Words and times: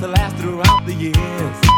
to 0.00 0.06
last 0.08 0.36
throughout 0.36 0.84
the 0.84 0.92
years. 0.92 1.73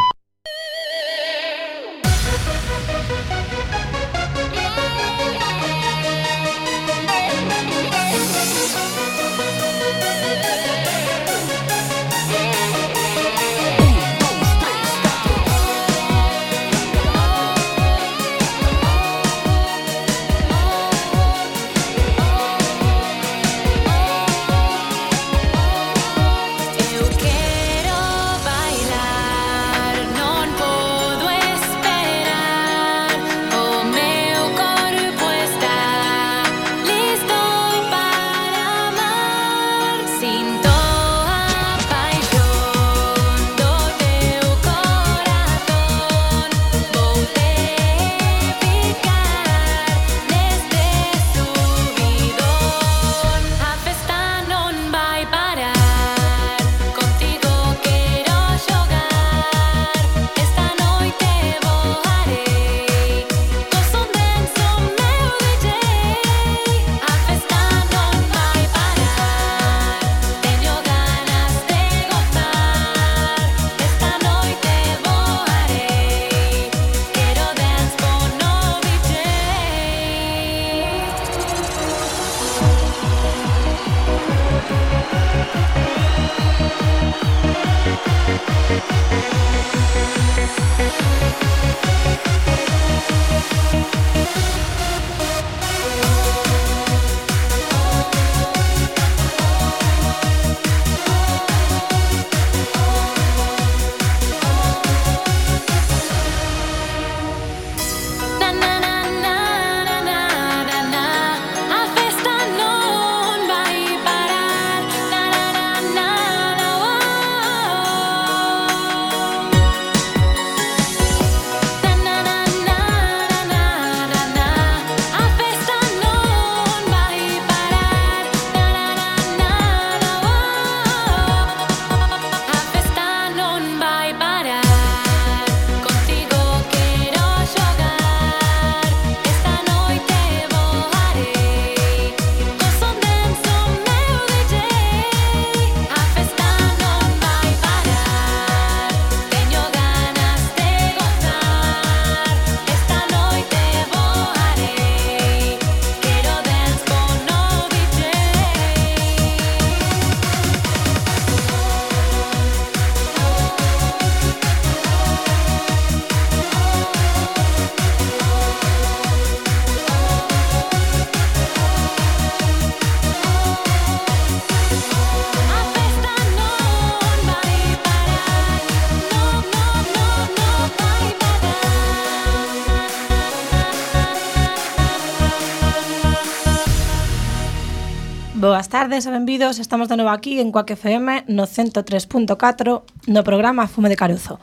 tardes 188.87 189.07
e 189.07 189.11
benvidos. 189.11 189.59
Estamos 189.59 189.91
de 189.91 189.99
novo 189.99 190.15
aquí 190.15 190.39
en 190.39 190.55
Coaque 190.55 190.79
FM 190.79 191.27
no 191.27 191.51
103.4 191.51 192.87
no 193.11 193.21
programa 193.27 193.67
Fume 193.67 193.91
de 193.91 193.99
Caruzo. 193.99 194.39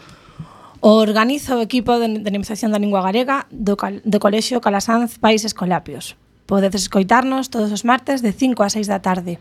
O 0.84 1.00
organiza 1.00 1.56
o 1.56 1.64
equipo 1.64 1.96
de 1.96 2.12
dinamización 2.12 2.76
da 2.76 2.84
lingua 2.84 3.00
galega 3.00 3.48
do, 3.56 3.80
cal, 3.80 4.04
do 4.04 4.20
Colexio 4.20 4.60
Calasanz 4.60 5.16
Países 5.16 5.56
Colapios. 5.56 6.20
Podedes 6.44 6.92
escoitarnos 6.92 7.48
todos 7.48 7.72
os 7.72 7.88
martes 7.88 8.20
de 8.20 8.36
5 8.36 8.68
a 8.68 8.68
6 8.68 8.92
da 8.92 9.00
tarde. 9.00 9.40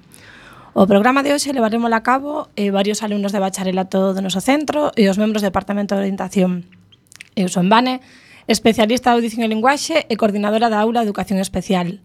O 0.70 0.86
programa 0.86 1.26
de 1.26 1.34
hoxe 1.34 1.50
levaremos 1.50 1.90
a 1.90 2.06
cabo 2.06 2.46
eh, 2.54 2.70
varios 2.70 3.02
alumnos 3.02 3.34
de 3.34 3.42
bacharelato 3.42 4.14
do 4.14 4.22
noso 4.22 4.38
centro 4.38 4.94
e 4.94 5.10
os 5.10 5.18
membros 5.18 5.42
do 5.42 5.50
Departamento 5.50 5.98
de 5.98 6.06
Orientación. 6.06 6.62
Eu 7.34 7.50
son 7.50 7.66
Vane, 7.66 7.98
especialista 8.46 9.10
de 9.10 9.18
audición 9.18 9.42
e 9.42 9.50
linguaxe 9.50 10.06
e 10.06 10.14
coordinadora 10.14 10.70
da 10.70 10.78
aula 10.78 11.02
de 11.02 11.10
Educación 11.10 11.42
Especial. 11.42 11.98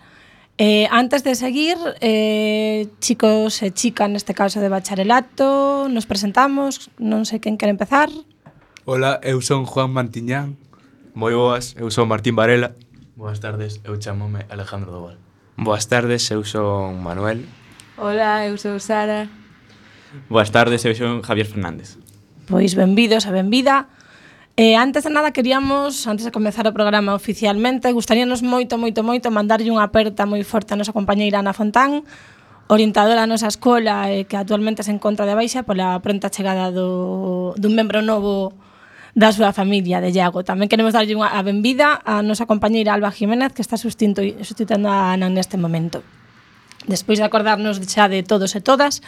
Eh, 0.57 0.87
antes 0.89 1.23
de 1.23 1.35
seguir, 1.35 1.77
eh, 2.01 2.89
chicos 2.99 3.61
e 3.61 3.69
chica, 3.69 4.09
neste 4.09 4.33
caso 4.33 4.57
de 4.57 4.73
bacharelato, 4.73 5.85
nos 5.85 6.09
presentamos, 6.09 6.89
non 6.97 7.29
sei 7.29 7.37
quen 7.37 7.61
quere 7.61 7.69
empezar. 7.69 8.09
Ola, 8.89 9.21
eu 9.21 9.37
son 9.45 9.69
Juan 9.69 9.93
Mantiñán. 9.93 10.57
Moi 11.13 11.37
boas, 11.37 11.77
eu 11.77 11.93
son 11.93 12.09
Martín 12.09 12.33
Varela. 12.33 12.73
Boas 13.13 13.37
tardes, 13.37 13.85
eu 13.85 14.01
chamome 14.01 14.49
Alejandro 14.49 14.89
Doval. 14.89 15.21
Boas 15.61 15.85
tardes, 15.85 16.25
eu 16.33 16.41
son 16.41 17.05
Manuel. 17.05 17.45
Ola, 17.93 18.49
eu 18.49 18.57
sou 18.57 18.81
Sara. 18.81 19.29
Boas 20.25 20.49
tardes, 20.49 20.81
eu 20.89 20.97
son 20.97 21.21
Javier 21.21 21.45
Fernández. 21.45 22.01
Pois 22.49 22.73
benvidos 22.73 23.29
e 23.29 23.31
benvida 23.31 23.85
E 24.57 24.73
antes 24.73 25.05
de 25.05 25.13
nada 25.13 25.37
queríamos, 25.37 26.09
antes 26.09 26.25
de 26.25 26.33
comezar 26.33 26.65
o 26.65 26.73
programa 26.73 27.13
oficialmente, 27.13 27.93
gustaríanos 27.93 28.41
moito, 28.41 28.81
moito, 28.81 29.05
moito 29.05 29.29
mandarlle 29.29 29.69
unha 29.69 29.85
aperta 29.85 30.25
moi 30.25 30.41
forte 30.41 30.73
a 30.73 30.79
nosa 30.81 30.97
compañeira 30.97 31.45
Ana 31.45 31.53
Fontán, 31.53 32.01
orientadora 32.65 33.21
da 33.21 33.29
nosa 33.29 33.53
escola 33.53 34.09
e 34.09 34.25
que 34.25 34.33
actualmente 34.33 34.81
se 34.81 34.89
encontra 34.89 35.29
de 35.29 35.37
baixa 35.37 35.61
pola 35.61 36.01
pronta 36.01 36.33
chegada 36.33 36.73
do, 36.73 37.53
dun 37.53 37.77
membro 37.77 38.01
novo 38.01 38.57
da 39.13 39.29
súa 39.29 39.53
familia 39.53 40.01
de 40.01 40.09
Iago. 40.09 40.41
Tamén 40.41 40.65
queremos 40.65 40.97
darlle 40.97 41.13
unha 41.13 41.37
a 41.37 41.45
benvida 41.45 42.01
a 42.01 42.25
nosa 42.25 42.49
compañeira 42.49 42.97
Alba 42.97 43.13
Jiménez 43.13 43.53
que 43.53 43.61
está 43.61 43.77
sustituindo 43.77 44.25
a 44.89 45.13
Ana 45.13 45.29
neste 45.29 45.61
momento. 45.61 46.01
Despois 46.89 47.21
de 47.21 47.29
acordarnos 47.29 47.77
xa 47.85 48.09
de 48.09 48.25
todos 48.25 48.57
e 48.57 48.61
todas, 48.65 49.05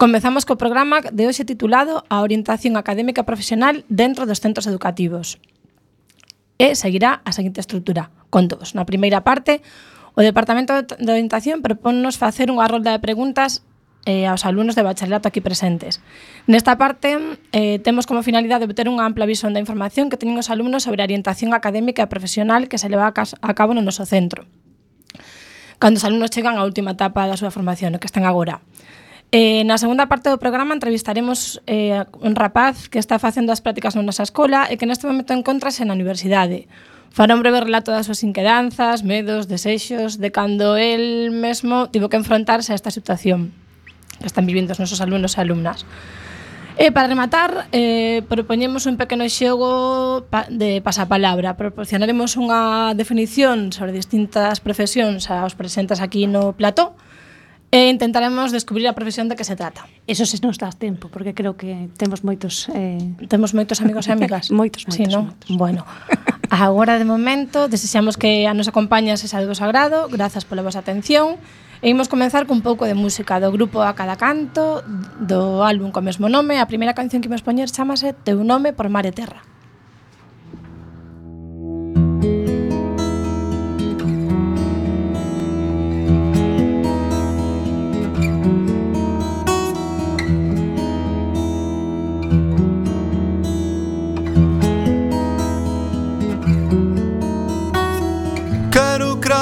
Comezamos 0.00 0.48
co 0.48 0.56
programa 0.56 1.04
de 1.12 1.28
hoxe 1.28 1.44
titulado 1.44 2.08
A 2.08 2.24
orientación 2.24 2.80
académica 2.80 3.28
profesional 3.28 3.84
dentro 3.92 4.24
dos 4.24 4.40
centros 4.40 4.64
educativos. 4.64 5.36
E 6.56 6.72
seguirá 6.72 7.20
a 7.28 7.36
seguinte 7.36 7.60
estrutura. 7.60 8.08
Contos. 8.32 8.72
Na 8.72 8.88
primeira 8.88 9.28
parte, 9.28 9.60
o 10.16 10.24
Departamento 10.24 10.72
de 10.80 11.10
Orientación 11.12 11.60
proponnos 11.60 12.16
facer 12.16 12.48
unha 12.48 12.64
rolda 12.64 12.96
de 12.96 13.04
preguntas 13.04 13.60
eh, 14.08 14.24
aos 14.24 14.48
alumnos 14.48 14.72
de 14.72 14.88
bacharelato 14.88 15.28
aquí 15.28 15.44
presentes. 15.44 16.00
Nesta 16.48 16.80
parte, 16.80 17.20
eh, 17.52 17.76
temos 17.84 18.08
como 18.08 18.24
finalidade 18.24 18.64
obter 18.64 18.88
unha 18.88 19.04
ampla 19.04 19.28
visión 19.28 19.52
da 19.52 19.60
información 19.60 20.08
que 20.08 20.16
teñen 20.16 20.40
os 20.40 20.48
alumnos 20.48 20.88
sobre 20.88 21.04
a 21.04 21.08
orientación 21.12 21.52
académica 21.52 22.00
e 22.00 22.08
profesional 22.08 22.72
que 22.72 22.80
se 22.80 22.88
leva 22.88 23.12
a 23.12 23.52
cabo 23.52 23.76
no 23.76 23.84
noso 23.84 24.08
centro. 24.08 24.48
Cando 25.76 26.00
os 26.00 26.08
alumnos 26.08 26.32
chegan 26.32 26.56
á 26.56 26.64
última 26.64 26.96
etapa 26.96 27.28
da 27.28 27.36
súa 27.36 27.52
formación, 27.52 28.00
que 28.00 28.08
están 28.08 28.24
agora. 28.24 28.64
Eh, 29.32 29.62
na 29.62 29.78
segunda 29.78 30.10
parte 30.10 30.26
do 30.26 30.42
programa 30.42 30.74
entrevistaremos 30.74 31.62
eh, 31.70 32.02
un 32.18 32.34
rapaz 32.34 32.90
que 32.90 32.98
está 32.98 33.22
facendo 33.22 33.54
as 33.54 33.62
prácticas 33.62 33.94
na 33.94 34.02
nosa 34.02 34.26
escola 34.26 34.66
e 34.66 34.74
que 34.74 34.90
neste 34.90 35.06
momento 35.06 35.30
encontrase 35.30 35.86
na 35.86 35.94
universidade. 35.94 36.66
Fará 37.14 37.38
un 37.38 37.42
breve 37.42 37.62
relato 37.62 37.94
das 37.94 38.10
súas 38.10 38.26
inquedanzas, 38.26 39.06
medos, 39.06 39.46
desexos, 39.46 40.18
de 40.18 40.34
cando 40.34 40.74
el 40.74 41.30
mesmo 41.30 41.86
tivo 41.94 42.10
que 42.10 42.18
enfrontarse 42.18 42.74
a 42.74 42.78
esta 42.78 42.90
situación 42.90 43.54
que 44.18 44.26
están 44.26 44.50
vivindo 44.50 44.74
os 44.74 44.82
nosos 44.82 44.98
alumnos 44.98 45.38
e 45.38 45.46
alumnas. 45.46 45.86
E 46.74 46.90
para 46.90 47.06
rematar, 47.06 47.70
eh, 47.70 48.26
propoñemos 48.26 48.90
un 48.90 48.98
pequeno 48.98 49.22
xogo 49.30 50.26
de 50.50 50.82
pasapalabra. 50.82 51.54
Proporcionaremos 51.54 52.34
unha 52.34 52.98
definición 52.98 53.70
sobre 53.70 53.94
distintas 53.94 54.58
profesións 54.58 55.30
aos 55.30 55.54
presentes 55.54 56.02
aquí 56.02 56.26
no 56.26 56.50
plató 56.58 56.98
e 57.70 57.86
intentaremos 57.86 58.50
descubrir 58.50 58.90
a 58.90 58.98
profesión 58.98 59.30
de 59.30 59.38
que 59.38 59.46
se 59.46 59.54
trata. 59.54 59.86
Eso 60.10 60.26
se 60.26 60.42
nos 60.42 60.58
dá 60.58 60.74
tempo, 60.74 61.08
porque 61.08 61.34
creo 61.34 61.54
que 61.54 61.88
temos 61.96 62.26
moitos... 62.26 62.66
Eh... 62.74 63.14
Temos 63.30 63.54
moitos 63.54 63.78
amigos 63.78 64.10
e 64.10 64.12
amigas. 64.12 64.50
moitos, 64.54 64.90
moitos, 64.90 64.98
sí, 64.98 65.06
no? 65.06 65.30
moitos. 65.30 65.50
Bueno, 65.54 65.86
agora 66.50 66.98
de 66.98 67.06
momento 67.06 67.70
desexamos 67.70 68.18
que 68.18 68.50
a 68.50 68.54
nos 68.58 68.66
acompañas 68.66 69.22
e 69.22 69.28
do 69.30 69.54
agrado. 69.62 70.10
Grazas 70.10 70.42
pola 70.42 70.66
vosa 70.66 70.82
atención. 70.82 71.38
E 71.80 71.88
imos 71.88 72.10
comenzar 72.10 72.44
cun 72.44 72.60
pouco 72.60 72.84
de 72.84 72.98
música 72.98 73.38
do 73.38 73.54
grupo 73.54 73.80
A 73.80 73.94
Cada 73.94 74.18
Canto, 74.18 74.82
do 75.22 75.62
álbum 75.62 75.94
co 75.94 76.02
mesmo 76.02 76.26
nome. 76.26 76.58
A 76.58 76.66
primeira 76.66 76.92
canción 76.92 77.22
que 77.22 77.30
imos 77.30 77.46
poñer 77.46 77.70
chamase 77.70 78.12
Teu 78.12 78.42
nome 78.42 78.74
por 78.74 78.90
mar 78.90 79.06
e 79.06 79.14
terra. 79.14 79.46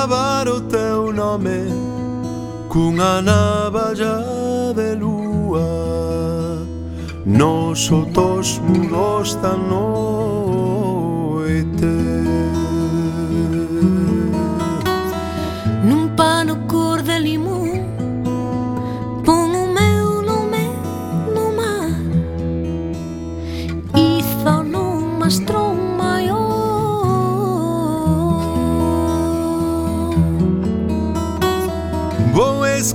clavar 0.09 0.49
o 0.49 0.61
teu 0.63 1.13
nome 1.13 1.69
cunha 2.71 3.21
navalla 3.21 4.25
de 4.75 4.95
lúa 4.95 5.61
nos 7.27 7.79
sotosmo 7.81 8.89
dos 8.89 9.35
da 9.35 9.55
noite. 9.55 10.19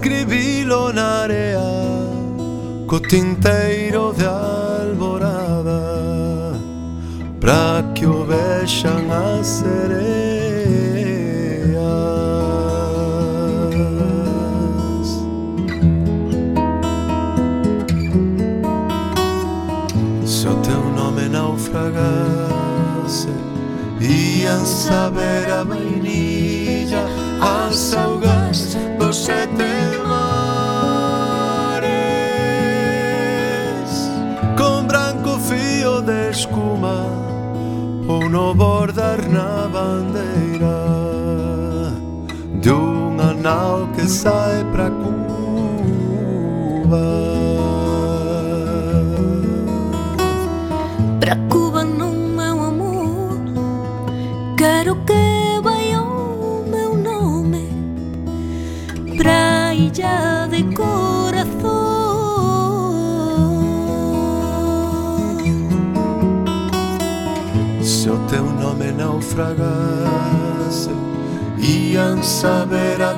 Escribilo 0.04 0.92
na 0.92 1.22
area 1.22 1.62
Co 2.88 3.00
tinteiro 3.00 4.14
de 4.14 4.26
alborada 4.26 5.82
Pra 7.40 7.84
que 7.96 8.06
o 8.06 8.26
vexan 8.26 9.10
as 9.10 9.48
sereas 9.48 9.64
Se 20.26 20.48
o 20.48 20.56
teu 20.58 20.84
nome 20.98 21.30
naufragase 21.30 23.30
Ian 24.02 24.66
saber 24.66 25.50
a 25.50 25.64
vainilla 25.64 26.33
que 44.04 44.10
sai 44.10 44.66
pra 44.66 44.90
Cuba. 44.90 45.24
Pra 51.22 51.38
Cuba 51.50 51.86
non 51.86 52.36
meu 52.36 52.64
amor. 52.64 53.38
Quero 54.58 54.98
que 55.08 55.62
vai 55.64 55.96
o 55.96 56.66
meu 56.68 56.98
nome. 56.98 57.70
Pra 59.18 59.74
illa 59.74 60.48
de 60.52 60.64
corazón 60.76 61.64
Se 67.82 68.10
o 68.10 68.18
teu 68.28 68.44
nome 68.44 68.92
naufragase 68.92 70.92
Ian 71.64 72.22
saber 72.22 73.02
a 73.02 73.13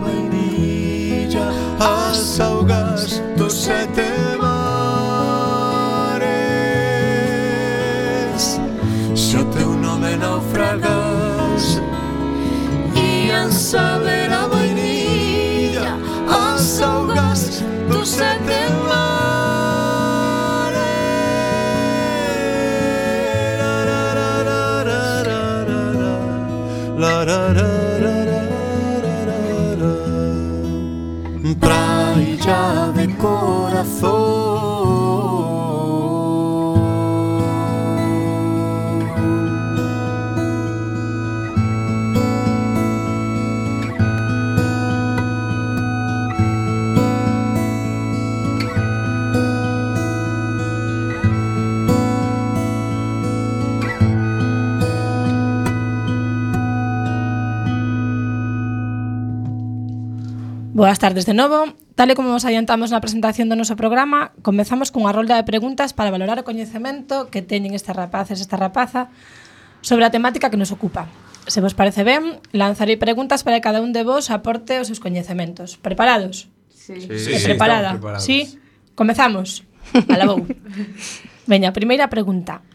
Boas 60.76 61.00
tardes 61.00 61.26
de 61.26 61.34
novo. 61.34 61.72
Tal 61.96 62.12
e 62.12 62.20
como 62.20 62.36
vos 62.36 62.44
adiantamos 62.44 62.92
na 62.92 63.00
presentación 63.00 63.48
do 63.48 63.56
noso 63.56 63.80
programa, 63.80 64.36
comezamos 64.44 64.92
cunha 64.92 65.16
rolda 65.16 65.40
de 65.40 65.48
preguntas 65.48 65.96
para 65.96 66.12
valorar 66.12 66.36
o 66.36 66.44
coñecemento 66.44 67.32
que 67.32 67.40
teñen 67.40 67.72
estes 67.72 67.96
rapaces 67.96 68.36
e 68.36 68.44
esta 68.44 68.60
rapaza 68.60 69.08
sobre 69.80 70.04
a 70.04 70.12
temática 70.12 70.52
que 70.52 70.60
nos 70.60 70.76
ocupa. 70.76 71.08
Se 71.48 71.64
vos 71.64 71.80
parece 71.80 72.04
ben, 72.04 72.44
lanzarei 72.52 73.00
preguntas 73.00 73.48
para 73.48 73.64
que 73.64 73.72
cada 73.72 73.80
un 73.80 73.96
de 73.96 74.04
vos 74.04 74.28
aporte 74.28 74.76
os 74.84 74.92
seus 74.92 75.00
coñecementos. 75.00 75.80
Preparados? 75.80 76.52
Sí. 76.68 77.00
sí, 77.00 77.40
sí 77.40 77.48
preparada? 77.48 77.96
Sí? 78.20 78.60
Comezamos. 79.00 79.64
Alabou. 80.12 80.44
Veña, 81.48 81.72
primeira 81.72 82.12
pregunta. 82.12 82.68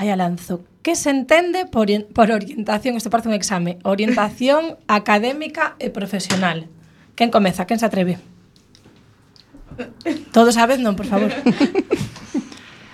Aí 0.00 0.08
a 0.08 0.16
lanzo. 0.16 0.64
Que 0.80 0.96
se 0.96 1.12
entende 1.12 1.68
por, 1.68 1.92
por 2.16 2.32
orientación, 2.32 2.96
este 2.96 3.12
parece 3.12 3.28
un 3.28 3.36
exame, 3.36 3.76
orientación 3.84 4.80
académica 4.88 5.76
e 5.76 5.92
profesional? 5.92 6.72
Quen 7.16 7.32
comeza? 7.32 7.66
Quen 7.66 7.80
se 7.80 7.86
atreve? 7.88 8.20
Todos 10.32 10.56
a 10.60 10.68
vez 10.68 10.78
non, 10.78 10.94
por 10.94 11.08
favor. 11.08 11.32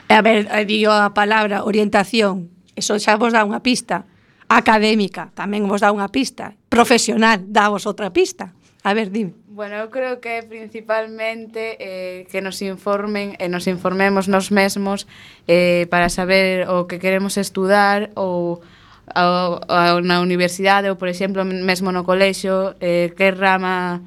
a 0.09 0.21
ver, 0.23 0.47
eh, 0.47 0.65
digo 0.65 0.95
a 0.95 1.11
palabra 1.11 1.67
orientación. 1.67 2.55
Eso 2.79 2.97
xa 3.03 3.19
vos 3.19 3.35
dá 3.35 3.43
unha 3.43 3.61
pista. 3.61 4.07
Académica, 4.47 5.35
tamén 5.35 5.67
vos 5.67 5.83
dá 5.83 5.91
unha 5.91 6.07
pista. 6.09 6.55
Profesional, 6.71 7.43
davos 7.51 7.83
outra 7.85 8.15
pista. 8.15 8.55
A 8.83 8.95
ver, 8.95 9.11
dime. 9.11 9.35
Bueno, 9.47 9.77
eu 9.77 9.91
creo 9.91 10.19
que 10.19 10.43
principalmente 10.43 11.77
eh, 11.79 12.27
que 12.31 12.41
nos 12.43 12.63
informen 12.63 13.39
e 13.39 13.47
eh, 13.47 13.51
nos 13.51 13.67
informemos 13.67 14.27
nos 14.27 14.51
mesmos 14.51 15.07
eh, 15.47 15.87
para 15.91 16.09
saber 16.09 16.67
o 16.67 16.87
que 16.91 16.99
queremos 16.99 17.39
estudar 17.39 18.11
ou 18.15 18.63
ao, 19.11 19.61
ao, 19.67 20.01
na 20.01 20.21
universidade 20.21 20.89
ou, 20.89 20.97
por 20.97 21.09
exemplo, 21.09 21.43
mesmo 21.45 21.91
no 21.91 22.07
colexo, 22.07 22.79
eh, 22.79 23.11
que 23.17 23.31
rama 23.35 24.01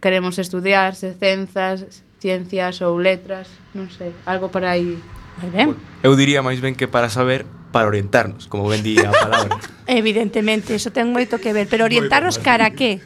queremos 0.00 0.38
estudiar, 0.38 0.96
se 0.96 1.12
cenzas, 1.14 2.04
ciencias 2.20 2.80
ou 2.80 2.96
letras, 2.96 3.48
non 3.76 3.92
sei, 3.92 4.16
algo 4.24 4.48
para 4.48 4.72
aí. 4.72 4.96
Moi 5.40 5.50
ben. 5.52 5.68
Eu 6.00 6.16
diría 6.16 6.40
máis 6.40 6.60
ben 6.60 6.72
que 6.72 6.88
para 6.88 7.12
saber 7.12 7.44
para 7.70 7.86
orientarnos, 7.86 8.48
como 8.48 8.66
ben 8.66 8.82
di 8.82 8.96
a 9.00 9.12
palabra. 9.12 9.56
Evidentemente, 9.86 10.74
eso 10.74 10.90
ten 10.90 11.12
moito 11.12 11.40
que 11.40 11.52
ver, 11.52 11.68
pero 11.68 11.84
orientarnos 11.84 12.40
cara 12.40 12.72
a 12.72 12.74
que? 12.74 13.00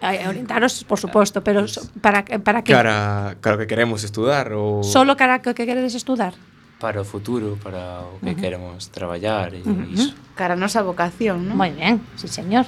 orientaros, 0.00 0.80
por 0.84 0.98
suposto, 0.98 1.44
pero 1.44 1.66
para 2.00 2.24
para 2.24 2.64
que 2.64 2.72
Cara, 2.72 3.36
cara 3.40 3.58
que 3.60 3.68
queremos 3.68 4.00
estudar 4.00 4.48
ou 4.56 4.80
Solo 4.80 5.12
cara 5.12 5.44
que 5.44 5.52
queredes 5.52 5.92
estudar? 5.92 6.32
para 6.80 7.00
o 7.00 7.06
futuro, 7.06 7.60
para 7.62 8.00
o 8.02 8.18
que 8.18 8.32
uh 8.32 8.34
-huh. 8.34 8.40
queremos 8.40 8.88
traballar 8.88 9.52
e 9.54 9.60
uh 9.60 9.68
-huh. 9.68 9.94
iso. 9.94 10.16
Cara 10.34 10.56
a 10.56 10.60
nosa 10.60 10.80
vocación, 10.80 11.44
non? 11.44 11.54
Moi 11.60 11.70
ben, 11.76 12.00
sí 12.16 12.26
señor. 12.26 12.64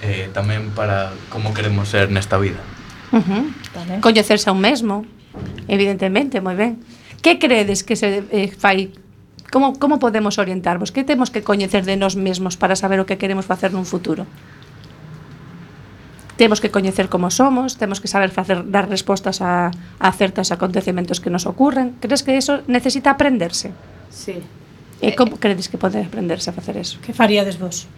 Eh, 0.00 0.30
tamén 0.30 0.70
para 0.72 1.12
como 1.28 1.50
queremos 1.50 1.90
ser 1.90 2.08
nesta 2.08 2.38
vida. 2.38 2.62
Uh 3.10 3.20
-huh. 3.20 3.42
vale. 3.74 3.92
Coñecerse 4.00 4.48
a 4.48 4.54
un 4.54 4.62
mesmo, 4.62 5.02
evidentemente, 5.66 6.38
moi 6.38 6.54
ben. 6.54 6.78
Que 7.18 7.42
credes 7.42 7.82
que 7.82 7.98
se 7.98 8.22
eh, 8.30 8.48
fai 8.54 8.94
Como, 9.50 9.78
como 9.78 9.98
podemos 9.98 10.36
orientarvos? 10.36 10.92
Que 10.92 11.04
temos 11.04 11.30
que 11.30 11.42
coñecer 11.42 11.84
de 11.88 11.96
nós 11.96 12.16
mesmos 12.16 12.60
para 12.60 12.76
saber 12.76 13.00
o 13.00 13.08
que 13.08 13.16
queremos 13.16 13.48
facer 13.48 13.72
nun 13.72 13.88
futuro? 13.88 14.28
temos 16.38 16.62
que 16.62 16.70
coñecer 16.70 17.10
como 17.10 17.34
somos, 17.34 17.76
temos 17.76 18.00
que 18.00 18.06
saber 18.06 18.30
facer 18.30 18.70
dar 18.70 18.88
respostas 18.88 19.42
a, 19.42 19.74
a 19.98 20.12
certos 20.12 20.54
acontecementos 20.54 21.18
que 21.20 21.30
nos 21.34 21.44
ocurren. 21.44 21.98
Crees 22.00 22.22
que 22.22 22.38
eso 22.38 22.62
necesita 22.70 23.10
aprenderse? 23.10 23.74
Sí. 24.08 24.38
E 25.02 25.18
como 25.18 25.34
eh, 25.34 25.42
credes 25.42 25.66
que 25.66 25.76
pode 25.76 25.98
aprenderse 25.98 26.50
a 26.50 26.54
facer 26.54 26.78
eso? 26.78 27.02
Que 27.02 27.10
faríades 27.10 27.58
vos? 27.58 27.90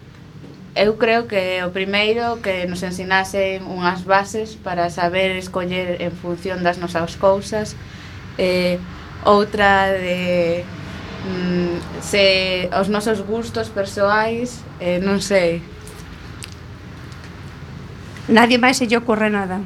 Eu 0.73 0.97
creo 0.97 1.29
que 1.29 1.61
o 1.61 1.69
primeiro 1.69 2.41
que 2.41 2.65
nos 2.65 2.81
ensinasen 2.81 3.61
unhas 3.69 4.01
bases 4.09 4.57
para 4.57 4.89
saber 4.89 5.37
escoller 5.37 6.01
en 6.01 6.09
función 6.09 6.65
das 6.65 6.81
nosas 6.81 7.13
cousas 7.21 7.77
eh, 8.41 8.81
outra 9.21 9.93
de 9.93 10.65
mm, 11.29 12.01
se 12.01 12.25
os 12.73 12.89
nosos 12.89 13.21
gustos 13.21 13.69
persoais 13.69 14.65
eh, 14.81 14.97
non 14.97 15.21
sei 15.21 15.61
Nadie 18.31 18.57
máis 18.57 18.79
se 18.79 18.87
lle 18.87 18.97
ocorre 18.97 19.29
nada. 19.29 19.59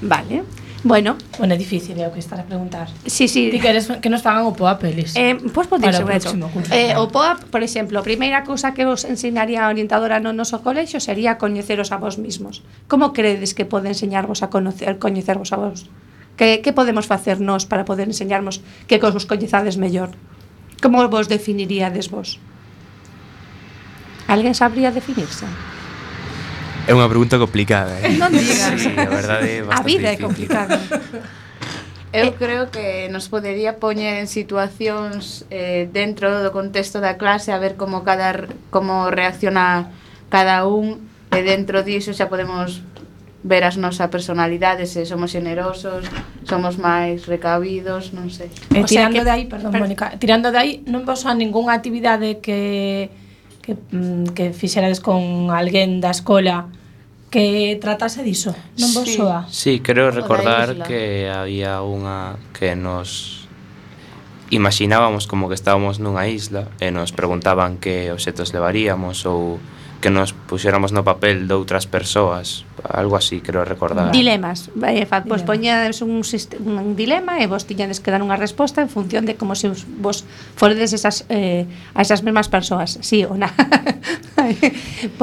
Vale. 0.00 0.42
Bueno. 0.82 1.16
Bueno, 1.38 1.52
é 1.54 1.58
difícil, 1.58 1.98
eh, 2.00 2.04
é 2.04 2.08
o 2.08 2.12
que 2.12 2.20
estás 2.20 2.40
a 2.40 2.44
preguntar. 2.44 2.88
Sí, 3.04 3.28
sí. 3.28 3.50
Ti 3.52 3.60
queres 3.60 3.92
que 4.00 4.08
nos 4.08 4.24
fagan 4.24 4.48
o 4.48 4.56
POAP, 4.56 4.84
eles. 4.88 5.12
Eh, 5.12 5.36
pois 5.52 5.68
pues, 5.68 5.76
pode 5.76 5.92
ser 5.92 6.08
o 6.08 6.72
eh, 6.72 6.96
O 6.96 7.12
POAP, 7.12 7.52
por 7.52 7.60
exemplo, 7.60 8.00
a 8.00 8.02
primeira 8.02 8.40
cousa 8.48 8.72
que 8.72 8.88
vos 8.88 9.04
enseñaría 9.04 9.68
a 9.68 9.68
orientadora 9.68 10.24
no 10.24 10.32
noso 10.32 10.64
colexio 10.64 10.96
sería 10.96 11.36
coñeceros 11.36 11.92
a 11.92 12.00
vos 12.00 12.16
mismos. 12.16 12.64
Como 12.88 13.12
credes 13.12 13.52
que 13.52 13.68
pode 13.68 13.92
enseñarvos 13.92 14.40
a 14.40 14.48
conocer, 14.48 14.96
coñecervos 14.96 15.52
a 15.52 15.60
vos? 15.60 15.84
Que, 16.40 16.64
que 16.64 16.72
podemos 16.72 17.04
facer 17.04 17.44
nós 17.44 17.68
para 17.68 17.84
poder 17.84 18.08
enseñarmos 18.08 18.64
que 18.88 18.96
cos 18.96 19.12
vos 19.12 19.28
coñezades 19.28 19.76
mellor? 19.76 20.16
Como 20.80 21.04
vos 21.12 21.28
definiríades 21.28 22.08
vos? 22.08 22.40
Alguén 24.32 24.56
sabría 24.56 24.88
definirse? 24.88 25.44
É 26.90 26.92
unha 26.92 27.06
pregunta 27.06 27.38
complicada, 27.38 27.94
eh? 28.02 28.18
Non 28.18 28.34
digas. 28.34 28.74
Sí, 28.82 28.90
a 28.98 29.06
verdade 29.06 29.46
é 29.46 29.62
bastante 29.62 29.78
A 29.78 29.86
vida 29.86 30.10
difícil. 30.10 30.18
é 30.18 30.26
complicada. 30.26 30.74
Eu 32.10 32.26
eh, 32.26 32.34
creo 32.34 32.74
que 32.74 33.06
nos 33.14 33.30
podería 33.30 33.78
poñer 33.78 34.18
en 34.18 34.26
situacións 34.26 35.46
eh, 35.54 35.86
dentro 35.86 36.42
do 36.42 36.50
contexto 36.50 36.98
da 36.98 37.14
clase 37.14 37.54
a 37.54 37.62
ver 37.62 37.78
como 37.78 38.02
cada 38.02 38.50
como 38.74 39.06
reacciona 39.14 39.94
cada 40.34 40.66
un 40.66 41.06
e 41.30 41.46
dentro 41.46 41.86
diso 41.86 42.10
xa 42.10 42.26
podemos 42.26 42.82
ver 43.46 43.62
as 43.62 43.78
nosa 43.78 44.10
personalidade, 44.10 44.90
se 44.90 45.02
eh, 45.02 45.06
somos 45.06 45.30
generosos, 45.30 46.10
somos 46.42 46.74
máis 46.74 47.30
recabidos, 47.30 48.10
non 48.10 48.34
sei. 48.34 48.50
E 48.74 48.82
eh, 48.82 48.84
o 48.84 48.90
tirando 48.90 49.22
que, 49.22 49.22
de 49.22 49.30
aí, 49.30 49.44
perdón, 49.46 49.70
per... 49.70 49.78
Mónica, 49.78 50.18
tirando 50.18 50.50
de 50.50 50.58
aí 50.58 50.72
non 50.90 51.06
vos 51.06 51.22
a 51.22 51.38
ningunha 51.38 51.70
actividade 51.70 52.42
que 52.42 53.14
que, 53.62 53.78
mm, 53.78 54.34
que 54.34 54.50
fixerades 54.50 54.98
con 54.98 55.54
alguén 55.54 56.02
da 56.02 56.10
escola 56.10 56.66
que 57.30 57.78
tratase 57.80 58.26
diso, 58.26 58.52
non 58.74 58.90
vos 58.90 59.06
sí. 59.06 59.16
soa? 59.16 59.46
Sí, 59.48 59.78
creo 59.78 60.10
recordar 60.10 60.82
que 60.82 61.30
había 61.30 61.78
unha 61.80 62.36
que 62.50 62.74
nos 62.74 63.40
imaginábamos 64.50 65.30
como 65.30 65.46
que 65.46 65.54
estábamos 65.54 66.02
nunha 66.02 66.26
isla 66.26 66.66
e 66.82 66.90
nos 66.90 67.14
preguntaban 67.14 67.78
que 67.78 68.10
obxetos 68.10 68.50
levaríamos 68.50 69.22
ou 69.30 69.62
que 70.00 70.10
nos 70.10 70.32
puxéramos 70.32 70.92
no 70.96 71.04
papel 71.04 71.44
de 71.44 71.54
outras 71.54 71.84
persoas, 71.84 72.64
algo 72.88 73.20
así, 73.20 73.44
creo 73.44 73.68
recordar. 73.68 74.08
Dilemas, 74.10 74.72
eh, 74.80 75.04
fa, 75.04 75.22
pois 75.28 75.44
poñades 75.44 76.00
un, 76.00 76.24
un 76.24 76.96
dilema 76.96 77.38
e 77.38 77.46
vos 77.46 77.68
tiñades 77.68 78.00
que 78.00 78.08
dar 78.08 78.24
unha 78.24 78.40
resposta 78.40 78.80
en 78.80 78.88
función 78.88 79.28
de 79.28 79.36
como 79.36 79.52
se 79.52 79.68
os, 79.68 79.84
vos 79.84 80.24
foredes 80.56 80.96
esas, 80.96 81.28
eh, 81.28 81.68
a 81.92 82.00
esas 82.00 82.24
mesmas 82.24 82.48
persoas, 82.48 82.96
sí 83.04 83.28
ou 83.28 83.36
na. 83.36 83.52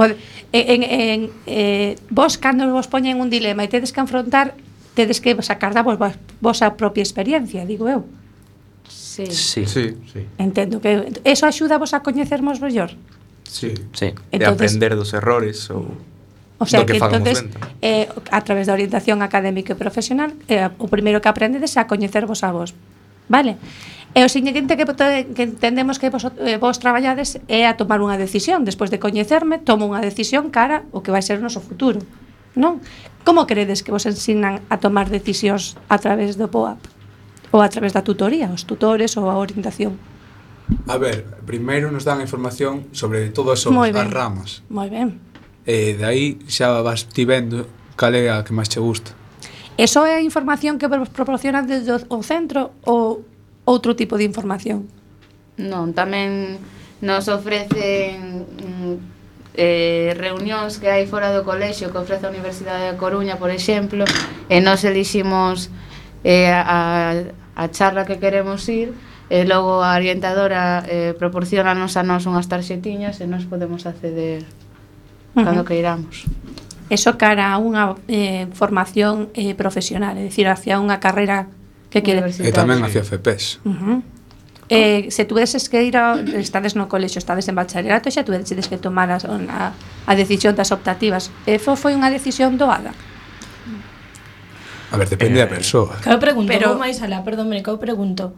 en, 0.53 0.83
en, 0.83 1.19
eh, 1.45 1.95
vos 2.09 2.37
cando 2.37 2.67
vos 2.71 2.87
poñen 2.87 3.19
un 3.19 3.29
dilema 3.29 3.63
e 3.63 3.69
tedes 3.69 3.91
que 3.91 3.99
enfrontar 3.99 4.55
tedes 4.97 5.21
que 5.21 5.37
sacar 5.45 5.77
da 5.77 5.85
vos, 5.85 5.99
vosa 6.41 6.73
propia 6.73 7.03
experiencia, 7.05 7.65
digo 7.65 7.85
eu. 7.85 8.07
Sí. 8.89 9.27
Sí. 9.27 9.65
sí, 9.65 9.97
sí. 10.13 10.25
Entendo 10.37 10.81
que 10.81 11.13
eso 11.23 11.45
axuda 11.45 11.77
vos 11.77 11.93
a 11.93 12.01
coñecermos 12.01 12.61
mellor. 12.61 12.91
Sí. 13.43 13.73
sí. 13.93 14.13
Entonces, 14.31 14.31
de 14.31 14.45
aprender 14.45 14.95
dos 14.95 15.13
errores 15.13 15.69
ou 15.69 15.93
O 16.59 16.65
sea, 16.65 16.81
do 16.81 16.85
que, 16.89 16.97
que 16.97 17.05
entonces, 17.05 17.45
eh, 17.81 18.09
a 18.31 18.41
través 18.41 18.65
da 18.65 18.73
orientación 18.73 19.21
académica 19.21 19.73
e 19.73 19.77
profesional, 19.77 20.33
eh, 20.49 20.65
o 20.81 20.89
primeiro 20.89 21.21
que 21.21 21.29
aprendedes 21.29 21.77
é 21.77 21.79
a 21.81 21.85
coñecervos 21.85 22.41
a 22.41 22.49
vos. 22.49 22.73
Vale. 23.27 23.57
E 24.17 24.25
o 24.25 24.29
seguinte 24.31 24.73
que, 24.73 24.85
que 25.35 25.43
entendemos 25.43 25.99
que 25.99 26.09
vos, 26.09 26.25
eh, 26.41 26.57
vos 26.57 26.81
traballades 26.81 27.37
é 27.45 27.69
a 27.69 27.77
tomar 27.77 28.01
unha 28.01 28.17
decisión. 28.17 28.65
Despois 28.65 28.89
de 28.89 28.97
coñecerme, 28.97 29.61
tomo 29.61 29.85
unha 29.85 30.01
decisión 30.01 30.49
cara 30.49 30.87
o 30.89 31.05
que 31.05 31.13
vai 31.13 31.21
ser 31.21 31.37
o 31.37 31.43
noso 31.43 31.61
futuro. 31.61 32.01
Non? 32.57 32.81
Como 33.21 33.45
credes 33.45 33.85
que 33.85 33.93
vos 33.93 34.07
ensinan 34.09 34.65
a 34.71 34.81
tomar 34.81 35.11
decisións 35.13 35.77
a 35.91 36.01
través 36.01 36.39
do 36.39 36.49
POAP? 36.49 36.81
Ou 37.53 37.61
a 37.61 37.69
través 37.69 37.93
da 37.93 38.01
tutoría, 38.01 38.49
os 38.49 38.65
tutores 38.65 39.13
ou 39.19 39.29
a 39.29 39.37
orientación? 39.37 39.99
A 40.87 40.97
ver, 40.97 41.27
primeiro 41.45 41.91
nos 41.91 42.03
dan 42.03 42.19
información 42.23 42.89
sobre 42.91 43.29
todas 43.29 43.63
as 43.67 44.09
ramas. 44.09 44.63
Moi 44.71 44.89
ben. 44.89 45.19
E 45.67 45.91
eh, 45.91 45.99
de 45.99 46.03
aí 46.07 46.25
xa 46.47 46.79
vas 46.81 47.05
ti 47.11 47.27
vendo 47.27 47.67
cal 47.99 48.15
é 48.15 48.31
a 48.31 48.43
que 48.43 48.55
máis 48.55 48.71
che 48.71 48.79
gusta. 48.79 49.16
Eso 49.77 50.09
é 50.09 50.17
a 50.17 50.25
información 50.25 50.81
que 50.81 50.89
vos 50.89 51.05
proporcionan 51.13 51.69
desde 51.69 51.93
o 51.93 52.19
centro 52.25 52.73
ou 52.81 53.21
outro 53.61 53.93
tipo 53.93 54.17
de 54.17 54.25
información? 54.25 54.89
Non, 55.61 55.93
tamén 55.93 56.57
nos 57.05 57.29
ofrecen 57.29 58.41
mm, 58.41 58.93
eh, 59.53 60.17
reunións 60.17 60.81
que 60.81 60.89
hai 60.89 61.05
fora 61.05 61.29
do 61.29 61.45
colexio 61.45 61.93
que 61.93 62.01
ofrece 62.01 62.25
a 62.25 62.33
Universidade 62.33 62.89
da 62.89 62.97
Coruña, 62.97 63.37
por 63.37 63.53
exemplo, 63.53 64.01
e 64.49 64.57
nos 64.65 64.81
eliximos 64.81 65.69
eh, 66.25 66.49
a, 66.49 67.13
a 67.53 67.65
charla 67.69 68.05
que 68.09 68.17
queremos 68.17 68.65
ir 68.69 68.97
e 69.29 69.43
logo 69.45 69.83
a 69.83 69.93
orientadora 69.93 70.81
eh, 70.87 71.13
proporcionanos 71.13 71.99
a 71.99 72.01
nos 72.01 72.25
unhas 72.25 72.49
tarxetiñas 72.49 73.21
e 73.21 73.29
nos 73.29 73.45
podemos 73.45 73.85
acceder 73.85 74.41
cando 75.37 75.61
uh 75.61 75.67
-huh 75.67 76.46
eso 76.89 77.17
cara 77.19 77.51
a 77.51 77.59
unha 77.59 77.99
eh, 78.07 78.47
formación 78.55 79.27
eh, 79.35 79.55
profesional, 79.55 80.15
é 80.15 80.23
dicir, 80.23 80.47
hacia 80.47 80.79
unha 80.79 81.03
carreira 81.03 81.51
que 81.91 81.99
quere. 82.03 82.23
E 82.23 82.51
tamén 82.55 82.83
hacia 82.83 83.03
FPS. 83.03 83.59
Uh 83.67 83.75
-huh. 83.75 83.97
Eh, 84.67 85.07
se 85.11 85.23
tuveses 85.23 85.71
que 85.71 85.83
ir 85.83 85.95
a, 85.95 86.19
estades 86.35 86.75
no 86.75 86.91
colexo, 86.91 87.19
estades 87.19 87.47
en 87.47 87.55
bacharelato, 87.55 88.11
xa 88.11 88.27
tuveses 88.27 88.67
que 88.67 88.75
tomar 88.75 89.07
a, 89.11 89.19
a, 89.19 89.71
a 90.07 90.13
decisión 90.15 90.55
das 90.55 90.71
optativas. 90.75 91.31
E 91.47 91.59
fo, 91.59 91.79
foi 91.79 91.95
unha 91.95 92.11
decisión 92.11 92.59
doada. 92.59 92.91
A 94.91 94.95
ver, 94.95 95.07
depende 95.07 95.39
eh, 95.39 95.43
da 95.43 95.49
persoa. 95.51 95.99
Que 96.03 96.11
eu 96.11 96.19
pregunto, 96.19 96.51
pero... 96.51 96.75
máis 96.75 96.99
alá, 97.03 97.23
perdón, 97.23 97.51
que 97.51 97.71
eu 97.71 97.79
pregunto. 97.79 98.35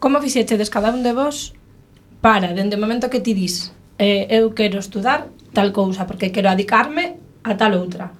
Como 0.00 0.20
fixetedes 0.20 0.68
cada 0.68 0.92
un 0.92 1.00
de 1.00 1.12
vos 1.12 1.56
para, 2.20 2.52
dende 2.52 2.76
o 2.76 2.80
momento 2.80 3.08
que 3.08 3.20
ti 3.20 3.32
dis, 3.32 3.72
eh, 4.00 4.28
eu 4.32 4.52
quero 4.52 4.80
estudar 4.80 5.28
tal 5.52 5.72
cousa, 5.72 6.04
porque 6.08 6.32
quero 6.32 6.48
adicarme 6.48 7.20
a 7.46 7.54
tal 7.54 7.78
outra. 7.78 8.10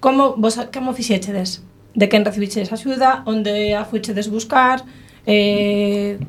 Como 0.00 0.36
vos 0.36 0.60
como 0.68 0.92
fixechedes? 0.92 1.64
De 1.96 2.06
quen 2.06 2.22
recibiches 2.24 2.70
axuda, 2.70 3.24
onde 3.24 3.74
a 3.74 3.82
fuichedes 3.88 4.28
buscar, 4.28 4.84
eh, 5.26 6.20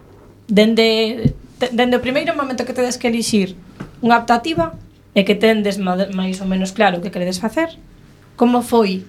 dende, 0.48 1.36
dende 1.76 2.00
o 2.00 2.02
primeiro 2.02 2.34
momento 2.34 2.66
que 2.66 2.74
tedes 2.74 2.98
que 2.98 3.12
elixir 3.12 3.60
unha 4.00 4.18
optativa 4.18 4.74
e 5.14 5.28
que 5.28 5.36
tendes 5.36 5.78
máis 5.78 6.40
ou 6.40 6.48
menos 6.48 6.72
claro 6.72 6.98
o 6.98 7.04
que 7.04 7.12
queredes 7.12 7.44
facer, 7.44 7.76
como 8.40 8.64
foi 8.64 9.04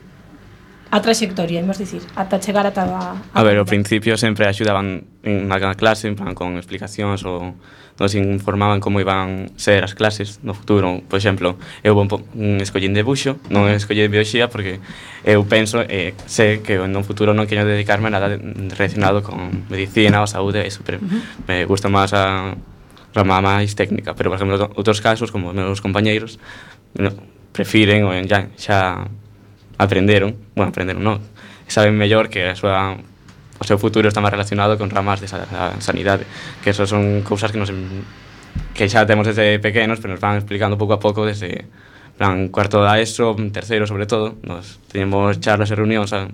a 0.91 0.99
traxectoria, 0.99 1.63
imos 1.63 1.79
dicir, 1.79 2.03
ata 2.19 2.43
chegar 2.43 2.67
ata 2.67 2.83
a... 2.83 3.15
A, 3.15 3.43
ver, 3.47 3.63
ao 3.63 3.65
principio 3.65 4.19
sempre 4.19 4.51
axudaban 4.51 5.07
na 5.23 5.57
clase, 5.79 6.11
en 6.11 6.19
plan, 6.19 6.35
con 6.35 6.59
explicacións 6.59 7.23
ou 7.23 7.55
nos 8.01 8.17
informaban 8.19 8.81
como 8.81 8.99
iban 8.99 9.55
ser 9.55 9.85
as 9.85 9.95
clases 9.95 10.41
no 10.43 10.51
futuro. 10.51 11.05
Por 11.07 11.21
exemplo, 11.21 11.61
eu 11.85 11.95
bon, 11.95 12.11
escollín 12.59 12.97
debuxo, 12.97 13.39
non 13.53 13.71
escollín 13.71 14.11
bioxía, 14.11 14.51
porque 14.51 14.83
eu 15.23 15.47
penso 15.47 15.85
e 15.85 16.11
eh, 16.11 16.13
sei 16.27 16.59
que 16.65 16.81
no 16.81 17.07
futuro 17.07 17.37
non 17.37 17.47
quero 17.47 17.63
dedicarme 17.63 18.11
a 18.11 18.19
nada 18.19 18.35
relacionado 18.75 19.23
con 19.23 19.71
medicina 19.71 20.25
ou 20.25 20.27
saúde, 20.27 20.67
eso, 20.67 20.83
pero 20.83 20.99
uh 20.99 21.07
-huh. 21.07 21.23
me 21.47 21.57
gusta 21.71 21.87
máis 21.87 22.11
a 22.17 22.57
rama 23.15 23.39
máis 23.39 23.77
técnica, 23.77 24.17
pero 24.19 24.33
por 24.33 24.43
exemplo, 24.43 24.59
outros 24.75 24.99
casos 24.99 25.31
como 25.31 25.53
os 25.53 25.55
meus 25.55 25.79
compañeiros, 25.79 26.41
no, 26.97 27.15
prefiren 27.53 28.09
ou 28.09 28.17
xa, 28.27 28.49
xa 28.57 28.79
aprenderon, 29.81 30.37
bueno, 30.53 30.69
aprenderon 30.69 31.01
non, 31.01 31.25
saben 31.65 31.97
mellor 31.97 32.29
que 32.29 32.53
a 32.53 32.55
súa 32.55 33.01
o 33.61 33.65
seu 33.65 33.77
futuro 33.77 34.09
está 34.09 34.21
máis 34.21 34.33
relacionado 34.33 34.77
con 34.77 34.89
ramas 34.89 35.21
de 35.21 35.29
sa, 35.29 35.45
sanidade, 35.81 36.25
que 36.61 36.73
eso 36.73 36.85
son 36.85 37.25
cousas 37.25 37.53
que 37.53 37.61
nos 37.61 37.73
que 38.77 38.89
xa 38.89 39.09
temos 39.09 39.25
desde 39.29 39.61
pequenos, 39.61 40.01
pero 40.01 40.17
nos 40.17 40.23
van 40.23 40.41
explicando 40.41 40.81
pouco 40.81 40.97
a 40.97 41.01
pouco 41.01 41.25
desde 41.25 41.69
plan 42.17 42.53
cuarto 42.53 42.85
da 42.85 43.01
ESO, 43.01 43.37
terceiro 43.53 43.89
sobre 43.89 44.05
todo, 44.05 44.37
nos 44.45 44.81
teñemos 44.93 45.41
charlas 45.41 45.73
e 45.73 45.77
reunións 45.77 46.13
a, 46.13 46.29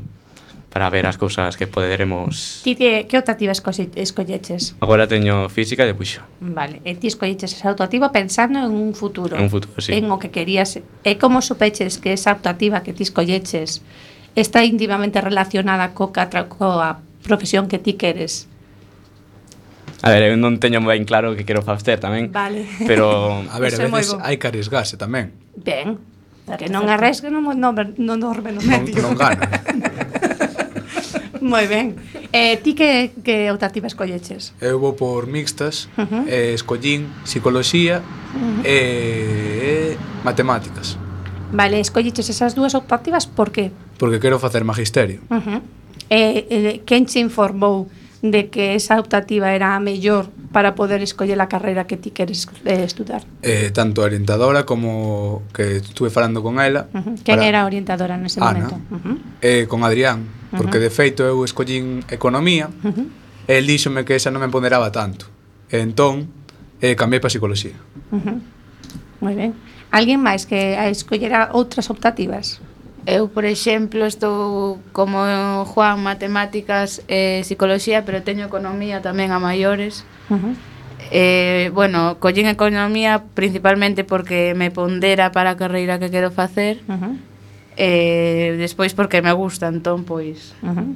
para 0.77 0.91
ver 0.91 1.07
as 1.07 1.17
cousas 1.17 1.57
que 1.57 1.67
poderemos... 1.67 2.61
Ti 2.61 2.77
que, 2.77 3.09
que 3.09 3.17
optativa 3.17 3.51
escolleches? 3.51 4.77
Agora 4.85 5.09
teño 5.09 5.49
física 5.49 5.89
e 5.89 5.97
puxo. 5.97 6.21
Vale, 6.37 6.85
e 6.85 6.93
ti 7.01 7.09
escolleches 7.09 7.57
esa 7.57 7.73
optativa 7.73 8.13
pensando 8.13 8.61
en 8.61 8.77
un 8.77 8.93
futuro. 8.93 9.41
En 9.41 9.49
un 9.49 9.53
futuro, 9.57 9.73
sí. 9.81 9.97
En 9.97 10.05
o 10.13 10.21
que 10.21 10.29
querías. 10.29 10.77
E 10.77 11.17
como 11.17 11.41
supeches 11.41 11.97
que 11.97 12.13
esa 12.13 12.37
optativa 12.37 12.85
que 12.85 12.93
ti 12.93 13.09
escolleches 13.09 13.81
está 14.37 14.69
íntimamente 14.69 15.17
relacionada 15.25 15.97
co 15.97 16.13
catra, 16.13 16.45
coa 16.45 17.01
profesión 17.25 17.73
que 17.73 17.81
ti 17.81 17.97
queres? 17.97 18.45
A 20.05 20.13
ver, 20.13 20.29
eu 20.29 20.37
non 20.37 20.61
teño 20.61 20.85
ben 20.85 21.09
claro 21.09 21.33
o 21.33 21.37
que 21.41 21.49
quero 21.49 21.65
facer 21.65 21.97
tamén. 22.05 22.29
Vale. 22.37 22.69
Pero... 22.85 23.33
A 23.49 23.57
ver, 23.57 23.73
a 23.81 23.89
veces 23.89 24.13
hai 24.21 24.37
que 24.37 24.45
arriesgarse 24.45 25.01
tamén. 25.01 25.33
Ben. 25.57 25.97
Que 26.47 26.69
non 26.69 26.87
arresque 26.87 27.27
non, 27.27 27.43
non, 27.59 27.75
non 27.75 28.21
dorme 28.21 28.53
no 28.55 28.61
medio. 28.61 28.93
Non, 29.01 29.17
non 29.17 29.25
gana. 29.25 29.49
Moi 31.47 31.67
ben. 31.71 31.95
Eh, 32.33 32.59
ti 32.59 32.75
que, 32.75 33.15
que 33.23 33.51
optativa 33.55 33.87
escolleches? 33.87 34.53
Eu 34.61 34.81
vou 34.83 34.95
por 34.99 35.31
mixtas, 35.31 35.89
uh 35.97 36.03
-huh. 36.03 36.25
eh, 36.27 36.53
escollín 36.59 37.07
psicología 37.23 38.03
uh 38.03 38.63
-huh. 38.63 38.67
e 38.67 38.79
eh, 39.95 39.97
matemáticas. 40.25 40.99
Vale, 41.53 41.79
escolliches 41.79 42.29
esas 42.29 42.55
dúas 42.59 42.75
optativas 42.75 43.27
por 43.27 43.55
qué? 43.55 43.71
Porque 43.99 44.19
quero 44.19 44.39
facer 44.39 44.65
magisterio. 44.65 45.21
Uh 45.31 45.39
-huh. 45.39 45.61
eh, 46.11 46.47
eh, 46.51 46.83
quen 46.85 47.07
che 47.07 47.21
informou 47.21 47.87
de 48.23 48.49
que 48.51 48.75
esa 48.75 48.99
optativa 48.99 49.55
era 49.55 49.77
a 49.77 49.81
mellor 49.81 50.27
para 50.51 50.75
poder 50.75 51.03
escoller 51.03 51.39
a 51.41 51.47
carreira 51.47 51.87
que 51.87 51.97
ti 51.97 52.11
queres 52.11 52.49
eh, 52.65 52.83
estudar? 52.83 53.23
Eh, 53.43 53.71
tanto 53.71 54.03
a 54.03 54.05
orientadora 54.11 54.65
como 54.65 55.43
que 55.55 55.79
estuve 55.79 56.11
falando 56.11 56.43
con 56.43 56.59
ela. 56.59 56.89
Uh 56.93 56.99
-huh. 56.99 57.15
Quen 57.23 57.39
para... 57.39 57.47
era 57.47 57.59
a 57.63 57.67
orientadora 57.67 58.17
nese 58.17 58.41
Ana. 58.41 58.51
momento? 58.51 58.75
Uh 58.91 58.99
-huh. 58.99 59.17
eh, 59.43 59.65
con 59.71 59.85
Adrián, 59.85 60.27
porque 60.51 60.79
uh 60.79 60.83
-huh. 60.83 60.87
de 60.87 60.91
feito 60.91 61.23
eu 61.25 61.45
escollín 61.45 62.05
economía 62.11 62.71
uh 62.85 62.91
-huh. 62.91 63.07
e 63.49 63.59
el 63.59 63.67
díxome 63.67 64.05
que 64.05 64.15
esa 64.15 64.31
non 64.31 64.43
me 64.43 64.51
ponderaba 64.51 64.93
tanto. 64.93 65.27
E 65.71 65.83
entón, 65.83 66.31
eh, 66.81 66.95
cambiei 66.95 67.19
para 67.19 67.33
psicología. 67.33 67.75
Uh 68.13 68.21
-huh. 68.21 68.37
Moi 69.21 69.35
ben. 69.35 69.53
Alguén 69.91 70.21
máis 70.23 70.47
que 70.47 70.77
escollera 70.91 71.51
outras 71.55 71.91
optativas? 71.91 72.61
Eu, 73.07 73.31
por 73.31 73.47
exemplo, 73.47 74.03
estou 74.03 74.83
como 74.91 75.23
Juan 75.71 76.03
matemáticas 76.03 77.07
e 77.07 77.41
eh, 77.41 77.47
psicología, 77.47 78.03
pero 78.03 78.27
teño 78.27 78.47
economía 78.47 78.99
tamén 78.99 79.31
a 79.31 79.39
maiores. 79.39 80.03
Uh 80.31 80.39
-huh. 80.39 80.55
Eh, 81.15 81.71
bueno, 81.71 82.19
collín 82.19 82.51
economía 82.51 83.23
principalmente 83.39 84.03
porque 84.03 84.59
me 84.59 84.75
pondera 84.75 85.31
para 85.31 85.55
a 85.55 85.59
carreira 85.59 86.03
que 86.03 86.11
quero 86.11 86.35
facer. 86.35 86.83
Uh 86.91 86.99
-huh 86.99 87.15
eh, 87.77 88.57
despois 88.59 88.95
porque 88.95 89.23
me 89.23 89.33
gusta, 89.33 89.69
entón 89.69 90.05
pois. 90.05 90.53
Uh 90.63 90.73
-huh. 90.73 90.89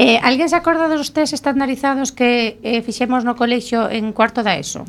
Eh, 0.00 0.16
alguén 0.22 0.48
se 0.48 0.56
acorda 0.56 0.88
dos 0.88 1.12
test 1.12 1.36
estandarizados 1.36 2.12
que 2.12 2.56
eh, 2.64 2.80
fixemos 2.80 3.20
no 3.24 3.36
colexio 3.36 3.90
en 3.92 4.12
cuarto 4.16 4.40
da 4.40 4.56
ESO? 4.56 4.88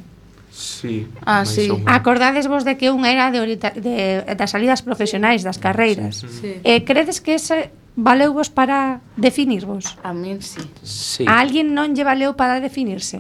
Sí, 0.51 1.07
ah, 1.25 1.43
sí. 1.43 1.71
Acordades 1.85 2.47
vos 2.47 2.63
de 2.63 2.77
que 2.77 2.91
un 2.91 3.03
era 3.05 3.31
de, 3.31 3.39
orita, 3.39 3.71
de, 3.71 4.23
das 4.35 4.51
salidas 4.51 4.83
profesionais 4.83 5.43
das 5.43 5.59
carreiras. 5.59 6.23
Sí, 6.23 6.27
sí. 6.27 6.51
Eh, 6.63 6.83
credes 6.83 7.19
que 7.19 7.35
ese 7.35 7.71
valeu 7.95 8.31
vos 8.31 8.47
para 8.47 9.03
definirvos? 9.19 9.99
A 10.03 10.15
min 10.15 10.39
sí. 10.39 10.63
sí. 10.83 11.23
A 11.27 11.43
alguén 11.43 11.75
non 11.75 11.91
lle 11.91 12.07
valeu 12.07 12.35
para 12.35 12.59
definirse? 12.63 13.19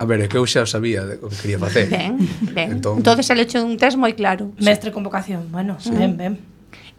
A 0.00 0.08
ver, 0.08 0.24
é 0.24 0.28
que 0.28 0.40
eu 0.40 0.48
xa 0.48 0.64
sabía 0.64 1.04
de, 1.04 1.20
o 1.20 1.28
que 1.28 1.36
quería 1.36 1.60
facer. 1.60 1.84
Ben, 1.92 2.16
ben. 2.56 2.80
Entón, 2.80 3.04
Entonces, 3.04 3.28
el 3.28 3.44
hecho 3.44 3.60
un 3.60 3.76
test 3.76 4.00
moi 4.00 4.16
claro. 4.16 4.56
Sí. 4.56 4.64
Mestre 4.64 4.88
con 4.88 5.04
vocación. 5.04 5.52
Bueno, 5.52 5.76
sí. 5.76 5.92
ben, 5.92 6.16
ben. 6.16 6.49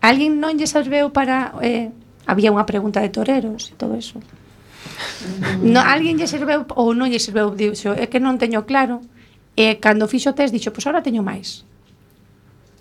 Alguén 0.01 0.41
non 0.41 0.57
lle 0.57 0.65
serveu 0.65 1.13
para... 1.13 1.53
Eh, 1.61 1.93
había 2.25 2.49
unha 2.49 2.65
pregunta 2.65 3.01
de 3.01 3.13
toreros 3.13 3.69
e 3.69 3.73
todo 3.77 3.93
eso. 3.93 4.17
no, 5.61 5.81
alguén 5.81 6.17
lle 6.17 6.25
serveu 6.25 6.65
ou 6.73 6.97
non 6.97 7.09
lle 7.09 7.21
serveu, 7.21 7.53
dixo, 7.53 7.93
é 7.93 8.09
que 8.09 8.17
non 8.17 8.41
teño 8.41 8.65
claro. 8.65 9.05
Eh, 9.53 9.77
e 9.77 9.79
cando 9.79 10.09
fixo 10.09 10.33
o 10.33 10.37
test, 10.37 10.49
dixo, 10.49 10.73
pois 10.73 10.85
agora 10.89 10.99
ahora 10.99 11.07
teño 11.07 11.21
máis. 11.21 11.63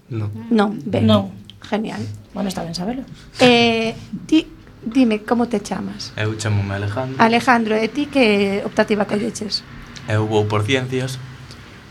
Non. 0.09 0.33
Non, 0.49 0.81
ben. 0.81 1.05
Non. 1.05 1.31
Genial. 1.61 2.01
Bueno, 2.33 2.49
está 2.49 2.65
ben 2.65 2.75
sabelo. 2.75 3.05
Eh, 3.39 3.95
ti, 4.27 4.47
dime, 4.81 5.21
como 5.23 5.47
te 5.47 5.61
chamas? 5.61 6.13
Eu 6.17 6.35
chamome 6.41 6.75
Alejandro. 6.75 7.17
Alejandro, 7.21 7.75
e 7.77 7.87
ti 7.93 8.09
que 8.09 8.65
optativa 8.65 9.05
colleches? 9.05 9.63
Eu 10.09 10.27
vou 10.27 10.49
por 10.49 10.65
ciencias, 10.65 11.21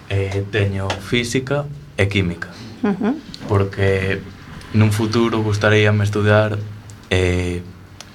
eh, 0.09 0.43
teño 0.51 0.89
física 1.05 1.69
e 1.95 2.09
química. 2.09 2.49
Uh 2.83 2.95
-huh. 2.97 3.13
Porque 3.47 4.19
nun 4.73 4.93
futuro 4.93 5.41
gustaríame 5.41 6.05
estudar 6.05 6.57
eh, 7.09 7.61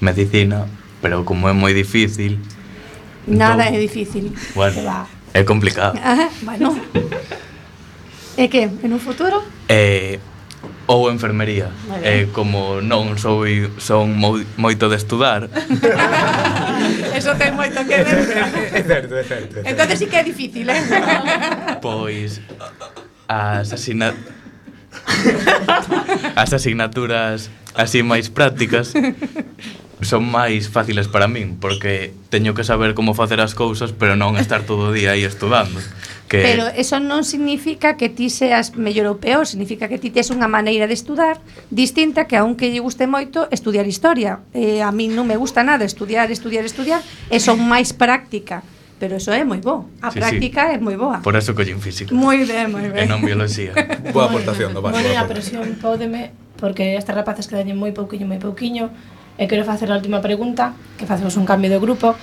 medicina, 0.01 0.67
pero 1.03 1.25
como 1.25 1.49
é 1.49 1.55
moi 1.55 1.75
difícil... 1.75 2.39
Nada 3.27 3.67
entón, 3.67 3.75
é 3.75 3.79
difícil. 3.81 4.25
Bueno, 4.55 4.85
é 5.33 5.43
complicado. 5.43 5.99
Ah, 6.05 6.29
bueno. 6.43 6.77
e 8.37 8.49
que, 8.51 8.69
en 8.71 8.91
un 8.93 9.01
futuro? 9.01 9.43
Eh, 9.69 10.19
ou 10.87 11.11
enfermería. 11.11 11.71
Eh, 12.03 12.29
como 12.33 12.81
non 12.85 13.17
sou 13.17 13.47
son 13.81 14.13
moito 14.57 14.93
de 14.93 14.97
estudar. 15.01 15.49
Eso 17.19 17.33
ten 17.41 17.57
moito 17.57 17.81
que 17.89 17.97
ver. 18.05 18.19
É 18.79 18.83
certo, 18.83 19.13
é 19.17 19.25
certo. 19.25 19.55
Entonces 19.65 19.99
sí 19.99 20.07
que 20.07 20.19
é 20.21 20.25
difícil, 20.25 20.69
eh? 20.69 20.83
pois 21.81 22.41
as 23.29 23.73
asina 23.73 24.13
as 26.35 26.53
asignaturas 26.53 27.51
así 27.75 28.03
máis 28.03 28.31
prácticas 28.31 28.95
son 30.03 30.27
máis 30.29 30.69
fáciles 30.69 31.09
para 31.09 31.31
min 31.31 31.57
porque 31.57 32.13
teño 32.29 32.53
que 32.53 32.63
saber 32.63 32.95
como 32.95 33.15
facer 33.15 33.41
as 33.41 33.55
cousas 33.55 33.95
pero 33.95 34.15
non 34.19 34.37
estar 34.37 34.67
todo 34.67 34.91
o 34.91 34.95
día 34.95 35.15
aí 35.15 35.25
estudando 35.25 35.81
que... 36.29 36.43
pero 36.43 36.67
eso 36.75 36.99
non 37.01 37.23
significa 37.23 37.97
que 37.97 38.11
ti 38.11 38.29
seas 38.29 38.75
mellor 38.75 39.07
ou 39.07 39.17
peor 39.23 39.47
significa 39.47 39.87
que 39.87 40.03
ti 40.03 40.11
tes 40.11 40.35
unha 40.35 40.51
maneira 40.51 40.91
de 40.91 40.97
estudar 40.97 41.39
distinta 41.71 42.27
que 42.27 42.37
aunque 42.37 42.75
lle 42.75 42.83
guste 42.83 43.07
moito 43.07 43.47
estudiar 43.55 43.87
historia. 43.87 44.41
Eh, 44.57 44.81
a 44.83 44.91
min 44.91 45.15
non 45.15 45.29
me 45.29 45.37
gusta 45.37 45.63
nada 45.63 45.87
estudiar, 45.87 46.33
estudiar, 46.33 46.65
estudiar 46.65 47.01
e 47.31 47.39
son 47.39 47.63
máis 47.63 47.93
práctica 47.93 48.67
pero 48.99 49.17
eso 49.17 49.35
é 49.35 49.43
moi 49.45 49.59
bo. 49.59 49.91
A 50.01 50.11
sí, 50.11 50.19
práctica 50.19 50.71
sí. 50.71 50.75
é 50.75 50.79
moi 50.79 50.95
boa. 50.97 51.21
Por 51.21 51.35
eso 51.35 51.55
collín 51.55 51.83
física. 51.83 52.15
Moi 52.15 52.47
ben, 52.47 52.71
moi 52.71 52.87
ben. 52.89 53.05
E 53.05 53.11
non 53.11 53.21
biología. 53.21 53.75
boa 54.15 54.31
aportación 54.31 54.73
do 54.73 54.81
Vasco. 54.81 54.97
Bueno, 54.97 55.15
a 55.19 55.27
presión 55.27 55.67
pódeme 55.83 56.31
porque 56.57 56.97
estes 56.97 57.15
rapaces 57.15 57.51
que 57.51 57.59
moi 57.75 57.93
pouquiño, 57.93 58.25
moi 58.25 58.39
pouquiño. 58.39 58.91
E 59.35 59.51
quero 59.51 59.67
facer 59.67 59.91
a 59.91 59.99
última 59.99 60.23
pregunta, 60.23 60.79
que 60.95 61.11
facemos 61.11 61.35
un 61.35 61.43
cambio 61.43 61.67
de 61.67 61.83
grupo. 61.83 62.15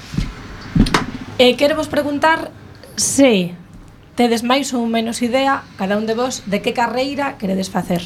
E 1.36 1.60
quero 1.60 1.76
vos 1.76 1.92
preguntar 1.92 2.56
se 2.96 3.52
tedes 4.16 4.48
máis 4.48 4.72
ou 4.72 4.88
menos 4.88 5.20
idea, 5.20 5.68
cada 5.76 6.00
un 6.00 6.08
de 6.08 6.16
vos, 6.16 6.48
de 6.48 6.64
que 6.64 6.72
carreira 6.72 7.36
queredes 7.36 7.68
facer. 7.68 8.00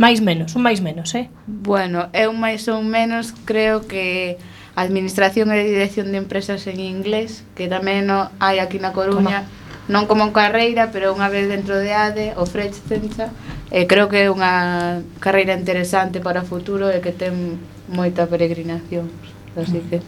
Máis 0.00 0.18
menos, 0.18 0.56
un 0.56 0.66
máis 0.66 0.80
menos, 0.82 1.14
eh? 1.14 1.30
Bueno, 1.46 2.08
eu 2.10 2.32
máis 2.32 2.66
ou 2.66 2.82
menos 2.82 3.36
creo 3.46 3.86
que 3.86 4.40
Administración 4.76 5.50
e 5.50 5.64
Dirección 5.66 6.14
de 6.14 6.18
Empresas 6.18 6.66
en 6.66 6.78
inglés, 6.78 7.42
que 7.58 7.66
tamén 7.66 8.06
no 8.06 8.30
hai 8.38 8.62
aquí 8.62 8.78
na 8.78 8.94
Coruña, 8.94 9.46
non 9.90 10.06
como 10.06 10.30
carreira, 10.30 10.94
pero 10.94 11.10
unha 11.10 11.26
vez 11.26 11.50
dentro 11.50 11.74
de 11.74 11.90
ADE, 11.90 12.26
ofrécense, 12.38 13.26
e 13.74 13.90
creo 13.90 14.06
que 14.06 14.26
é 14.26 14.28
unha 14.30 15.02
carreira 15.18 15.54
interesante 15.54 16.22
para 16.22 16.42
o 16.42 16.46
futuro 16.46 16.90
e 16.90 17.02
que 17.02 17.10
ten 17.10 17.58
moita 17.90 18.30
peregrinación, 18.30 19.10
así 19.58 19.82
que... 19.90 19.98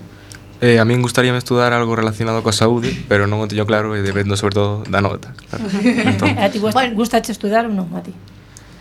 Eh, 0.63 0.79
a 0.79 0.87
min 0.87 1.03
gustaríame 1.03 1.43
estudar 1.43 1.75
algo 1.75 1.99
relacionado 1.99 2.47
coa 2.47 2.55
saúde, 2.55 2.95
pero 3.11 3.27
non 3.27 3.43
o 3.43 3.51
teño 3.51 3.67
claro 3.67 3.99
e 3.99 4.01
dependo 4.07 4.39
sobre 4.39 4.55
todo 4.63 4.87
da 4.87 5.03
nota. 5.03 5.35
Claro. 5.51 5.67
Entón. 6.15 6.39
a 6.39 6.47
ti 6.47 6.63
gusta, 6.63 6.87
bueno. 6.87 6.95
gustache 6.95 7.35
estudar 7.35 7.67
ou 7.67 7.75
non 7.75 7.91
a 7.99 8.07
ti? 8.07 8.15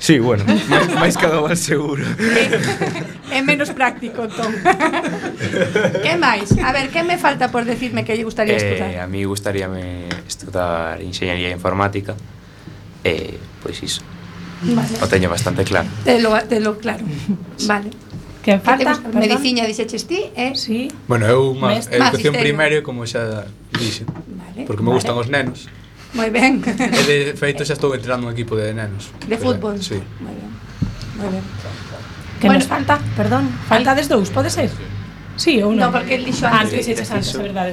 Sí, 0.01 0.17
bueno, 0.17 0.43
máis, 0.65 0.89
máis 0.97 1.15
cada 1.15 1.39
mal 1.45 1.55
seguro. 1.55 2.01
É, 3.31 3.39
menos 3.39 3.71
práctico, 3.71 4.27
entón. 4.27 4.51
que 6.03 6.13
máis? 6.19 6.51
A 6.59 6.75
ver, 6.75 6.91
que 6.91 6.99
me 6.99 7.15
falta 7.15 7.47
por 7.47 7.63
decirme 7.63 8.03
que 8.03 8.11
lle 8.11 8.27
gustaría 8.27 8.59
eh, 8.59 8.59
estudar? 8.59 8.91
A 8.99 9.07
mí 9.07 9.23
gustaríame 9.23 10.11
estudar 10.27 10.99
Ingeniería 10.99 11.47
Informática. 11.47 12.11
Eh, 13.07 13.39
pois 13.63 13.79
iso. 13.79 14.03
Vale. 14.67 14.99
O 14.99 15.07
teño 15.07 15.31
bastante 15.31 15.63
claro. 15.63 15.87
Te 16.03 16.19
lo, 16.19 16.35
te 16.43 16.59
lo 16.59 16.75
claro. 16.75 17.07
Vale. 17.71 17.95
Que 18.43 18.59
falta? 18.59 18.99
Que 18.99 19.15
Medicina 19.15 19.63
dixeches 19.63 20.03
ti, 20.09 20.27
eh? 20.35 20.51
Sí. 20.59 20.91
Bueno, 21.07 21.31
eu 21.31 21.55
má, 21.55 21.77
educación 21.77 22.35
primaria 22.35 22.83
como 22.83 23.07
xa 23.07 23.47
dixen. 23.79 24.11
Vale. 24.11 24.67
Porque 24.67 24.83
me 24.83 24.91
vale. 24.91 24.99
gustan 24.99 25.15
os 25.15 25.31
nenos. 25.31 25.71
Moi 26.13 26.29
ben. 26.29 26.59
E 26.63 27.01
de 27.07 27.17
feito 27.39 27.63
xa 27.63 27.73
estou 27.75 27.95
entrenando 27.95 28.27
un 28.27 28.33
equipo 28.35 28.59
de 28.59 28.75
nenos. 28.75 29.11
De 29.23 29.35
eh, 29.35 29.39
fútbol. 29.39 29.79
Sí. 29.79 29.99
Moi 30.19 30.35
ben. 30.35 30.51
Moi 31.17 31.29
ben. 31.31 31.43
Que 32.41 32.49
bueno, 32.49 32.59
nos 32.59 32.67
falta, 32.67 32.99
perdón, 33.15 33.47
falta 33.69 33.95
des 33.95 34.09
dous, 34.09 34.33
pode 34.33 34.49
ser? 34.49 34.73
Sí 35.37 35.61
ou 35.63 35.71
non? 35.71 35.87
No, 35.87 35.95
porque 35.95 36.17
el 36.19 36.25
dixo 36.25 36.49
antes, 36.49 36.83
antes, 36.83 36.99
antes, 36.99 37.11
antes, 37.11 37.35
é 37.35 37.39
verdade. 37.39 37.71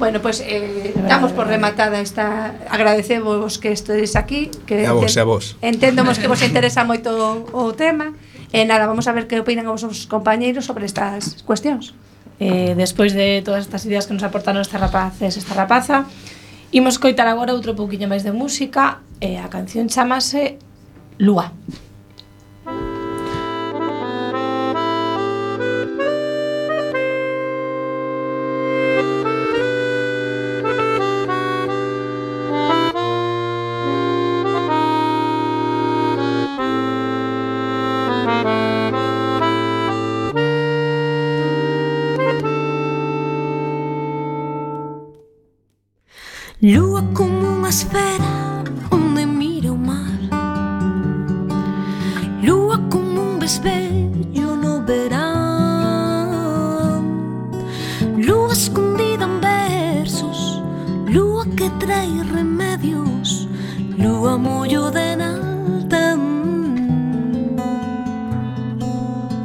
Bueno, 0.00 0.20
pues 0.22 0.40
eh, 0.40 0.94
damos 1.08 1.32
por 1.32 1.46
rematada 1.46 2.00
esta 2.00 2.54
agradecemos 2.70 3.58
que 3.58 3.72
estedes 3.72 4.16
aquí, 4.16 4.48
que 4.64 4.86
a 4.86 4.92
vos, 4.92 5.16
a 5.16 5.24
vos. 5.24 5.56
entendemos 5.60 6.18
que 6.18 6.28
vos 6.28 6.40
interesa 6.48 6.84
moito 6.84 7.12
o, 7.12 7.68
o 7.68 7.72
tema 7.76 8.16
e 8.48 8.62
eh, 8.62 8.64
nada, 8.64 8.88
vamos 8.88 9.06
a 9.08 9.12
ver 9.12 9.28
que 9.28 9.36
opinan 9.36 9.68
os 9.68 9.84
vosos 9.84 10.08
compañeiros 10.08 10.64
sobre 10.64 10.88
estas 10.88 11.44
cuestións. 11.44 11.92
Eh, 12.40 12.72
despois 12.72 13.12
de 13.12 13.44
todas 13.44 13.68
estas 13.68 13.84
ideas 13.84 14.08
que 14.08 14.16
nos 14.16 14.24
aportaron 14.24 14.64
este 14.64 14.80
rapaces, 14.80 15.36
esta 15.36 15.52
rapaza, 15.52 16.08
Imos 16.72 17.02
coitar 17.02 17.26
agora 17.26 17.50
outro 17.50 17.74
pouquiño 17.74 18.06
máis 18.06 18.22
de 18.22 18.30
música 18.30 19.02
e 19.18 19.34
a 19.42 19.50
canción 19.50 19.90
chamase 19.90 20.54
Lúa. 21.18 21.50
Lúa. 21.50 21.89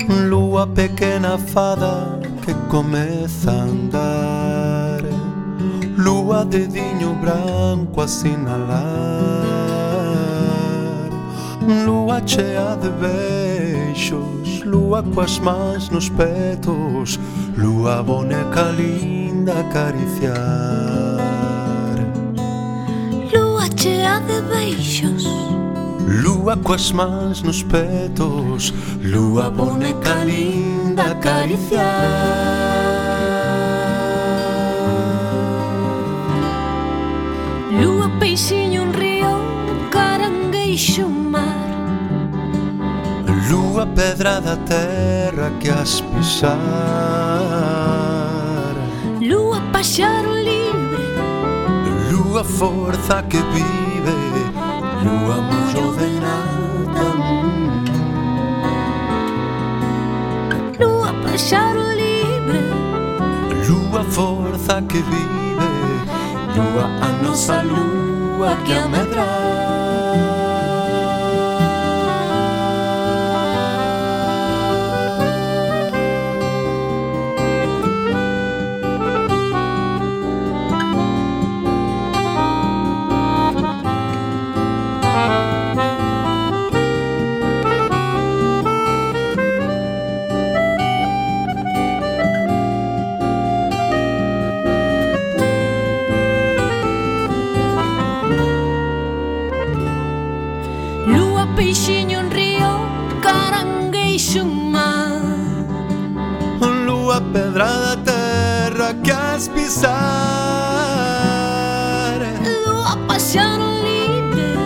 Lúa 0.09 0.67
pequena 0.67 1.37
fada 1.37 2.19
que 2.43 2.53
comeza 2.69 3.51
a 3.51 3.63
andar. 3.63 5.01
Lúa 5.97 6.45
de 6.45 6.67
diño 6.67 7.15
branco 7.21 8.01
a 8.01 8.07
sinalar. 8.07 9.45
Lúa 11.85 12.21
chea 12.21 12.75
de 12.75 12.89
beixos 12.89 14.63
Lúa 14.63 15.01
coas 15.01 15.39
mans 15.39 15.89
nos 15.89 16.09
petos 16.09 17.19
Lúa 17.57 18.03
boneca 18.03 18.69
linda 18.71 19.61
acariciar. 19.61 20.35
Lúa 23.33 23.67
chea 23.69 24.19
de 24.19 24.41
beixos 24.41 25.25
Lúa 26.07 26.55
coas 26.57 26.91
mans 26.91 27.41
nos 27.41 27.63
petos 27.63 28.73
Lúa 29.01 29.49
boneca 29.49 30.23
linda 30.23 31.11
acariciar 31.11 31.85
Lúa 37.81 38.09
peixiño 38.19 38.83
un 38.83 38.93
río 38.93 39.15
Carangueixo 39.95 41.05
un 41.07 41.31
mar. 41.31 41.69
Lúa 43.49 43.85
pedra 43.85 44.41
da 44.41 44.57
terra 44.57 45.51
que 45.59 45.69
as 45.69 46.01
pisar. 46.01 46.55
Lúa 49.21 49.61
paxaro 49.71 50.33
libre. 50.35 51.05
Lúa 52.11 52.43
forza 52.43 53.23
que 53.23 53.37
vive. 53.37 54.15
Lúa 55.03 55.54
cho 55.75 55.81
với 55.81 56.09
lá 56.09 56.45
Lúa 60.79 61.11
paxaro 61.23 61.83
libre 61.95 62.61
Lúa 63.67 64.03
forza 64.11 64.81
que 64.89 64.99
vive 65.11 65.69
Lúa 66.55 66.85
a 67.01 67.09
nosa 67.23 67.63
lúa 67.63 68.55
que 68.65 68.73
amedrara 68.73 69.84
coa 107.15 107.21
pedrada 107.21 107.95
terra 108.03 108.93
que 109.01 109.11
has 109.11 109.47
pisar. 109.47 109.93
Lúa 112.65 112.97
pasión 113.07 113.59
libre 113.83 114.57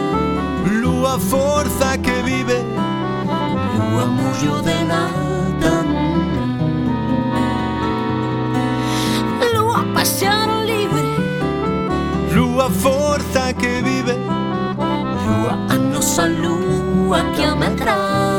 Lúa 0.81 1.19
forza 1.19 1.97
que 1.97 2.21
vive. 2.23 2.63
Lúa 3.77 4.05
mullo 4.05 4.61
de 4.63 4.83
nada 4.83 5.83
Lúa 9.53 9.85
pasión 9.93 10.65
libre. 10.65 11.03
Lúa 12.33 12.69
forza 12.69 13.53
que 13.53 13.81
vive. 13.83 14.17
Lúa 15.25 15.53
a 15.69 15.75
nosa 15.77 16.25
lúa 16.27 17.31
que 17.35 17.43
amedrada 17.43 18.38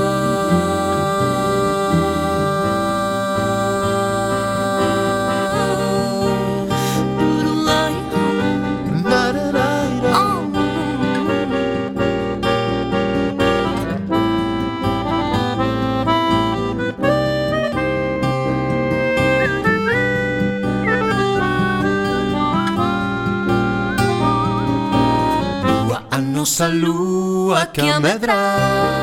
esa 26.61 26.68
lúa 26.68 27.73
que 27.73 27.81
a 27.81 27.96
medrar 28.01 29.01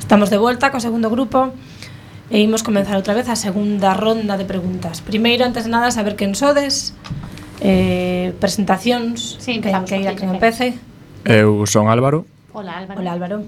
Estamos 0.00 0.30
de 0.30 0.38
volta 0.42 0.74
co 0.74 0.82
segundo 0.82 1.06
grupo 1.06 1.54
e 2.26 2.42
imos 2.42 2.66
comenzar 2.66 2.98
outra 2.98 3.14
vez 3.14 3.30
a 3.30 3.38
segunda 3.38 3.94
ronda 3.94 4.34
de 4.34 4.42
preguntas. 4.42 4.98
Primeiro, 4.98 5.46
antes 5.46 5.62
de 5.62 5.70
nada, 5.70 5.94
saber 5.94 6.18
quen 6.18 6.34
sodes, 6.34 6.98
eh, 7.62 8.34
presentacións, 8.42 9.38
sí, 9.38 9.62
que, 9.62 9.70
que 9.70 9.94
ir 10.02 10.10
a 10.10 10.18
quen 10.18 10.34
empece. 10.34 10.74
Eu 11.22 11.62
son 11.70 11.86
Álvaro. 11.86 12.26
Hola, 12.50 12.82
Álvaro. 12.82 12.98
Hola, 12.98 13.10
Álvaro. 13.14 13.38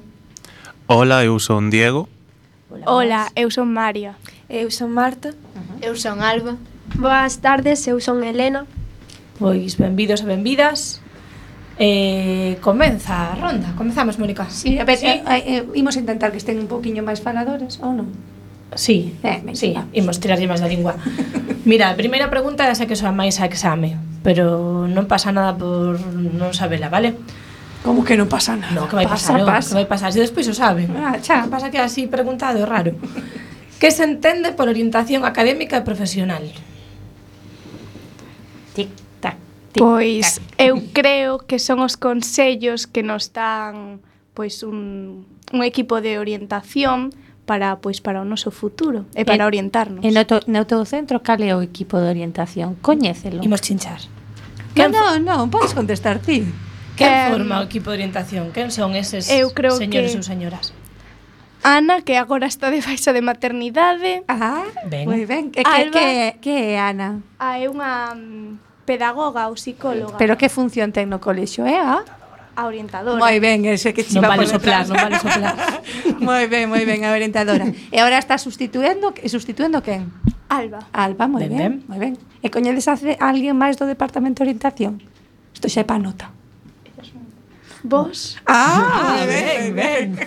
Hola, 0.87 1.26
eu 1.26 1.42
son 1.42 1.74
Diego. 1.74 2.07
Hola, 2.87 3.30
eu 3.37 3.50
son 3.50 3.68
María. 3.68 4.16
Eu 4.48 4.70
son 4.70 4.90
Marta. 4.90 5.30
Uh 5.30 5.61
-huh. 5.61 5.87
Eu 5.88 5.94
son 5.96 6.20
Alba. 6.20 6.56
Boas 6.96 7.37
tardes, 7.37 7.87
eu 7.87 8.00
son 8.00 8.24
Helena. 8.24 8.66
Pois, 9.38 9.76
benvidos 9.76 10.20
e 10.22 10.26
benvidas. 10.26 11.00
Eh, 11.78 12.56
comeza 12.61 13.32
a 13.32 13.35
ronda, 13.35 13.72
comezamos, 13.76 14.18
Mónica. 14.18 14.48
Sí, 14.48 14.78
a 14.78 14.85
ver, 14.85 14.98
sí. 14.98 15.06
Eh, 15.06 15.22
eh, 15.26 15.42
eh, 15.46 15.64
imos 15.74 15.96
intentar 15.96 16.30
que 16.30 16.40
estén 16.40 16.61
un 16.61 16.68
poquinho 16.68 17.02
máis 17.04 17.20
faladores, 17.20 17.80
ou 17.80 17.92
non? 17.92 18.08
Sí, 18.76 19.16
eh, 19.24 19.40
sí, 19.52 19.72
vamos. 19.76 19.92
imos 19.92 20.16
tirarlle 20.20 20.48
máis 20.48 20.61
da 20.61 20.68
lingua. 20.68 20.96
Mira, 21.64 21.92
a 21.92 21.96
primeira 21.96 22.28
pregunta 22.28 22.64
é 22.68 22.72
esa 22.72 22.88
que 22.88 22.96
soa 22.96 23.12
máis 23.12 23.40
a 23.40 23.48
exame, 23.48 23.96
pero 24.20 24.85
non 24.88 25.08
pasa 25.08 25.32
nada 25.32 25.56
por 25.56 25.96
non 26.00 26.52
sabela, 26.52 26.88
vale? 26.88 27.16
Vale. 27.16 27.41
Como 27.83 28.07
que 28.07 28.14
non 28.14 28.31
pasa 28.31 28.55
nada? 28.55 28.71
No, 28.79 28.87
que 28.87 28.95
vai 28.95 29.11
pasa, 29.11 29.35
pasar, 29.35 29.47
pasa. 29.47 29.68
que 29.75 29.79
vai 29.83 29.88
pasar, 29.90 30.09
se 30.14 30.23
despois 30.23 30.47
o 30.47 30.55
saben. 30.55 30.87
Ah, 30.95 31.18
xa, 31.18 31.51
pasa 31.51 31.66
que 31.66 31.83
así 31.83 32.07
preguntado, 32.07 32.62
é 32.62 32.66
raro. 32.66 32.95
que 33.83 33.90
se 33.90 34.07
entende 34.07 34.55
por 34.55 34.71
orientación 34.71 35.27
académica 35.27 35.75
e 35.75 35.83
profesional? 35.83 36.47
Tic, 38.79 38.88
tac, 39.18 39.35
tic, 39.75 39.83
Pois 39.83 40.38
tac. 40.38 40.62
eu 40.62 40.79
creo 40.95 41.42
que 41.42 41.59
son 41.59 41.83
os 41.83 41.99
consellos 41.99 42.87
que 42.87 43.03
nos 43.03 43.35
dan 43.35 43.99
pois 44.33 44.62
un, 44.62 45.27
un 45.51 45.61
equipo 45.66 45.99
de 45.99 46.23
orientación 46.23 47.11
para 47.45 47.83
pois 47.83 47.99
para 47.99 48.23
o 48.23 48.25
noso 48.25 48.55
futuro 48.55 49.11
e 49.18 49.27
para 49.27 49.42
e, 49.42 49.49
orientarnos. 49.51 50.07
E 50.07 50.14
no, 50.14 50.23
to, 50.23 50.38
no 50.47 50.62
teu 50.71 50.87
centro 50.87 51.18
cal 51.21 51.42
é 51.42 51.51
o 51.51 51.61
equipo 51.61 51.99
de 51.99 52.07
orientación? 52.07 52.79
Coñécelo. 52.79 53.42
Imos 53.42 53.61
chinchar. 53.61 53.99
Que 54.73 54.87
non, 54.87 55.21
non, 55.27 55.51
podes 55.51 55.75
contestar 55.75 56.23
ti. 56.23 56.47
Quen 56.96 57.33
forma 57.33 57.61
o 57.61 57.64
equipo 57.64 57.90
de 57.90 58.05
orientación? 58.05 58.52
Quen 58.52 58.70
son 58.70 58.94
eses 58.94 59.31
eu 59.31 59.50
creo 59.57 59.76
señores 59.76 60.12
que... 60.12 60.20
ou 60.20 60.24
señoras? 60.24 60.76
Ana, 61.62 62.02
que 62.02 62.18
agora 62.18 62.46
está 62.50 62.70
de 62.74 62.83
baixa 62.83 63.14
de 63.14 63.22
maternidade. 63.22 64.26
Ah, 64.26 64.66
ben. 64.90 65.07
moi 65.07 65.22
ben. 65.26 65.55
Que, 65.55 65.62
Alba, 65.62 65.94
que, 65.94 66.42
que 66.42 66.55
é 66.74 66.83
Ana? 66.83 67.22
Ah, 67.38 67.62
é 67.62 67.70
unha 67.70 68.18
mm, 68.18 68.83
pedagoga 68.83 69.46
ou 69.46 69.55
psicóloga. 69.55 70.18
Pero 70.18 70.35
que 70.35 70.50
función 70.50 70.90
ten 70.90 71.07
no 71.07 71.22
colexo, 71.22 71.62
é 71.62 71.78
eh, 71.78 71.81
a? 71.81 72.02
A 72.59 72.66
orientadora. 72.66 73.16
Moi 73.16 73.38
ben, 73.38 73.64
ese 73.64 73.94
que 73.94 74.02
chiva 74.02 74.26
non 74.26 74.35
vale 74.35 74.44
soplar, 74.50 74.85
non 74.90 74.98
vale 74.98 75.16
soplar. 75.22 75.55
moi 76.18 76.50
ben, 76.50 76.66
moi 76.66 76.83
ben, 76.83 77.07
a 77.07 77.14
orientadora. 77.14 77.64
E 77.94 77.96
agora 78.02 78.18
está 78.18 78.37
sustituendo, 78.42 79.14
sustituendo 79.31 79.81
quen? 79.87 80.11
Alba. 80.50 80.85
Alba, 80.90 81.31
moi 81.31 81.46
ben, 81.46 81.55
ben, 81.55 81.59
ben. 81.62 81.72
moi 81.87 81.98
ben. 82.02 82.12
E 82.42 82.50
coñedes 82.50 82.90
a 82.90 82.98
alguén 83.22 83.55
máis 83.55 83.78
do 83.78 83.87
departamento 83.87 84.42
de 84.42 84.50
orientación? 84.50 84.98
Isto 85.55 85.70
xa 85.70 85.81
é 85.81 85.87
pa 85.87 85.96
nota. 86.02 86.41
Vos. 87.83 88.38
Ah, 88.47 89.18
ah 89.23 89.27
ben, 89.27 89.75
ben. 89.75 90.18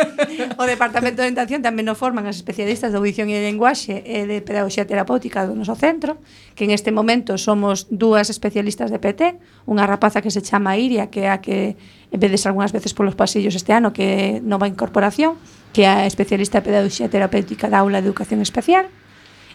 o 0.58 0.64
Departamento 0.64 1.20
de 1.20 1.28
Orientación 1.28 1.60
tamén 1.60 1.84
nos 1.84 2.00
forman 2.00 2.24
as 2.24 2.40
especialistas 2.40 2.88
de 2.88 2.96
audición 2.96 3.28
e 3.28 3.36
de 3.36 3.44
lenguaxe 3.44 4.00
e 4.00 4.24
de 4.24 4.40
pedagogía 4.40 4.88
terapéutica 4.88 5.44
do 5.44 5.52
noso 5.52 5.76
centro, 5.76 6.16
que 6.56 6.64
en 6.64 6.72
este 6.72 6.88
momento 6.88 7.36
somos 7.36 7.84
dúas 7.92 8.32
especialistas 8.32 8.88
de 8.88 8.96
PT, 8.96 9.36
unha 9.68 9.84
rapaza 9.84 10.24
que 10.24 10.32
se 10.32 10.40
chama 10.40 10.80
Iria, 10.80 11.12
que 11.12 11.28
é 11.28 11.30
a 11.30 11.44
que 11.44 11.76
vedes 12.08 12.48
algunhas 12.48 12.72
veces 12.72 12.96
polos 12.96 13.12
pasillos 13.12 13.52
este 13.52 13.76
ano, 13.76 13.92
que 13.92 14.04
é 14.04 14.24
nova 14.40 14.64
incorporación, 14.64 15.36
que 15.76 15.84
é 15.84 15.92
a 15.92 16.08
especialista 16.08 16.64
de 16.64 16.72
pedagogía 16.72 17.12
terapéutica 17.12 17.68
da 17.68 17.84
aula 17.84 18.00
de 18.00 18.08
educación 18.08 18.40
especial, 18.40 18.88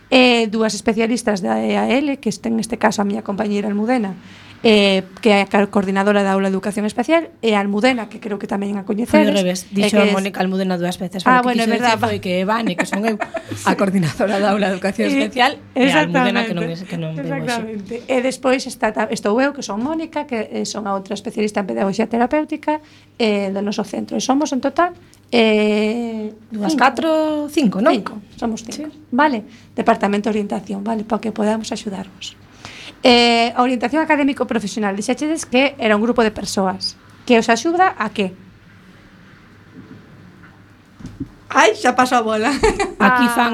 e 0.07 0.47
dúas 0.47 0.71
especialistas 0.71 1.43
da 1.43 1.59
EAL, 1.59 2.21
que 2.21 2.31
estén 2.31 2.55
neste 2.55 2.79
caso 2.79 3.03
a 3.03 3.07
miña 3.07 3.27
compañeira 3.27 3.67
Almudena, 3.67 4.15
eh, 4.63 5.03
que 5.21 5.29
é 5.29 5.45
a 5.45 5.67
coordinadora 5.67 6.25
da 6.25 6.33
aula 6.33 6.49
de 6.49 6.55
educación 6.55 6.85
especial, 6.89 7.29
e 7.41 7.53
a 7.53 7.59
Almudena, 7.61 8.09
que 8.09 8.17
creo 8.17 8.41
que 8.41 8.49
tamén 8.49 8.77
a 8.77 8.85
coñeceres. 8.85 9.25
Foi 9.25 9.29
ao 9.29 9.37
revés, 9.37 9.69
dixo 9.69 10.01
a 10.01 10.09
Mónica 10.09 10.41
Almudena 10.41 10.77
dúas 10.81 10.97
veces. 10.97 11.21
Ah, 11.25 11.45
bueno, 11.45 11.61
é 11.61 11.69
verdade. 11.69 12.01
Foi 12.01 12.17
que 12.17 12.41
Evane, 12.41 12.73
que 12.73 12.87
son 12.89 13.05
eu, 13.05 13.17
a 13.21 13.71
coordinadora 13.77 14.41
da 14.41 14.53
aula 14.53 14.69
de 14.69 14.73
educación 14.77 15.13
especial, 15.13 15.61
e 15.77 15.89
a 15.89 16.05
Almudena, 16.05 16.45
que 16.45 16.55
non, 16.57 16.65
que 16.65 16.97
non 16.97 17.13
Exactamente. 17.17 18.05
E 18.09 18.17
despois 18.25 18.65
está, 18.65 18.93
estou 19.13 19.37
eu, 19.37 19.53
que 19.53 19.61
son 19.61 19.81
Mónica, 19.83 20.25
que 20.25 20.49
eh, 20.49 20.65
son 20.65 20.89
a 20.89 20.97
outra 20.97 21.13
especialista 21.13 21.61
en 21.61 21.67
pedagogía 21.69 22.09
terapéutica 22.09 22.81
eh, 23.21 23.53
do 23.53 23.61
noso 23.61 23.85
centro. 23.85 24.17
E 24.17 24.21
somos, 24.21 24.49
en 24.55 24.61
total, 24.63 24.97
Eh, 25.27 26.31
dúas, 26.51 26.75
catro, 26.79 27.51
cinco, 27.51 27.83
non? 27.83 27.91
Cinco, 27.99 28.23
somos 28.39 28.63
cinco. 28.63 28.87
Sí. 28.87 29.11
Vale, 29.11 29.43
Departamento 29.75 30.31
de 30.31 30.39
Orientación, 30.39 30.83
vale, 30.87 31.03
para 31.03 31.19
que 31.19 31.35
podamos 31.35 31.67
axudarvos. 31.71 32.39
Eh, 33.07 33.53
a 33.55 33.63
orientación 33.63 34.03
académico 34.03 34.43
profesional, 34.51 34.99
dixachedes 34.99 35.47
que 35.47 35.79
era 35.79 35.95
un 35.95 36.03
grupo 36.03 36.27
de 36.27 36.31
persoas 36.35 36.99
que 37.23 37.39
os 37.39 37.47
axuda 37.47 37.95
a 37.95 38.11
que? 38.11 38.35
Ai, 41.47 41.71
xa 41.79 41.95
pasou 41.95 42.19
a 42.19 42.27
bola. 42.27 42.51
Aquí 42.99 43.25
ah. 43.31 43.31
fan 43.31 43.53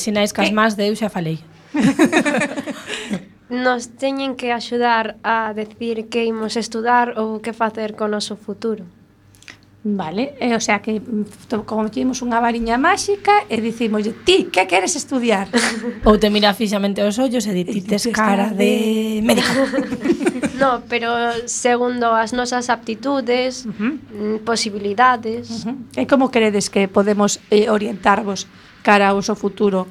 sinais 0.00 0.32
cas 0.32 0.48
eh. 0.48 0.56
más 0.56 0.80
de 0.80 0.88
eu 0.88 0.96
xa 0.96 1.12
falei. 1.12 1.44
Nos 3.52 3.92
teñen 4.00 4.32
que 4.32 4.48
axudar 4.56 5.20
a 5.20 5.52
decir 5.52 6.08
que 6.08 6.24
imos 6.24 6.56
estudar 6.56 7.20
ou 7.20 7.44
que 7.44 7.52
facer 7.52 8.00
con 8.00 8.10
o 8.10 8.12
noso 8.16 8.32
futuro. 8.40 8.88
Vale, 9.88 10.34
e, 10.40 10.52
o 10.56 10.60
sea 10.60 10.82
que 10.82 10.98
mm, 10.98 11.62
cometemos 11.62 12.18
unha 12.18 12.42
variña 12.42 12.74
máxica 12.74 13.46
e 13.46 13.62
dicimos, 13.62 14.02
ti, 14.26 14.50
que 14.50 14.66
queres 14.66 14.98
estudiar? 14.98 15.46
Ou 16.08 16.18
te 16.18 16.26
mira 16.26 16.50
fixamente 16.58 17.06
os 17.06 17.14
ollos 17.22 17.46
e 17.46 17.54
di, 17.54 17.62
ti 17.62 17.86
tes 17.86 18.10
cara 18.10 18.50
de 18.50 19.22
médico. 19.22 19.46
no, 20.58 20.82
pero 20.90 21.30
segundo 21.46 22.10
as 22.10 22.34
nosas 22.34 22.66
aptitudes, 22.66 23.62
uh 23.62 23.70
-huh. 23.70 23.94
Mm, 23.94 24.36
posibilidades... 24.42 25.62
Uh 25.62 25.70
-huh. 25.70 26.02
E 26.02 26.10
como 26.10 26.34
credes 26.34 26.66
que 26.66 26.90
podemos 26.90 27.38
eh, 27.54 27.70
orientarvos 27.70 28.50
cara 28.82 29.14
ao 29.14 29.22
vosso 29.22 29.38
futuro? 29.38 29.86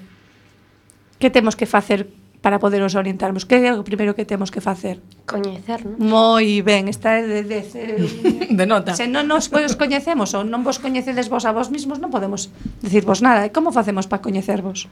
Que 1.24 1.32
temos 1.32 1.56
que 1.56 1.64
facer 1.64 2.04
para 2.46 2.60
poderos 2.60 2.94
orientarmos. 2.94 3.42
Que 3.42 3.56
é 3.56 3.74
o 3.74 3.82
primeiro 3.82 4.14
que 4.14 4.22
temos 4.22 4.54
que 4.54 4.62
facer? 4.62 5.02
Coñecernos. 5.26 5.98
Moi 5.98 6.62
ben, 6.62 6.86
está 6.94 7.18
de, 7.18 7.42
de, 7.42 7.66
de, 7.66 8.54
de 8.62 8.66
nota. 8.70 8.94
Se 8.94 9.10
non 9.10 9.26
nos 9.26 9.50
pois 9.50 9.74
coñecemos 9.74 10.38
ou 10.38 10.46
non 10.46 10.62
vos 10.62 10.78
coñecedes 10.78 11.26
vos 11.26 11.50
a 11.50 11.52
vos 11.58 11.74
mismos, 11.74 11.98
non 11.98 12.14
podemos 12.14 12.54
dicirvos 12.86 13.26
nada. 13.26 13.42
E 13.42 13.50
como 13.50 13.74
facemos 13.74 14.06
para 14.06 14.22
coñecervos? 14.22 14.86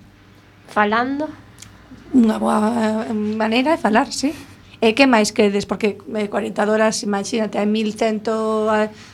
Falando. 0.65 1.29
Unha 2.09 2.41
boa 2.41 2.57
eh, 3.05 3.13
maneira 3.13 3.77
de 3.77 3.79
falar, 3.85 4.09
sí. 4.09 4.33
E 4.81 4.97
que 4.97 5.05
máis 5.05 5.29
quedes? 5.29 5.69
Porque 5.69 6.01
eh, 6.01 6.33
40 6.33 6.57
horas, 6.65 7.05
imagínate, 7.05 7.61
hai 7.61 7.69
1100 7.69 8.25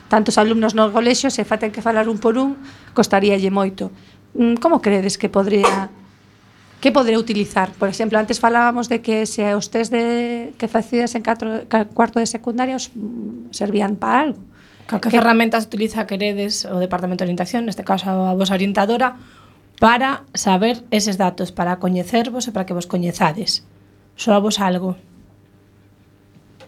tantos 0.08 0.40
alumnos 0.40 0.80
no 0.80 0.96
colexio, 0.96 1.28
se 1.28 1.44
faten 1.44 1.76
que 1.76 1.84
falar 1.84 2.08
un 2.08 2.24
por 2.24 2.40
un, 2.40 2.56
costaríalle 2.96 3.52
moito. 3.52 3.92
Mm, 4.32 4.64
como 4.64 4.80
credes 4.80 5.20
que 5.20 5.28
podría 5.28 5.92
Que 6.80 6.92
poderé 6.92 7.18
utilizar? 7.18 7.72
Por 7.76 7.90
exemplo, 7.90 8.18
antes 8.18 8.40
falábamos 8.40 8.88
de 8.88 9.02
que 9.02 9.26
se 9.26 9.44
os 9.54 9.68
test 9.68 9.92
de, 9.92 10.54
que 10.56 10.72
facías 10.72 11.12
en 11.16 11.22
catro, 11.22 11.68
cuarto 11.94 12.20
de 12.20 12.26
secundaria 12.26 12.80
os 12.80 12.92
servían 13.52 14.00
para 14.00 14.32
algo. 14.32 14.40
Que, 14.88 15.00
que 15.00 15.10
ferramentas 15.12 15.68
utiliza 15.68 16.08
queredes 16.08 16.64
o 16.64 16.80
Departamento 16.80 17.22
de 17.22 17.28
Orientación, 17.28 17.68
neste 17.68 17.84
caso 17.84 18.08
a 18.08 18.32
vosa 18.32 18.56
orientadora, 18.56 19.20
para 19.84 20.24
saber 20.32 20.84
eses 20.90 21.20
datos, 21.20 21.52
para 21.52 21.84
coñecervos 21.84 22.48
e 22.48 22.56
para 22.56 22.64
que 22.64 22.72
vos 22.72 22.88
coñezades? 22.88 23.68
Soa 24.16 24.40
vos 24.40 24.64
algo? 24.64 24.96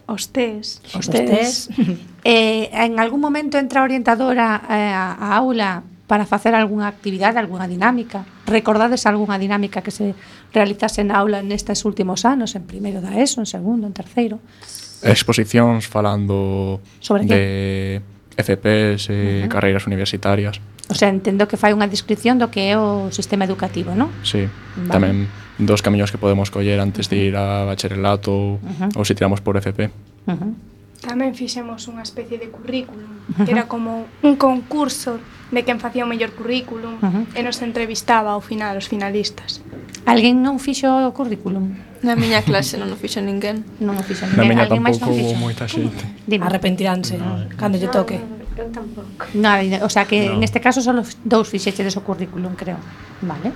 Os 0.04 0.28
tes. 0.28 0.84
Os 0.92 1.08
tes. 1.08 1.72
eh, 2.24 2.68
en 2.68 3.00
algún 3.00 3.24
momento 3.24 3.56
entra 3.56 3.80
a 3.80 3.88
orientadora 3.88 4.60
eh, 4.68 4.92
a, 4.92 5.16
a 5.16 5.40
aula 5.40 5.88
para 6.06 6.26
facer 6.26 6.54
algunha 6.54 6.88
actividade, 6.88 7.38
algunha 7.38 7.66
dinámica. 7.68 8.26
Recordades 8.46 9.06
algunha 9.06 9.38
dinámica 9.38 9.80
que 9.80 9.90
se 9.90 10.14
realizase 10.52 11.04
na 11.06 11.16
aula 11.16 11.40
nestes 11.40 11.84
últimos 11.86 12.26
anos, 12.28 12.54
en 12.58 12.66
primeiro 12.66 13.00
da 13.00 13.16
ESO, 13.16 13.40
en 13.40 13.48
segundo, 13.48 13.86
en 13.86 13.94
terceiro? 13.94 14.42
Exposicións 15.02 15.86
falando 15.88 16.80
Sobre 17.00 17.26
de 17.26 18.02
qué? 18.36 18.42
FPs, 18.42 19.08
uh 19.08 19.12
eh, 19.12 19.42
-huh. 19.44 19.48
carreiras 19.48 19.86
universitarias. 19.86 20.60
O 20.88 20.94
sea, 20.94 21.08
entendo 21.08 21.48
que 21.48 21.56
fai 21.56 21.72
unha 21.72 21.88
descripción 21.88 22.36
do 22.36 22.50
que 22.52 22.72
é 22.72 22.76
o 22.76 23.08
sistema 23.14 23.46
educativo, 23.46 23.94
non? 23.94 24.10
Sí, 24.26 24.44
vale. 24.76 24.92
tamén 24.92 25.16
dos 25.56 25.80
camiños 25.80 26.10
que 26.10 26.18
podemos 26.18 26.50
coller 26.50 26.80
antes 26.80 27.08
de 27.08 27.30
ir 27.30 27.34
a 27.38 27.64
bacharelato 27.64 28.58
uh 28.58 28.60
-huh. 28.60 28.98
ou 28.98 29.02
se 29.06 29.14
tiramos 29.14 29.40
por 29.40 29.56
FP. 29.56 29.88
Uh 30.26 30.34
-huh. 30.34 30.52
Tamén 31.02 31.34
fixemos 31.34 31.90
unha 31.90 32.06
especie 32.06 32.38
de 32.38 32.46
currículum, 32.48 33.10
que 33.44 33.50
era 33.50 33.66
como 33.66 34.06
un 34.22 34.34
concurso 34.38 35.18
de 35.50 35.60
quen 35.66 35.82
facía 35.82 36.06
o 36.06 36.08
mellor 36.08 36.30
currículum 36.32 37.02
uh 37.02 37.26
-huh. 37.26 37.38
e 37.38 37.40
nos 37.42 37.58
entrevistaba 37.60 38.32
ao 38.32 38.40
final 38.40 38.78
os 38.78 38.86
finalistas. 38.86 39.60
Alguén 40.06 40.42
non 40.42 40.62
fixo 40.62 40.86
o 40.86 41.10
currículum? 41.10 41.74
Na 42.02 42.14
miña 42.18 42.42
clase 42.42 42.78
non 42.78 42.90
o 42.90 42.98
fixo 42.98 43.18
ninguén. 43.22 43.62
Non 43.86 43.98
o 43.98 44.02
fixo 44.06 44.26
ninguén. 44.26 44.38
Na 44.38 44.46
miña 44.46 44.64
Alguén 44.66 44.82
tampouco 44.82 45.10
houve 45.10 45.38
moita 45.38 45.66
xente. 45.66 46.02
Dime. 46.26 46.46
Arrepentiránse 46.46 47.18
no, 47.18 47.46
cando 47.58 47.78
lle 47.78 47.90
toque. 47.90 48.18
No, 48.18 48.26
no, 48.26 48.62
eu 48.62 48.68
tampouco. 48.70 49.22
Nada, 49.34 49.62
o 49.86 49.90
sea 49.90 50.06
que 50.06 50.30
no. 50.30 50.38
neste 50.38 50.58
caso 50.58 50.82
só 50.82 50.94
dous 50.94 51.46
fixeches 51.50 51.94
o 51.98 52.02
currículum, 52.02 52.54
creo. 52.54 52.78
Vale. 53.22 53.50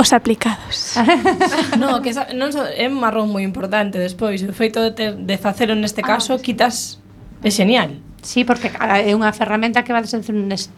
Os 0.00 0.16
aplicados. 0.16 0.96
no, 1.80 2.00
que 2.00 2.16
esa, 2.16 2.32
non 2.32 2.48
so, 2.56 2.64
é 2.64 2.88
un 2.88 2.96
marrón 2.96 3.28
moi 3.28 3.44
importante 3.44 4.00
despois. 4.00 4.40
O 4.40 4.56
feito 4.56 4.80
de, 4.80 4.96
ter, 4.96 5.12
de 5.12 5.36
facelo 5.36 5.76
neste 5.76 6.00
ah, 6.00 6.16
caso, 6.16 6.32
ah, 6.32 6.40
quitas... 6.40 6.96
É 7.44 7.52
genial. 7.52 8.00
Sí, 8.24 8.48
porque 8.48 8.72
cara, 8.72 8.96
é 9.04 9.12
unha 9.12 9.28
ferramenta 9.36 9.84
que 9.84 9.92
vades 9.92 10.16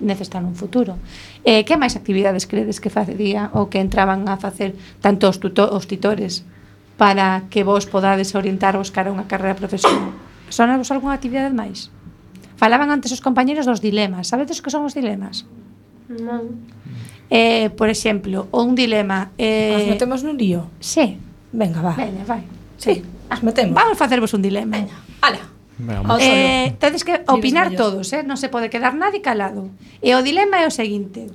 necesitar 0.03 0.43
nun 0.43 0.59
futuro. 0.59 0.99
Eh, 1.47 1.63
que 1.63 1.79
máis 1.79 1.95
actividades 1.95 2.51
credes 2.51 2.83
que 2.83 2.91
facería 2.91 3.55
ou 3.55 3.71
que 3.71 3.79
entraban 3.79 4.27
a 4.27 4.43
facer 4.43 4.75
tanto 4.99 5.31
os, 5.31 5.39
tuto, 5.39 5.71
os 5.71 5.87
titores 5.87 6.43
para 6.99 7.47
que 7.47 7.63
vos 7.63 7.87
podades 7.87 8.35
orientarvos 8.35 8.91
cara 8.91 9.11
a 9.11 9.15
unha 9.15 9.31
carreira 9.31 9.55
profesional? 9.55 10.19
Sonavos 10.51 10.91
algunha 10.91 11.15
actividade 11.15 11.55
máis? 11.55 11.95
Falaban 12.59 12.91
antes 12.91 13.15
os 13.15 13.23
compañeros 13.23 13.71
dos 13.71 13.79
dilemas. 13.79 14.31
Sabedes 14.31 14.59
que 14.59 14.71
son 14.71 14.83
os 14.87 14.95
dilemas? 14.99 15.47
Non. 16.11 16.63
Eh, 17.33 17.71
por 17.71 17.89
exemplo, 17.89 18.47
un 18.53 18.75
dilema. 18.75 19.33
Eh, 19.39 19.73
Nos 19.73 19.89
metemos 19.89 20.21
nun 20.21 20.37
lío? 20.37 20.69
Sí. 20.85 21.17
Venga, 21.49 21.81
va. 21.81 21.97
Veña, 21.97 22.29
vai. 22.29 22.45
Sí, 22.77 23.01
sí. 23.01 23.03
Nos 23.33 23.41
metemos. 23.41 23.73
Vamos 23.73 23.97
facervos 23.97 24.37
un 24.37 24.45
dilema. 24.45 24.77
Veña. 24.77 25.01
Ala. 25.25 25.41
Eh, 26.21 26.77
tedes 26.77 27.09
que 27.09 27.25
opinar 27.27 27.73
todos, 27.73 28.13
eh? 28.13 28.21
non 28.21 28.37
se 28.37 28.53
pode 28.53 28.69
quedar 28.69 28.93
nadie 28.93 29.25
calado. 29.25 29.73
E 30.05 30.13
o 30.13 30.21
dilema 30.21 30.61
é 30.61 30.69
o 30.69 30.75
seguinte. 30.75 31.33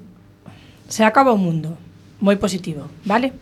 Se 0.85 1.01
acaba 1.01 1.33
o 1.33 1.39
mundo. 1.41 1.73
Moi 2.21 2.37
positivo, 2.37 2.85
vale? 3.01 3.33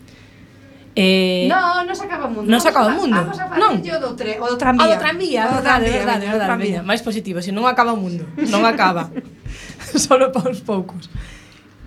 Eh, 0.95 1.51
no, 1.51 1.83
non 1.83 1.91
se 1.91 2.07
acaba 2.07 2.31
o 2.31 2.31
mundo. 2.31 2.47
Non 2.47 2.63
se 2.63 2.71
acaba 2.71 2.87
o 2.87 2.95
mundo. 2.95 3.19
Vamos 3.19 3.35
a 3.35 3.51
non. 3.59 3.83
do 3.83 4.15
tre, 4.15 4.39
o 4.39 4.47
do 4.47 4.55
tranvía. 4.55 4.87
O 4.87 4.95
do 4.95 4.95
tranvía, 4.95 5.41
o 5.43 5.51
do 5.51 5.55
verdade, 5.59 5.91
verdade, 5.91 6.23
verdade, 6.23 6.55
verdade. 6.71 6.87
Máis 6.87 7.03
positivo, 7.03 7.43
se 7.43 7.51
non 7.51 7.67
acaba 7.67 7.91
o 7.91 7.99
mundo. 7.99 8.23
Non 8.47 8.63
acaba. 8.63 9.11
Solo 9.99 10.31
para 10.31 10.55
os 10.55 10.63
poucos. 10.63 11.11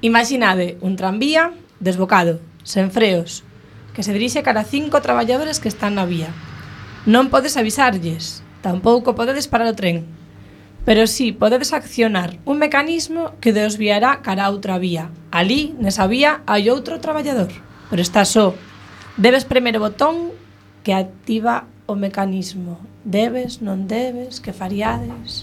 Imaginade 0.01 0.79
un 0.81 0.95
tranvía 0.95 1.51
desbocado, 1.83 2.39
sen 2.63 2.95
freos, 2.95 3.43
que 3.91 4.07
se 4.07 4.15
dirixe 4.15 4.47
cara 4.47 4.63
a 4.63 4.71
cinco 4.71 5.03
traballadores 5.03 5.59
que 5.59 5.67
están 5.67 5.99
na 5.99 6.07
vía. 6.07 6.31
Non 7.03 7.35
podes 7.35 7.59
avisarlles, 7.59 8.47
tampouco 8.63 9.19
podedes 9.19 9.51
parar 9.51 9.67
o 9.67 9.75
tren, 9.75 10.07
pero 10.87 11.11
sí 11.11 11.35
podedes 11.35 11.75
accionar 11.75 12.39
un 12.47 12.63
mecanismo 12.63 13.35
que 13.43 13.51
desviará 13.51 14.23
cara 14.23 14.47
a 14.47 14.55
outra 14.55 14.79
vía. 14.79 15.11
Alí, 15.35 15.75
nesa 15.83 16.07
vía, 16.07 16.47
hai 16.47 16.71
outro 16.71 17.03
traballador, 17.03 17.51
pero 17.91 17.99
está 17.99 18.23
só. 18.23 18.55
Debes 19.19 19.43
premer 19.43 19.83
o 19.83 19.91
botón 19.91 20.31
que 20.87 20.95
activa 20.95 21.67
o 21.91 21.99
mecanismo. 21.99 22.79
Debes, 23.03 23.59
non 23.67 23.91
debes, 23.91 24.39
que 24.39 24.55
fariades. 24.55 25.43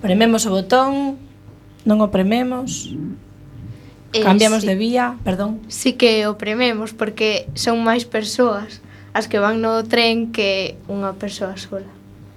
Prememos 0.00 0.48
o 0.48 0.54
botón, 0.56 1.20
non 1.86 2.02
o 2.02 2.10
prememos, 2.10 2.92
eh, 4.12 4.20
cambiamos 4.20 4.66
sí. 4.66 4.68
de 4.68 4.74
vía, 4.74 5.16
perdón. 5.22 5.62
Sí 5.70 5.94
que 5.94 6.26
o 6.26 6.34
prememos 6.34 6.92
porque 6.92 7.46
son 7.54 7.80
máis 7.86 8.04
persoas 8.04 8.82
as 9.16 9.32
que 9.32 9.40
van 9.40 9.64
no 9.64 9.80
tren 9.88 10.28
que 10.34 10.76
unha 10.92 11.16
persoa 11.16 11.56
sola. 11.56 11.88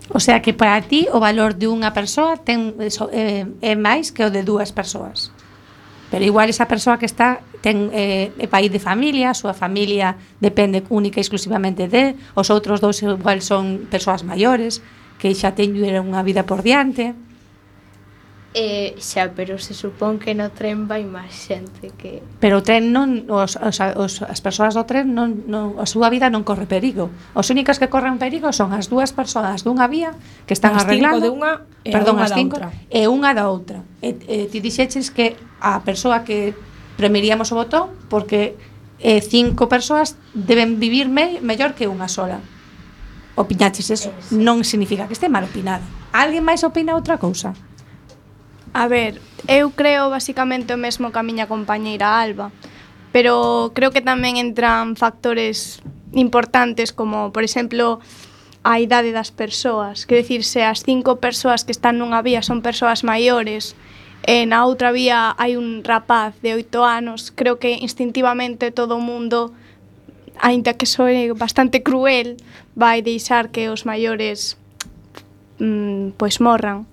O 0.09 0.23
sea 0.23 0.41
que 0.41 0.55
para 0.55 0.79
ti 0.81 1.11
o 1.11 1.19
valor 1.19 1.59
de 1.59 1.67
unha 1.67 1.91
persoa 1.91 2.39
ten 2.39 2.77
é, 2.79 2.87
eh, 3.11 3.43
é 3.59 3.73
máis 3.75 4.15
que 4.15 4.23
o 4.23 4.31
de 4.31 4.47
dúas 4.47 4.71
persoas. 4.71 5.33
Pero 6.09 6.25
igual 6.25 6.49
esa 6.49 6.65
persoa 6.65 6.97
que 6.97 7.05
está 7.05 7.43
ten 7.61 7.91
eh, 7.91 8.31
é 8.39 8.47
país 8.47 8.71
de 8.71 8.79
familia, 8.79 9.29
a 9.29 9.37
súa 9.37 9.51
familia 9.51 10.15
depende 10.39 10.81
única 10.89 11.19
e 11.19 11.23
exclusivamente 11.25 11.91
de, 11.91 12.15
os 12.33 12.47
outros 12.49 12.79
dous 12.79 13.03
igual 13.03 13.43
son 13.43 13.85
persoas 13.91 14.23
maiores 14.23 14.81
que 15.19 15.35
xa 15.35 15.53
teñen 15.53 15.99
unha 15.99 16.23
vida 16.23 16.47
por 16.47 16.63
diante. 16.63 17.13
Eh, 18.57 18.97
xa, 18.97 19.29
pero 19.37 19.61
se 19.61 19.77
supón 19.77 20.17
que 20.17 20.33
no 20.33 20.49
tren 20.49 20.89
vai 20.89 21.05
máis 21.05 21.37
xente 21.37 21.93
que... 21.93 22.25
Pero 22.41 22.57
o 22.57 22.65
tren 22.65 22.89
non, 22.89 23.29
os, 23.29 23.53
os, 23.61 23.77
os, 23.77 24.25
as 24.25 24.41
persoas 24.41 24.73
do 24.73 24.89
tren 24.89 25.13
non, 25.13 25.45
non, 25.45 25.77
a 25.77 25.85
súa 25.85 26.09
vida 26.09 26.33
non 26.33 26.41
corre 26.41 26.65
perigo. 26.65 27.13
Os 27.37 27.45
únicas 27.53 27.77
que 27.77 27.93
corren 27.93 28.17
perigo 28.17 28.49
son 28.49 28.73
as 28.73 28.89
dúas 28.89 29.13
persoas 29.13 29.61
dunha 29.61 29.85
vía 29.85 30.17
que 30.49 30.57
están 30.57 30.73
as 30.73 30.81
arreglando... 30.81 31.21
de 31.21 31.29
unha 31.29 31.61
e 31.85 31.93
perdón, 31.93 32.17
unha 32.17 32.25
as 32.25 32.33
cinco, 32.33 32.57
da 32.57 32.73
outra. 32.73 32.89
E 32.89 33.01
unha 33.05 33.31
da 33.37 33.45
outra. 33.53 33.79
E, 34.01 34.17
e 34.17 34.49
ti 34.49 34.57
dixeches 34.65 35.13
que 35.13 35.37
a 35.61 35.85
persoa 35.85 36.25
que 36.25 36.57
premeríamos 36.97 37.53
o 37.53 37.55
botón 37.55 37.93
porque 38.09 38.57
eh, 38.97 39.21
cinco 39.21 39.69
persoas 39.69 40.17
deben 40.33 40.81
vivir 40.81 41.05
me, 41.05 41.37
mellor 41.45 41.77
que 41.77 41.85
unha 41.85 42.09
sola. 42.09 42.41
Opinaches 43.37 43.93
eso. 43.93 44.09
Es. 44.09 44.33
Non 44.33 44.65
significa 44.65 45.05
que 45.05 45.13
este 45.13 45.29
mal 45.29 45.45
opinado. 45.45 45.85
Alguén 46.17 46.41
máis 46.41 46.65
opina 46.65 46.97
outra 46.97 47.21
cousa? 47.21 47.53
A 48.79 48.87
ver, 48.87 49.19
eu 49.49 49.71
creo 49.75 50.09
basicamente 50.09 50.71
o 50.71 50.79
mesmo 50.79 51.11
que 51.11 51.19
a 51.19 51.27
miña 51.27 51.51
compañeira 51.51 52.23
Alba, 52.23 52.47
pero 53.11 53.75
creo 53.75 53.91
que 53.91 53.99
tamén 53.99 54.39
entran 54.39 54.95
factores 54.95 55.83
importantes 56.15 56.95
como, 56.95 57.35
por 57.35 57.43
exemplo, 57.43 57.99
a 58.63 58.79
idade 58.79 59.11
das 59.11 59.35
persoas. 59.35 60.07
Quer 60.07 60.23
dicir, 60.23 60.47
se 60.47 60.63
as 60.63 60.87
cinco 60.87 61.19
persoas 61.19 61.67
que 61.67 61.75
están 61.75 61.99
nunha 61.99 62.23
vía 62.23 62.39
son 62.39 62.63
persoas 62.63 63.03
maiores 63.03 63.75
e 64.23 64.47
na 64.47 64.63
outra 64.63 64.95
vía 64.95 65.35
hai 65.35 65.59
un 65.59 65.83
rapaz 65.83 66.39
de 66.39 66.55
oito 66.55 66.87
anos, 66.87 67.35
creo 67.35 67.59
que 67.59 67.83
instintivamente 67.83 68.71
todo 68.71 68.95
o 68.95 69.03
mundo, 69.03 69.51
aínda 70.39 70.79
que 70.79 70.87
soe 70.87 71.35
bastante 71.35 71.83
cruel, 71.83 72.39
vai 72.79 73.03
deixar 73.03 73.51
que 73.51 73.67
os 73.67 73.83
maiores 73.83 74.55
mm, 75.59 76.15
pois 76.15 76.39
morran. 76.39 76.87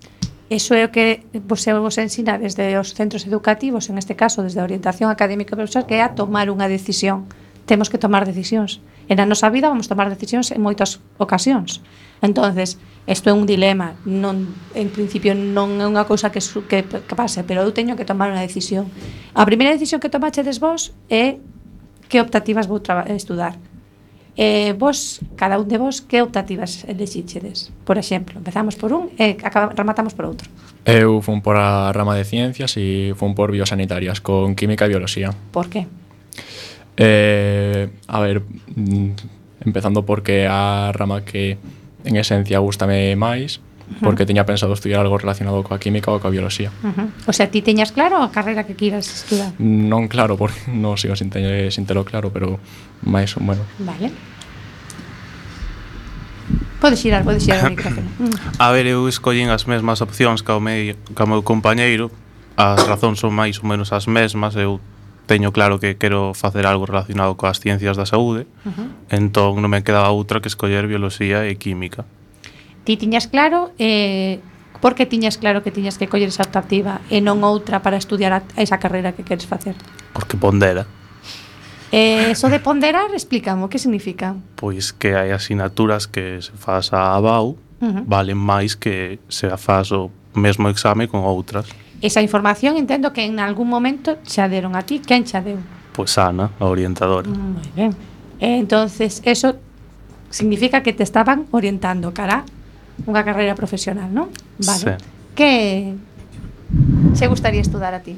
Eso 0.47 0.71
é 0.79 0.87
o 0.87 0.91
que 0.95 1.27
vos, 1.43 1.67
vos 1.67 1.99
ensina 1.99 2.39
desde 2.39 2.79
os 2.79 2.95
centros 2.95 3.27
educativos, 3.27 3.91
en 3.91 3.99
este 3.99 4.15
caso 4.15 4.47
desde 4.47 4.63
a 4.63 4.67
orientación 4.67 5.11
académica 5.11 5.59
profesor, 5.59 5.83
que 5.83 5.99
é 5.99 6.03
a 6.07 6.15
tomar 6.15 6.47
unha 6.47 6.71
decisión. 6.71 7.27
Temos 7.67 7.91
que 7.91 7.99
tomar 7.99 8.23
decisións. 8.23 8.79
E 9.11 9.13
na 9.19 9.27
nosa 9.27 9.51
vida 9.51 9.67
vamos 9.67 9.91
tomar 9.91 10.07
decisións 10.07 10.55
en 10.55 10.63
moitas 10.63 11.03
ocasións. 11.19 11.83
Entonces, 12.23 12.79
isto 13.11 13.27
é 13.27 13.35
un 13.35 13.43
dilema, 13.43 13.99
non 14.07 14.55
en 14.71 14.87
principio 14.87 15.35
non 15.35 15.83
é 15.83 15.85
unha 15.87 16.07
cousa 16.07 16.31
que 16.31 16.39
que, 16.39 16.79
que 16.87 17.15
pase, 17.15 17.43
pero 17.43 17.67
eu 17.67 17.75
teño 17.75 17.99
que 17.99 18.07
tomar 18.07 18.31
unha 18.31 18.39
decisión. 18.39 18.87
A 19.35 19.43
primeira 19.43 19.75
decisión 19.75 19.99
que 19.99 20.07
tomachedes 20.07 20.63
vos 20.63 20.95
é 21.11 21.43
que 22.07 22.23
optativas 22.23 22.71
vou 22.71 22.79
estudar 23.11 23.59
eh, 24.37 24.73
vos, 24.77 25.19
cada 25.35 25.59
un 25.59 25.67
de 25.67 25.77
vos, 25.77 26.01
que 26.01 26.21
optativas 26.21 26.85
elexíxedes? 26.85 27.73
Por 27.83 27.97
exemplo, 27.97 28.37
empezamos 28.37 28.77
por 28.77 28.93
un 28.93 29.09
e 29.17 29.33
eh, 29.33 29.37
acabamos, 29.41 29.73
rematamos 29.73 30.13
por 30.13 30.29
outro. 30.29 30.45
Eu 30.85 31.19
fun 31.25 31.41
por 31.41 31.57
a 31.57 31.91
rama 31.91 32.13
de 32.13 32.23
ciencias 32.23 32.77
e 32.77 33.17
fun 33.17 33.33
por 33.33 33.49
biosanitarias 33.49 34.21
con 34.21 34.53
química 34.53 34.85
e 34.85 34.93
bioloxía. 34.93 35.33
Por 35.51 35.67
que? 35.67 35.89
Eh, 36.95 37.89
a 38.07 38.17
ver, 38.21 38.45
mm, 38.77 39.65
empezando 39.65 40.05
porque 40.05 40.45
a 40.45 40.93
rama 40.93 41.25
que 41.25 41.57
en 42.05 42.15
esencia 42.15 42.61
gustame 42.61 43.17
máis 43.17 43.59
porque 44.01 44.25
teña 44.25 44.43
tiña 44.43 44.45
pensado 44.45 44.73
estudiar 44.73 45.01
algo 45.01 45.17
relacionado 45.17 45.63
coa 45.63 45.79
química 45.79 46.11
ou 46.11 46.19
coa 46.19 46.29
biología. 46.29 46.69
Uh 46.83 46.91
-huh. 46.91 47.07
O 47.27 47.33
sea, 47.33 47.47
ti 47.49 47.63
teñas 47.63 47.91
claro 47.91 48.21
a 48.21 48.29
carreira 48.29 48.67
que 48.67 48.75
queiras 48.75 49.07
estudar? 49.07 49.55
Non 49.59 50.11
claro, 50.11 50.37
porque 50.37 50.69
non 50.83 50.99
sigo 50.99 51.15
sin, 51.15 51.31
teñer, 51.31 51.71
sin 51.71 51.87
telo 51.87 52.03
claro, 52.03 52.29
pero 52.29 52.59
máis 53.01 53.33
ou 53.39 53.43
menos. 53.43 53.65
Vale. 53.79 54.11
Podes 56.79 57.03
ir, 57.05 57.17
podes 57.23 57.47
ir 57.47 57.55
ao 57.55 57.69
micrófono. 57.73 58.07
a 58.59 58.67
ver, 58.71 58.85
eu 58.85 59.07
escollín 59.09 59.49
as 59.49 59.65
mesmas 59.65 60.03
opcións 60.03 60.43
que 60.43 60.51
o 60.51 60.61
meu, 60.61 60.93
que 60.93 61.23
o 61.23 61.27
meu 61.27 61.41
compañeiro. 61.41 62.11
As 62.57 62.81
razóns 62.89 63.21
son 63.21 63.37
máis 63.37 63.61
ou 63.61 63.69
menos 63.69 63.93
as 63.93 64.05
mesmas. 64.09 64.57
Eu 64.57 64.81
teño 65.29 65.51
claro 65.51 65.77
que 65.77 65.97
quero 65.97 66.33
facer 66.33 66.65
algo 66.65 66.85
relacionado 66.85 67.37
coas 67.37 67.59
ciencias 67.59 67.97
da 67.97 68.05
saúde. 68.05 68.45
Uh 68.65 68.73
-huh. 68.73 68.87
Entón 69.09 69.61
non 69.61 69.69
me 69.69 69.81
quedaba 69.81 70.09
outra 70.13 70.41
que 70.41 70.49
escoller 70.49 70.85
bioloxía 70.85 71.45
e 71.45 71.57
química 71.57 72.05
ti 72.87 72.95
tiñas 72.95 73.27
claro 73.27 73.75
eh, 73.77 74.39
por 74.79 74.95
que 74.95 75.05
tiñas 75.05 75.37
claro 75.37 75.61
que 75.61 75.71
tiñas 75.71 75.97
que 75.97 76.07
coller 76.07 76.31
esa 76.31 76.47
optativa 76.47 77.03
e 77.11 77.19
non 77.19 77.43
outra 77.43 77.83
para 77.83 77.99
estudiar 77.99 78.31
a, 78.31 78.39
a 78.55 78.63
esa 78.63 78.79
carreira 78.79 79.11
que 79.11 79.27
queres 79.27 79.43
facer? 79.43 79.75
Porque 80.15 80.39
pondera. 80.39 80.87
Eh, 81.91 82.31
eso 82.31 82.47
de 82.47 82.59
ponderar, 82.63 83.11
explícame, 83.11 83.63
o 83.63 83.67
que 83.67 83.75
significa? 83.75 84.39
Pois 84.55 84.95
que 84.95 85.19
hai 85.19 85.35
asignaturas 85.35 86.07
que 86.07 86.39
se 86.39 86.55
faz 86.55 86.95
a 86.95 87.11
ABAU, 87.19 87.55
uh 87.55 87.83
-huh. 87.83 88.03
valen 88.07 88.39
máis 88.39 88.79
que 88.79 89.19
se 89.27 89.51
faz 89.59 89.91
o 89.91 90.07
mesmo 90.31 90.71
exame 90.71 91.11
con 91.11 91.27
outras. 91.27 91.67
Esa 91.99 92.23
información 92.23 92.79
entendo 92.79 93.11
que 93.11 93.27
en 93.27 93.43
algún 93.43 93.67
momento 93.67 94.15
xa 94.23 94.47
deron 94.47 94.79
a 94.79 94.87
ti. 94.87 95.03
Quen 95.03 95.27
xa 95.27 95.43
deu? 95.43 95.59
Pois 95.91 96.15
Ana, 96.15 96.55
a 96.55 96.65
orientadora. 96.71 97.27
Mm, 97.27 97.51
moi 97.51 97.69
ben. 97.75 97.91
Eh, 98.39 98.61
entonces, 98.61 99.19
eso 99.25 99.59
significa 100.29 100.83
que 100.83 100.93
te 100.93 101.03
estaban 101.03 101.47
orientando 101.51 102.13
cara 102.13 102.45
unha 103.05 103.21
carreira 103.21 103.53
profesional, 103.53 104.09
non? 104.09 104.33
Vale. 104.57 104.79
Sí. 104.79 104.93
Que 105.37 105.53
se 107.13 107.29
gustaría 107.29 107.61
estudar 107.61 107.93
a 107.93 108.01
ti? 108.01 108.17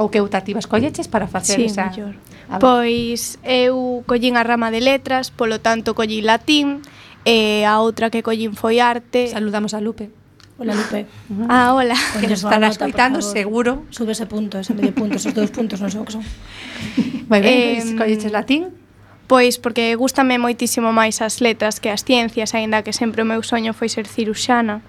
Ou 0.00 0.08
que 0.08 0.24
optativas 0.24 0.64
colleches 0.64 1.10
para 1.10 1.28
facer 1.28 1.60
sí, 1.60 1.68
esa... 1.68 1.92
Mellor. 1.92 2.16
Pois 2.60 3.36
eu 3.44 4.04
collín 4.08 4.36
a 4.36 4.44
rama 4.44 4.72
de 4.72 4.80
letras, 4.80 5.28
polo 5.28 5.60
tanto 5.60 5.92
collín 5.92 6.24
latín, 6.24 6.80
e 7.24 7.64
a 7.68 7.80
outra 7.80 8.08
que 8.08 8.24
collín 8.24 8.56
foi 8.56 8.80
arte. 8.80 9.28
Saludamos 9.28 9.76
a 9.76 9.80
Lupe. 9.80 10.10
Hola, 10.58 10.74
Lupe. 10.74 11.06
Ah, 11.48 11.72
hola. 11.72 11.96
Que 12.20 12.28
nos 12.28 12.44
estará 12.44 12.68
escuitando, 12.68 13.22
seguro. 13.22 13.84
Sube 13.90 14.12
ese 14.12 14.26
punto, 14.26 14.58
ese 14.58 14.74
medio 14.74 14.94
punto, 14.94 15.16
esos 15.16 15.32
dous 15.32 15.50
puntos, 15.50 15.80
non 15.80 15.88
sei 15.88 16.00
o 16.00 16.04
que 16.04 16.12
son. 16.12 16.24
Moi 17.30 17.40
ben, 17.40 17.80
eh, 17.80 17.96
colleches 17.96 18.32
latín. 18.32 18.68
Pois 19.32 19.56
porque 19.56 19.96
gustame 19.96 20.36
moitísimo 20.36 20.92
máis 20.92 21.24
as 21.24 21.40
letras 21.40 21.80
que 21.80 21.88
as 21.88 22.04
ciencias, 22.04 22.52
aínda 22.52 22.84
que 22.84 22.92
sempre 22.92 23.24
o 23.24 23.24
meu 23.24 23.40
soño 23.40 23.72
foi 23.72 23.88
ser 23.88 24.04
ciruxana 24.04 24.84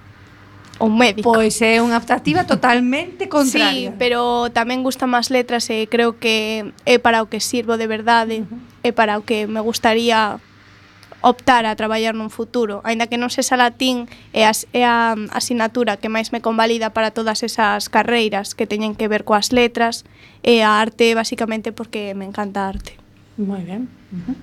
ou 0.83 0.91
médico. 0.91 1.31
Pois 1.31 1.63
é 1.63 1.79
unha 1.79 1.95
optativa 1.95 2.43
totalmente 2.43 3.31
contraria. 3.31 3.95
Sí, 3.95 3.95
pero 3.95 4.51
tamén 4.51 4.83
gustan 4.83 5.07
máis 5.07 5.31
letras 5.31 5.71
e 5.71 5.87
creo 5.87 6.19
que 6.19 6.75
é 6.83 6.99
para 6.99 7.23
o 7.23 7.31
que 7.31 7.39
sirvo 7.39 7.79
de 7.79 7.87
verdade, 7.87 8.43
uh 8.43 8.51
-huh. 8.51 8.59
é 8.83 8.91
para 8.91 9.15
o 9.15 9.23
que 9.23 9.47
me 9.47 9.63
gustaría 9.63 10.43
optar 11.23 11.63
a 11.63 11.71
traballar 11.79 12.11
nun 12.11 12.27
futuro, 12.27 12.83
aínda 12.83 13.07
que 13.07 13.15
non 13.15 13.31
sexa 13.31 13.55
latín 13.55 14.11
é 14.35 14.43
a, 14.43 14.51
é 14.75 14.83
a 14.83 15.15
asignatura 15.31 15.95
que 15.95 16.11
máis 16.11 16.35
me 16.35 16.43
convalida 16.43 16.91
para 16.91 17.15
todas 17.15 17.47
esas 17.47 17.87
carreiras 17.87 18.59
que 18.59 18.67
teñen 18.67 18.99
que 18.99 19.07
ver 19.07 19.23
coas 19.23 19.55
letras 19.55 20.03
e 20.43 20.59
a 20.67 20.83
arte 20.83 21.15
basicamente 21.15 21.71
porque 21.71 22.11
me 22.11 22.27
encanta 22.27 22.67
a 22.67 22.75
arte. 22.75 23.02
Moi 23.37 23.63
ben. 23.65 23.89
Uh 24.11 24.19
-huh. 24.27 24.35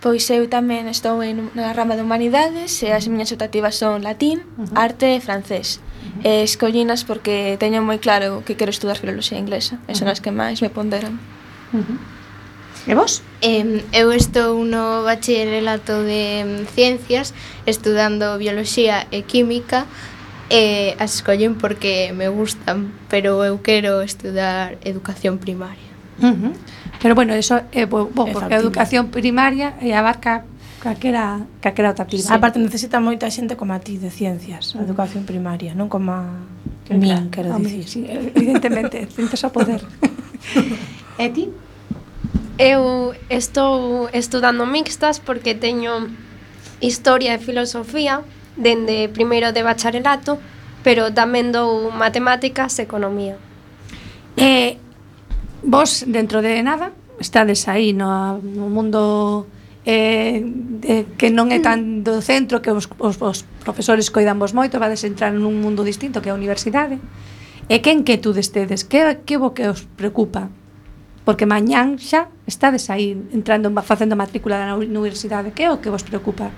Pois 0.00 0.28
eu 0.30 0.48
tamén 0.48 0.88
estou 0.88 1.22
en 1.22 1.54
na 1.54 1.72
rama 1.72 1.94
de 1.94 2.02
Humanidades 2.02 2.82
e 2.82 2.90
as 2.90 3.06
miñas 3.06 3.30
optativas 3.30 3.78
son 3.78 4.02
latín, 4.02 4.42
uh 4.58 4.66
-huh. 4.66 4.74
arte 4.74 5.14
e 5.14 5.20
francés. 5.20 5.78
Uh 5.78 6.24
-huh. 6.24 6.26
E 6.26 6.42
escollinas 6.42 7.04
porque 7.04 7.56
teño 7.62 7.82
moi 7.82 7.98
claro 8.02 8.42
que 8.44 8.56
quero 8.58 8.70
estudar 8.74 8.98
filoloxía 8.98 9.38
inglesa. 9.38 9.78
E 9.86 9.94
son 9.94 10.08
uh 10.08 10.10
-huh. 10.10 10.14
as 10.14 10.20
que 10.20 10.32
máis 10.32 10.58
me 10.64 10.70
ponderan. 10.70 11.20
Uh 11.72 11.84
-huh. 11.84 11.98
E 12.90 12.94
vos? 12.98 13.22
Eh, 13.42 13.84
eu 13.92 14.10
estou 14.10 14.64
no 14.64 15.04
bacharelato 15.06 16.02
de 16.02 16.66
ciencias 16.74 17.30
estudando 17.64 18.38
bioloxía 18.38 19.06
e 19.14 19.22
química 19.22 19.86
e 20.50 20.94
as 20.98 21.14
escollen 21.14 21.54
porque 21.54 22.10
me 22.10 22.26
gustan, 22.26 22.90
pero 23.06 23.44
eu 23.46 23.62
quero 23.62 24.02
estudar 24.02 24.76
educación 24.82 25.38
primaria. 25.38 25.90
Uh 26.18 26.34
-huh. 26.34 26.52
Pero 27.02 27.18
bueno, 27.18 27.34
eso 27.34 27.58
é 27.74 27.82
eh, 27.82 27.86
bo, 27.90 28.06
bo 28.06 28.30
porque 28.30 28.54
a 28.54 28.62
educación 28.62 29.10
primaria 29.10 29.74
e 29.82 29.90
abarca 29.90 30.46
calquera, 30.78 31.42
calquera 31.58 31.90
outra. 31.90 32.06
Sí. 32.06 32.30
Aparte, 32.30 32.62
necesita 32.62 33.02
moita 33.02 33.26
xente 33.26 33.58
como 33.58 33.74
a 33.74 33.82
ti 33.82 33.98
de 33.98 34.06
ciencias, 34.06 34.78
a 34.78 34.86
educación 34.86 35.26
primaria, 35.26 35.74
non 35.74 35.90
como 35.90 36.14
a 36.14 36.30
min, 36.94 37.02
claro, 37.02 37.26
quero 37.34 37.58
dicir. 37.58 37.86
Sí, 37.90 38.00
evidentemente, 38.06 39.06
tentes 39.18 39.42
a 39.42 39.50
poder. 39.50 39.82
e 41.18 41.26
ti? 41.34 41.50
Eu 42.54 43.14
estou 43.26 44.06
estudando 44.14 44.62
mixtas 44.62 45.18
porque 45.18 45.58
teño 45.58 46.06
historia 46.78 47.34
e 47.34 47.42
filosofía 47.42 48.22
dende 48.54 49.10
primeiro 49.10 49.50
de 49.50 49.66
bacharelato, 49.66 50.38
pero 50.86 51.10
tamén 51.10 51.50
dou 51.50 51.90
matemáticas 51.90 52.78
e 52.78 52.86
economía. 52.86 53.38
Eh, 54.38 54.78
Vos, 55.62 56.04
dentro 56.06 56.42
de 56.42 56.62
nada, 56.62 56.92
estades 57.22 57.68
aí 57.68 57.92
no, 57.92 58.38
no 58.42 58.68
mundo 58.68 59.46
eh, 59.86 60.42
de, 60.42 61.06
que 61.18 61.30
non 61.30 61.50
é 61.54 61.62
tan 61.62 62.02
do 62.02 62.22
centro 62.22 62.62
que 62.62 62.70
os, 62.70 62.90
os, 62.98 63.16
os 63.18 63.38
profesores 63.62 64.10
coidan 64.10 64.38
vos 64.38 64.54
moito 64.54 64.78
vades 64.82 65.06
entrar 65.06 65.30
nun 65.30 65.58
mundo 65.62 65.86
distinto 65.86 66.18
que 66.18 66.30
a 66.30 66.38
universidade. 66.38 66.98
E 67.70 67.78
que 67.78 67.94
inquietudes 67.94 68.50
tedes 68.50 68.82
que, 68.82 69.22
que 69.22 69.38
vos 69.38 69.54
que 69.54 69.70
os 69.70 69.86
preocupa? 69.86 70.50
Porque 71.22 71.46
mañán 71.46 71.98
xa 72.02 72.26
estades 72.46 72.90
aí 72.90 73.14
entrando 73.30 73.70
facendo 73.86 74.18
matrícula 74.18 74.58
na 74.66 74.74
universidade. 74.74 75.54
Que 75.54 75.66
é 75.66 75.70
o 75.70 75.78
que 75.78 75.90
vos 75.90 76.02
preocupa? 76.02 76.50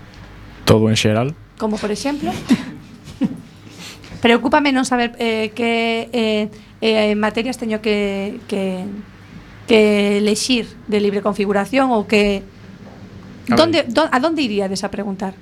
Todo 0.64 0.88
en 0.88 0.96
xeral. 0.96 1.36
Como 1.60 1.76
por 1.76 1.92
exemplo? 1.92 2.32
Preocúpame 4.24 4.72
non 4.72 4.88
saber 4.88 5.12
eh, 5.20 5.52
que 5.52 6.08
eh, 6.16 6.48
eh, 6.80 7.12
materias 7.12 7.60
teño 7.60 7.84
que, 7.84 8.40
que, 8.48 8.88
que 9.68 10.24
lexir 10.24 10.64
de 10.88 10.96
libre 10.96 11.20
configuración 11.20 11.92
ou 11.92 12.08
que... 12.08 12.40
A 13.52 13.60
donde, 13.60 13.84
do, 13.84 14.08
a 14.08 14.18
donde 14.24 14.40
iríades 14.40 14.80
a 14.80 14.88
preguntar? 14.88 15.36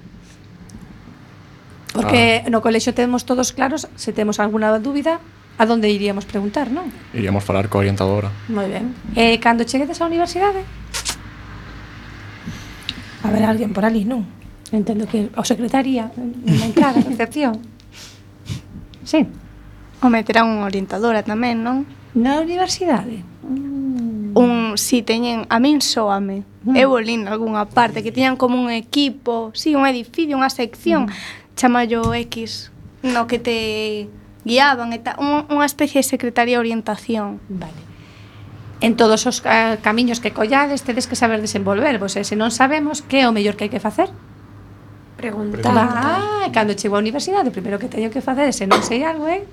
Porque 1.95 2.43
ah. 2.43 2.51
no 2.51 2.59
colexo 2.59 2.91
temos 2.91 3.22
todos 3.22 3.55
claros, 3.55 3.87
se 3.95 4.11
temos 4.11 4.43
alguna 4.43 4.74
dúbida, 4.83 5.22
a 5.59 5.66
donde 5.66 5.87
iríamos 5.87 6.26
preguntar, 6.26 6.66
non? 6.74 6.91
Iríamos 7.14 7.47
falar 7.47 7.70
coa 7.70 7.87
orientadora. 7.87 8.35
Moi 8.51 8.66
ben. 8.66 8.99
E 9.14 9.35
eh, 9.35 9.37
cando 9.39 9.62
cheguedes 9.62 10.03
á 10.03 10.11
universidade? 10.11 10.66
A 13.22 13.30
ver, 13.30 13.47
alguén 13.47 13.70
por 13.70 13.87
ali, 13.87 14.03
non? 14.03 14.26
Entendo 14.74 15.07
que 15.07 15.30
o 15.39 15.47
secretaría, 15.47 16.11
na 16.18 16.66
entrada, 16.66 16.99
recepción. 16.99 17.72
Sí. 19.05 19.26
O 20.03 20.09
meterán 20.11 20.50
unha 20.50 20.66
orientadora 20.66 21.22
tamén, 21.22 21.62
non? 21.62 21.86
Na 22.14 22.42
universidade? 22.42 23.22
Mm. 23.46 24.34
Un, 24.34 24.53
si 24.80 25.03
teñen, 25.05 25.46
a 25.48 25.62
min 25.62 25.80
soame. 25.80 26.42
Mm. 26.66 26.74
Eu 26.76 26.94
olín 26.94 27.30
algunha 27.30 27.66
parte 27.68 28.03
que 28.03 28.11
teñan 28.11 28.36
como 28.38 28.59
un 28.59 28.70
equipo, 28.70 29.50
si, 29.55 29.72
sí, 29.72 29.78
un 29.78 29.86
edificio, 29.86 30.34
unha 30.34 30.50
sección, 30.50 31.07
mm. 31.07 31.55
chamallo 31.55 32.03
X, 32.14 32.70
no 33.03 33.26
que 33.30 33.38
te 33.38 33.57
guiaban, 34.42 34.90
e 34.94 34.98
ta, 34.98 35.14
un, 35.22 35.46
unha 35.50 35.66
especie 35.66 36.03
de 36.03 36.07
secretaría 36.07 36.59
de 36.59 36.64
orientación. 36.66 37.38
Vale 37.46 37.92
en 38.82 38.96
todos 38.96 39.26
os 39.26 39.40
camiños 39.80 40.18
que 40.18 40.32
collades 40.34 40.82
tedes 40.82 41.07
que 41.07 41.14
saber 41.14 41.40
desenvolvervos 41.40 42.18
e 42.18 42.26
se 42.26 42.34
non 42.34 42.50
sabemos 42.50 42.98
que 43.00 43.22
é 43.22 43.30
o 43.30 43.32
mellor 43.32 43.55
que 43.55 43.70
hai 43.70 43.72
que 43.72 43.78
facer 43.78 44.11
Preguntar. 45.23 45.70
Ah, 45.70 46.51
cando 46.51 46.75
chego 46.75 46.99
á 46.99 46.99
universidade, 46.99 47.47
o 47.47 47.55
primeiro 47.55 47.79
que 47.79 47.87
teño 47.87 48.11
que 48.11 48.18
facer, 48.18 48.51
se 48.51 48.66
non 48.66 48.83
sei 48.83 49.07
algo, 49.07 49.31
é 49.31 49.47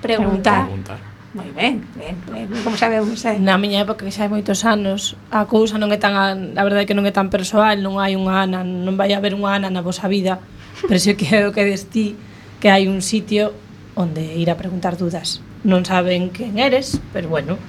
preguntar. 0.00 0.64
Preguntar. 0.64 0.98
Moi 1.34 1.50
ben, 1.50 1.82
ben, 1.98 2.16
ben, 2.30 2.46
como 2.62 2.78
sabemos, 2.78 3.20
eh? 3.28 3.36
Na 3.42 3.60
miña 3.60 3.84
época, 3.84 4.06
que 4.06 4.14
xa 4.14 4.24
hai 4.24 4.32
moitos 4.32 4.64
anos, 4.64 5.20
a 5.28 5.44
cousa 5.44 5.76
non 5.76 5.92
é 5.92 6.00
tan, 6.00 6.16
a 6.16 6.62
verdade 6.64 6.82
é 6.82 6.88
que 6.88 6.96
non 6.96 7.04
é 7.04 7.12
tan 7.12 7.28
persoal, 7.28 7.84
non 7.84 8.00
hai 8.00 8.16
unha 8.16 8.48
ana, 8.48 8.64
non 8.64 8.96
vai 8.96 9.12
haber 9.12 9.36
unha 9.36 9.60
ana 9.60 9.68
na 9.68 9.84
vosa 9.84 10.08
vida, 10.08 10.40
pero 10.88 10.96
se 10.96 11.12
que 11.20 11.44
o 11.44 11.52
que 11.52 11.68
destí, 11.68 12.16
que 12.56 12.72
hai 12.72 12.88
un 12.88 13.04
sitio 13.04 13.52
onde 13.98 14.24
ir 14.24 14.48
a 14.48 14.56
preguntar 14.56 14.96
dudas. 14.96 15.44
Non 15.60 15.84
saben 15.84 16.32
quen 16.32 16.56
eres, 16.56 17.02
pero 17.12 17.28
bueno, 17.28 17.60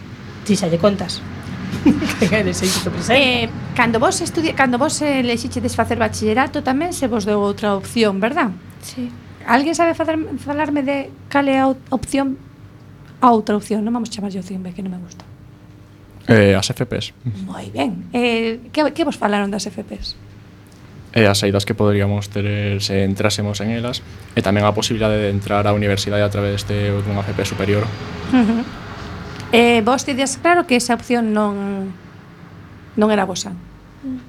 ti 0.47 0.55
xa 0.55 0.71
lle 0.71 0.79
contas. 0.79 1.19
eh, 3.09 3.49
cando 3.75 3.99
vos 3.99 4.21
estudia, 4.21 4.53
cando 4.55 4.77
vos 4.77 5.01
elexichedes 5.01 5.75
facer 5.75 5.97
bachillerato 5.97 6.63
tamén 6.63 6.93
se 6.93 7.07
vos 7.07 7.25
deu 7.25 7.41
outra 7.41 7.75
opción, 7.75 8.19
verdad? 8.19 8.51
Sí. 8.81 9.11
Alguén 9.45 9.77
sabe 9.77 9.93
facer, 9.93 10.17
falarme 10.41 10.81
de 10.81 11.13
cal 11.29 11.45
é 11.49 11.61
a 11.61 11.69
opción 11.93 12.37
a 13.21 13.29
outra 13.31 13.55
opción, 13.55 13.85
non 13.85 13.93
vamos 13.93 14.09
chamarlle 14.09 14.41
opción 14.41 14.61
B 14.65 14.73
que 14.73 14.81
non 14.81 14.93
me 14.93 15.01
gusta. 15.01 15.25
Eh, 16.25 16.57
as 16.57 16.67
FPs. 16.73 17.13
Moi 17.45 17.69
ben. 17.69 18.09
Eh, 18.13 18.71
que, 18.73 18.81
que 18.93 19.03
vos 19.05 19.17
falaron 19.17 19.53
das 19.53 19.69
FPs? 19.69 20.17
e 21.15 21.23
eh, 21.23 21.31
as 21.31 21.39
saídas 21.39 21.63
que 21.63 21.73
poderíamos 21.73 22.27
ter 22.27 22.43
eh, 22.45 22.77
se 22.83 23.07
entrásemos 23.07 23.63
en 23.63 23.71
elas 23.71 24.03
e 24.35 24.43
tamén 24.43 24.67
a 24.67 24.75
posibilidade 24.75 25.15
de 25.15 25.31
entrar 25.31 25.63
á 25.63 25.71
universidade 25.71 26.19
a 26.19 26.27
través 26.27 26.67
de 26.67 26.91
unha 26.91 27.23
FP 27.23 27.47
superior. 27.47 27.87
Uh 28.35 28.43
-huh. 28.43 28.84
Eh, 29.51 29.81
vos 29.85 30.05
tedes 30.05 30.37
claro 30.37 30.65
que 30.65 30.75
esa 30.75 30.93
opción 30.95 31.33
non 31.33 31.93
non 32.95 33.11
era 33.11 33.27
vosa? 33.27 33.51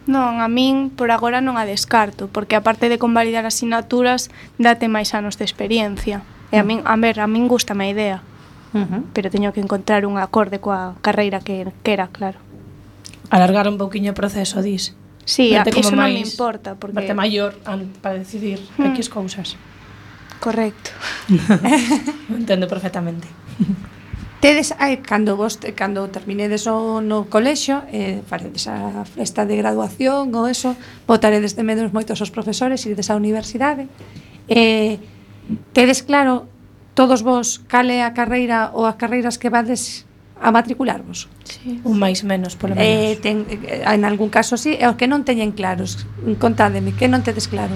Non, 0.09 0.41
a 0.41 0.49
min 0.49 0.89
por 0.89 1.13
agora 1.13 1.45
non 1.45 1.61
a 1.61 1.69
descarto, 1.69 2.33
porque 2.33 2.57
aparte 2.57 2.89
de 2.89 2.97
convalidar 2.97 3.45
asignaturas, 3.45 4.33
date 4.57 4.89
máis 4.89 5.13
anos 5.13 5.37
de 5.37 5.45
experiencia. 5.45 6.25
E 6.49 6.57
a 6.57 6.65
mm. 6.65 6.67
min, 6.67 6.79
a 6.89 6.97
ver, 6.97 7.21
a 7.21 7.29
min 7.29 7.45
gusta 7.47 7.77
a 7.77 7.87
idea, 7.87 8.25
uh 8.73 8.87
-huh. 8.87 9.03
pero 9.13 9.29
teño 9.29 9.53
que 9.53 9.61
encontrar 9.61 10.09
un 10.09 10.17
acorde 10.17 10.59
coa 10.59 10.97
carreira 11.05 11.45
que 11.45 11.69
quera, 11.85 12.09
claro. 12.09 12.41
Alargar 13.29 13.69
un 13.69 13.77
pouquiño 13.77 14.15
o 14.15 14.19
proceso, 14.19 14.63
dis. 14.63 14.97
Sí, 15.27 15.59
a, 15.59 15.67
iso 15.67 15.93
non 15.93 16.07
me 16.07 16.23
importa, 16.23 16.79
porque... 16.79 16.95
Verte 17.03 17.15
maior 17.19 17.59
para 18.01 18.15
decidir 18.15 18.63
mm. 18.79 18.95
X 18.95 19.11
cousas. 19.11 19.59
Correcto. 20.39 20.95
Entendo 22.31 22.71
perfectamente. 22.71 23.27
Tedes, 24.47 24.73
ai, 24.79 25.03
cando 25.03 25.35
vos, 25.35 25.59
cando 25.75 26.07
terminedes 26.07 26.71
o 26.71 27.03
no 27.03 27.27
colexio, 27.27 27.83
eh, 27.91 28.23
faredes 28.31 28.71
a 28.71 29.03
festa 29.03 29.43
de 29.43 29.59
graduación 29.59 30.31
ou 30.31 30.47
eso, 30.47 30.79
botaredes 31.03 31.59
de 31.59 31.67
menos 31.67 31.91
moitos 31.91 32.23
os 32.23 32.31
profesores, 32.31 32.87
irides 32.87 33.11
á 33.11 33.19
universidade. 33.19 33.91
Eh, 34.47 35.03
tedes 35.75 36.07
claro 36.07 36.47
todos 36.95 37.27
vos 37.27 37.59
cal 37.67 37.91
é 37.91 38.07
a 38.07 38.15
carreira 38.15 38.71
ou 38.71 38.87
as 38.87 38.95
carreiras 38.95 39.35
que 39.35 39.51
vades 39.51 40.07
a 40.39 40.55
matricularvos? 40.55 41.27
Sí. 41.43 41.83
Un 41.83 41.99
máis 41.99 42.23
menos, 42.23 42.55
polo 42.55 42.79
menos. 42.79 42.87
Eh, 42.87 43.19
ten, 43.19 43.51
en 43.51 44.03
algún 44.07 44.31
caso 44.31 44.55
sí, 44.55 44.79
e 44.79 44.87
os 44.87 44.95
que 44.95 45.11
non 45.11 45.27
teñen 45.27 45.59
claros, 45.59 46.07
contádeme, 46.39 46.95
que 46.95 47.11
non 47.11 47.27
tedes 47.27 47.51
claro? 47.51 47.75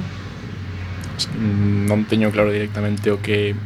Mm, 1.35 1.91
non 1.91 2.07
teño 2.07 2.31
claro 2.31 2.55
directamente 2.55 3.11
o 3.11 3.19
que 3.19 3.59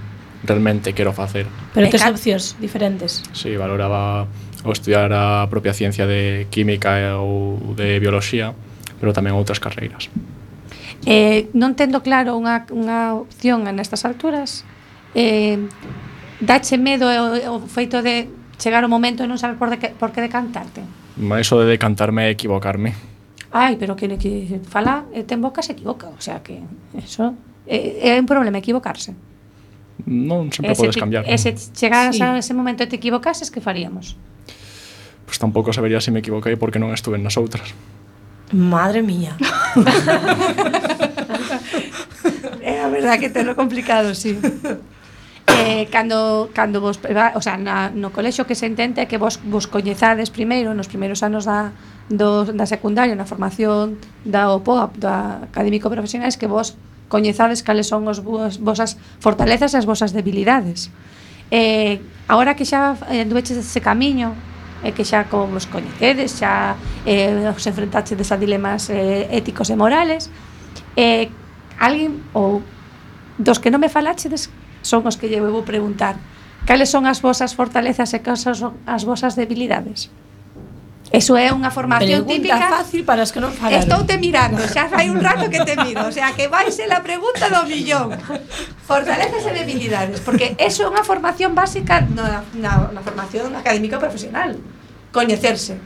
realmente 0.46 0.92
quero 0.92 1.12
facer. 1.12 1.46
Pero 1.72 1.88
tes 1.88 2.04
opcións 2.04 2.56
diferentes. 2.60 3.24
Sí, 3.32 3.56
valoraba 3.56 4.28
o 4.64 4.72
estudiar 4.72 5.12
a 5.12 5.48
propia 5.48 5.72
ciencia 5.72 6.06
de 6.06 6.46
química 6.48 7.16
ou 7.20 7.76
de 7.76 8.00
bioloxía, 8.00 8.52
pero 9.00 9.12
tamén 9.12 9.36
outras 9.36 9.60
carreiras. 9.60 10.08
Eh, 11.04 11.52
non 11.52 11.76
tendo 11.76 12.00
claro 12.00 12.36
unha, 12.36 12.64
unha 12.72 13.12
opción 13.12 13.68
nestas 13.68 14.08
alturas, 14.08 14.64
eh, 15.12 15.60
dache 16.40 16.80
medo 16.80 17.08
o, 17.08 17.60
o 17.60 17.68
feito 17.68 18.00
de 18.00 18.28
chegar 18.56 18.84
o 18.84 18.88
momento 18.88 19.20
e 19.24 19.28
non 19.28 19.36
saber 19.36 19.60
por, 19.60 19.68
de 19.68 19.76
que, 19.76 19.92
por 19.92 20.16
que 20.16 20.24
decantarte? 20.24 20.80
Eso 21.20 21.60
de 21.60 21.68
decantarme 21.68 22.28
e 22.28 22.32
equivocarme. 22.32 22.96
Ai, 23.52 23.76
pero 23.76 23.94
que, 23.94 24.08
que 24.16 24.58
fala, 24.64 25.04
ten 25.28 25.44
boca 25.44 25.60
se 25.60 25.76
equivoca, 25.76 26.08
o 26.08 26.20
sea 26.24 26.40
que 26.40 26.64
eso 26.96 27.36
é, 27.68 28.16
é 28.16 28.20
un 28.20 28.26
problema 28.26 28.58
equivocarse 28.58 29.12
non 30.02 30.50
sempre 30.50 30.74
ese 30.74 30.82
podes 30.82 30.96
cambiar. 30.98 31.22
E 31.24 31.38
se 31.38 31.54
chegaras 31.54 32.18
sí. 32.18 32.22
a 32.22 32.36
ese 32.36 32.52
momento 32.52 32.82
e 32.82 32.90
te 32.90 32.96
equivocases, 32.98 33.50
que 33.50 33.62
faríamos? 33.62 34.18
Pois 35.24 35.38
pues 35.38 35.38
tampouco 35.38 35.72
sabería 35.72 36.00
se 36.02 36.10
me 36.10 36.20
equivoquei 36.20 36.58
porque 36.58 36.82
non 36.82 36.92
estuve 36.92 37.16
nas 37.16 37.38
outras. 37.38 37.72
Madre 38.52 39.00
mía. 39.00 39.34
é 42.60 42.84
a 42.84 42.88
verdade 42.92 43.18
que 43.24 43.30
tenlo 43.30 43.56
complicado, 43.56 44.14
sí. 44.14 44.36
Eh, 45.46 45.86
cando, 45.92 46.50
cando 46.52 46.80
vos, 46.80 46.98
o 47.34 47.42
sea, 47.42 47.56
na, 47.56 47.90
no 47.90 48.10
colexo 48.10 48.48
que 48.48 48.56
se 48.56 48.66
intenta 48.66 49.06
que 49.06 49.18
vos, 49.18 49.38
vos 49.44 49.68
coñezades 49.68 50.32
primeiro 50.32 50.72
nos 50.74 50.88
primeiros 50.88 51.22
anos 51.22 51.44
da, 51.44 51.70
do, 52.08 52.48
da 52.48 52.66
secundaria 52.66 53.14
na 53.14 53.28
formación 53.28 54.00
da 54.24 54.50
OPOAP, 54.50 54.96
da 54.98 55.44
Académico 55.44 55.92
Profesionais 55.92 56.40
que 56.40 56.48
vos 56.48 56.74
coñezades 57.08 57.62
cales 57.62 57.88
son 57.88 58.06
os 58.08 58.20
vos, 58.20 58.58
vosas 58.60 58.96
fortalezas 59.20 59.74
e 59.74 59.78
as 59.78 59.86
vosas 59.86 60.12
debilidades. 60.12 60.90
Eh, 61.50 62.00
agora 62.28 62.56
que 62.56 62.64
xa 62.64 62.96
eh, 63.12 63.24
anduveches 63.24 63.56
ese 63.60 63.80
camiño, 63.80 64.34
e 64.84 64.92
que 64.92 65.02
xa 65.02 65.24
como 65.32 65.56
vos 65.56 65.64
coñecedes, 65.64 66.36
xa 66.36 66.76
eh, 67.08 67.48
os 67.48 67.64
enfrentaxedes 67.64 68.28
a 68.28 68.36
dilemas 68.36 68.92
eh, 68.92 69.32
éticos 69.32 69.72
e 69.72 69.76
morales, 69.80 70.28
eh, 70.94 71.32
alguén 71.80 72.20
ou 72.36 72.60
dos 73.40 73.58
que 73.58 73.72
non 73.72 73.80
me 73.80 73.88
falaxedes 73.88 74.52
son 74.84 75.08
os 75.08 75.16
que 75.16 75.32
lle 75.32 75.40
vou 75.40 75.64
preguntar. 75.64 76.20
Cales 76.68 76.92
son 76.92 77.08
as 77.08 77.24
vosas 77.24 77.56
fortalezas 77.56 78.12
e 78.12 78.20
cales 78.20 78.44
son 78.44 78.76
as 78.84 79.02
vosas 79.08 79.32
debilidades? 79.34 80.12
Eso 81.14 81.38
é 81.38 81.54
unha 81.54 81.70
formación 81.70 82.26
pregunta 82.26 82.58
típica. 82.58 82.74
fácil 82.74 83.06
para 83.06 83.22
os 83.22 83.30
que 83.30 83.38
non 83.38 83.54
falaron. 83.54 83.86
Estou 83.86 84.02
te 84.02 84.18
mirando, 84.18 84.58
xa 84.66 84.90
fai 84.90 85.06
un 85.06 85.22
rato 85.22 85.46
que 85.46 85.62
te 85.62 85.78
miro, 85.78 86.02
o 86.02 86.10
sea, 86.10 86.34
que 86.34 86.50
vai 86.50 86.66
ser 86.74 86.90
a 86.90 87.06
pregunta 87.06 87.46
do 87.46 87.62
millón. 87.70 88.18
Fortalezas 88.82 89.46
e 89.46 89.52
debilidades, 89.54 90.18
porque 90.26 90.58
eso 90.58 90.82
é 90.82 90.90
unha 90.90 91.06
formación 91.06 91.54
básica 91.54 92.02
na, 92.02 92.42
na, 92.58 92.90
na 92.90 93.00
formación 93.06 93.54
académica 93.54 94.02
profesional. 94.02 94.58
Coñecerse. 95.14 95.78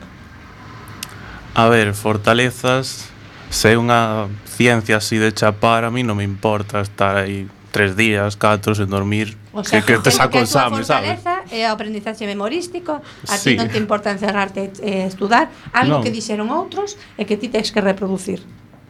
A 1.52 1.68
ver, 1.68 1.92
fortalezas, 1.92 3.12
se 3.52 3.72
é 3.72 3.76
unha 3.76 4.32
ciencia 4.48 4.96
así 4.96 5.20
de 5.20 5.28
chapar, 5.36 5.84
a 5.84 5.92
mí 5.92 6.00
non 6.00 6.16
me 6.16 6.24
importa 6.24 6.80
estar 6.80 7.20
aí 7.20 7.44
tres 7.78 7.94
días, 7.94 8.34
catro, 8.34 8.74
sen 8.74 8.90
dormir, 8.90 9.38
o 9.54 9.62
sea, 9.62 9.78
que, 9.86 9.94
que 9.94 10.02
te 10.02 10.10
saco 10.10 10.42
exame, 10.42 10.82
sabes? 10.82 11.22
É 11.46 11.62
a 11.62 11.70
eh, 11.70 11.70
aprendizaxe 11.70 12.26
memorístico, 12.26 12.98
a 12.98 13.36
ti 13.38 13.54
sí. 13.54 13.54
non 13.54 13.70
te 13.70 13.78
importa 13.78 14.10
encerrarte 14.10 14.74
e 14.82 15.06
eh, 15.06 15.06
estudar, 15.06 15.46
algo 15.70 15.98
no. 15.98 16.02
que 16.02 16.10
dixeron 16.10 16.50
outros 16.50 16.98
e 17.14 17.22
que 17.22 17.38
ti 17.38 17.46
tens 17.46 17.70
que 17.70 17.78
reproducir. 17.78 18.42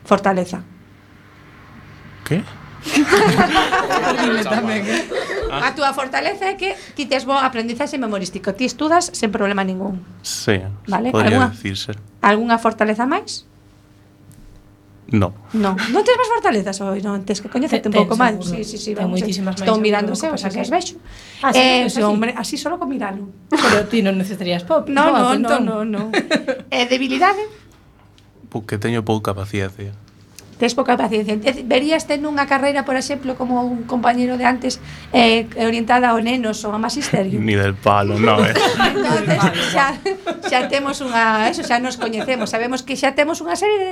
Fortaleza. 0.09 0.64
Que? 2.24 2.41
A 5.53 5.76
túa 5.76 5.93
fortaleza 5.93 6.49
é 6.49 6.57
que 6.57 6.72
ti 6.97 7.05
tes 7.05 7.28
bo 7.28 7.36
aprendizaxe 7.36 8.01
memorístico, 8.01 8.57
ti 8.57 8.64
estudas 8.64 9.12
sen 9.12 9.28
problema 9.28 9.68
ningún. 9.68 10.01
Sí, 10.24 10.64
vale? 10.89 11.12
Podría 11.12 11.45
Alguna, 11.45 11.53
decirse. 11.53 11.93
Algúnha 12.24 12.57
fortaleza 12.57 13.05
máis? 13.05 13.45
No. 15.11 15.33
No, 15.57 15.73
non 15.73 16.05
tes 16.05 16.17
máis 16.21 16.29
fortalezas 16.29 16.77
hoy, 16.85 17.01
non 17.01 17.25
tes 17.25 17.41
que 17.41 17.49
coñecerte 17.49 17.89
un 17.89 17.97
pouco 17.97 18.13
máis. 18.21 18.45
Sí, 18.45 18.61
sí, 18.61 18.77
sí, 18.77 18.93
vamos. 18.93 19.25
Estou 19.25 19.81
mirando 19.81 20.13
o 20.13 20.19
seu, 20.19 20.37
xa 20.37 20.53
que 20.53 20.61
as 20.61 20.69
vexo. 20.69 21.01
Ah, 21.41 21.49
eh, 21.57 21.89
sí, 21.89 22.05
hombre, 22.05 22.37
así 22.37 22.61
solo 22.61 22.77
con 22.77 22.93
miralo. 22.93 23.33
Pero 23.49 23.89
ti 23.89 24.05
non 24.05 24.21
necesitarías 24.21 24.69
pop. 24.69 24.85
No, 24.93 25.09
no, 25.09 25.33
no, 25.41 25.57
no, 25.65 25.77
no. 25.89 26.03
eh, 26.69 26.85
debilidade? 26.85 27.41
Porque 28.53 28.77
teño 28.77 29.01
pouca 29.01 29.33
paciencia 29.33 29.97
tes 30.59 30.75
poca 30.75 30.97
paciencia. 30.97 31.39
Verías 31.65 32.05
tendo 32.05 32.27
unha 32.27 32.45
carreira, 32.51 32.83
por 32.83 32.99
exemplo, 32.99 33.39
como 33.39 33.63
un 33.63 33.87
compañero 33.87 34.35
de 34.35 34.45
antes 34.45 34.83
eh, 35.15 35.47
orientada 35.63 36.11
ao 36.11 36.19
nenos 36.19 36.61
ou 36.67 36.75
a 36.75 36.79
magisterio. 36.83 37.39
Ni 37.47 37.55
del 37.55 37.79
palo, 37.79 38.19
no, 38.19 38.43
eh. 38.43 38.53
Entonces, 38.53 39.39
xa, 39.71 39.95
xa 40.51 40.59
temos 40.67 40.99
unha, 40.99 41.47
eso 41.47 41.63
xa 41.63 41.79
nos 41.79 41.95
coñecemos, 41.97 42.51
sabemos 42.51 42.83
que 42.83 42.99
xa 42.99 43.15
temos 43.15 43.39
unha 43.39 43.55
serie 43.55 43.79
de, 43.79 43.91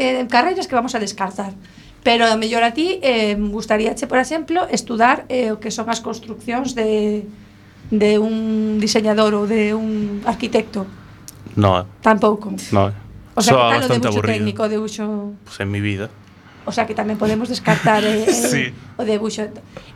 eh, 0.00 0.12
de 0.18 0.22
carreiras 0.26 0.64
que 0.64 0.74
vamos 0.74 0.96
a 0.96 0.98
descartar. 0.98 1.52
Pero 2.00 2.24
a 2.24 2.38
mellor 2.40 2.64
a 2.64 2.72
ti 2.72 3.02
eh, 3.02 3.36
gustaríache, 3.36 4.08
por 4.08 4.16
exemplo, 4.16 4.64
estudar 4.72 5.28
eh, 5.28 5.52
o 5.52 5.60
que 5.60 5.68
son 5.68 5.92
as 5.92 6.00
construccións 6.00 6.72
de 6.72 7.28
de 7.90 8.18
un 8.18 8.78
diseñador 8.82 9.34
ou 9.38 9.46
de 9.46 9.70
un 9.70 10.22
arquitecto. 10.26 10.86
No. 11.54 11.80
Eh. 11.80 11.84
Tampouco. 12.02 12.50
No. 12.74 12.90
Eh. 12.90 13.05
O 13.36 13.44
sea, 13.44 13.52
Soa 13.52 13.76
que 13.76 13.84
tal 13.84 13.84
o 13.84 13.88
debuxo 13.92 14.08
aburrido. 14.08 14.32
técnico, 14.32 14.60
o 14.64 14.68
debuxo... 14.72 15.04
Pues 15.44 15.60
en 15.60 15.70
mi 15.70 15.84
vida. 15.84 16.08
O 16.66 16.72
sea 16.72 16.88
que 16.88 16.98
tamén 16.98 17.20
podemos 17.20 17.46
descartar 17.46 18.02
eh, 18.02 18.26
eh, 18.26 18.32
sí. 18.32 18.64
o 18.98 19.06
debuxo. 19.06 19.46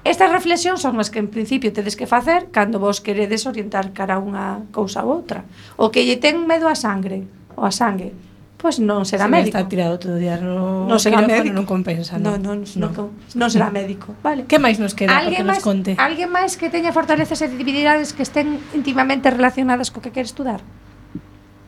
Estas 0.07 0.31
reflexións 0.31 0.79
son 0.85 1.01
as 1.03 1.09
que 1.09 1.19
en 1.19 1.33
principio 1.33 1.75
tedes 1.75 1.99
que 1.99 2.07
facer 2.07 2.53
cando 2.55 2.79
vos 2.79 3.03
queredes 3.03 3.49
orientar 3.49 3.91
cara 3.97 4.17
a 4.17 4.23
unha 4.23 4.63
cousa 4.71 5.03
ou 5.03 5.11
outra. 5.19 5.49
O 5.81 5.91
que 5.91 6.07
lle 6.07 6.21
ten 6.21 6.47
medo 6.47 6.71
a 6.71 6.77
sangre, 6.79 7.27
ou 7.59 7.67
a 7.67 7.75
sangue, 7.75 8.15
pois 8.61 8.77
pues 8.77 8.85
non 8.85 9.09
será 9.09 9.25
Se 9.25 9.33
médico. 9.33 9.57
Está 9.57 9.67
tirado 9.73 9.97
todo 9.97 10.15
o 10.15 10.21
día, 10.21 10.37
no, 10.37 10.85
non 10.85 11.01
será 11.01 11.25
médico, 11.25 11.57
non 11.57 11.65
compensa, 11.65 12.21
non. 12.21 12.37
Non, 12.39 12.61
non, 12.61 12.69
no. 12.77 12.89
non, 12.93 13.09
non 13.17 13.49
será 13.49 13.73
médico, 13.73 14.13
vale. 14.21 14.45
Que 14.45 14.61
máis 14.61 14.77
nos 14.77 14.93
queda 14.93 15.17
para 15.17 15.33
que 15.33 15.41
máis, 15.41 15.59
nos 15.59 15.65
conte? 15.65 15.97
Alguén 15.97 16.29
máis 16.29 16.61
que 16.61 16.69
teña 16.69 16.93
fortalezas 16.93 17.41
e 17.41 17.49
debilidades 17.49 18.13
que 18.13 18.21
estén 18.21 18.61
íntimamente 18.77 19.33
relacionadas 19.33 19.89
co 19.89 20.05
que 20.05 20.13
quere 20.13 20.29
estudar? 20.29 20.61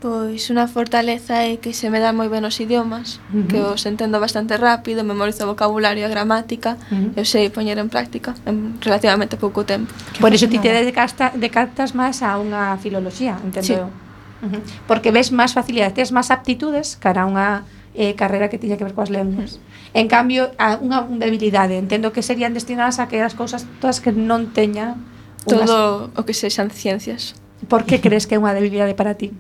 Pois 0.03 0.51
unha 0.51 0.67
fortaleza 0.67 1.47
é 1.47 1.63
que 1.63 1.71
se 1.71 1.87
me 1.87 2.03
dan 2.03 2.19
moi 2.19 2.27
ben 2.27 2.43
os 2.43 2.59
idiomas, 2.59 3.23
uh 3.31 3.39
-huh. 3.39 3.47
que 3.47 3.59
os 3.63 3.87
entendo 3.87 4.19
bastante 4.19 4.59
rápido, 4.59 5.07
memorizo 5.07 5.47
o 5.47 5.55
vocabulario 5.55 6.03
e 6.03 6.07
a 6.07 6.11
gramática, 6.11 6.75
uh 6.91 7.15
-huh. 7.15 7.23
eu 7.23 7.23
sei 7.23 7.55
poñer 7.55 7.79
en 7.79 7.87
práctica 7.87 8.35
en 8.43 8.83
relativamente 8.83 9.39
pouco 9.39 9.63
tempo. 9.63 9.95
Por 10.19 10.35
iso 10.35 10.51
ti 10.51 10.59
te 10.59 10.75
decasta, 10.75 11.31
decantas 11.39 11.95
máis 11.95 12.19
a 12.19 12.35
unha 12.35 12.75
filoloxía, 12.83 13.39
entendo 13.47 13.71
sí. 13.71 13.79
eu. 13.79 13.87
Uh 14.43 14.51
-huh. 14.51 14.63
Porque 14.91 15.15
ves 15.15 15.31
máis 15.31 15.55
facilidades, 15.55 15.95
tes 15.95 16.11
máis 16.11 16.35
aptitudes 16.35 16.99
cara 16.99 17.23
a 17.23 17.31
unha 17.31 17.49
eh, 17.95 18.19
carreira 18.19 18.51
que 18.51 18.59
tiña 18.59 18.75
que 18.75 18.83
ver 18.83 18.99
coas 18.99 19.07
lenguas. 19.07 19.63
En 19.95 20.11
cambio, 20.11 20.51
a 20.59 20.83
unha 20.83 21.07
debilidade, 21.07 21.79
entendo 21.79 22.11
que 22.11 22.27
serían 22.27 22.51
destinadas 22.59 22.99
a 22.99 23.07
que 23.07 23.23
as 23.23 23.39
cousas 23.39 23.71
todas 23.79 24.03
que 24.03 24.11
non 24.11 24.51
teña 24.51 24.99
unhas... 25.47 25.71
todo 25.71 26.11
o 26.19 26.27
que 26.27 26.35
sexan 26.35 26.75
ciencias. 26.75 27.39
Por 27.71 27.87
que 27.87 28.03
crees 28.03 28.27
que 28.27 28.35
é 28.35 28.43
unha 28.43 28.51
debilidade 28.51 28.99
para 28.99 29.15
ti? 29.15 29.31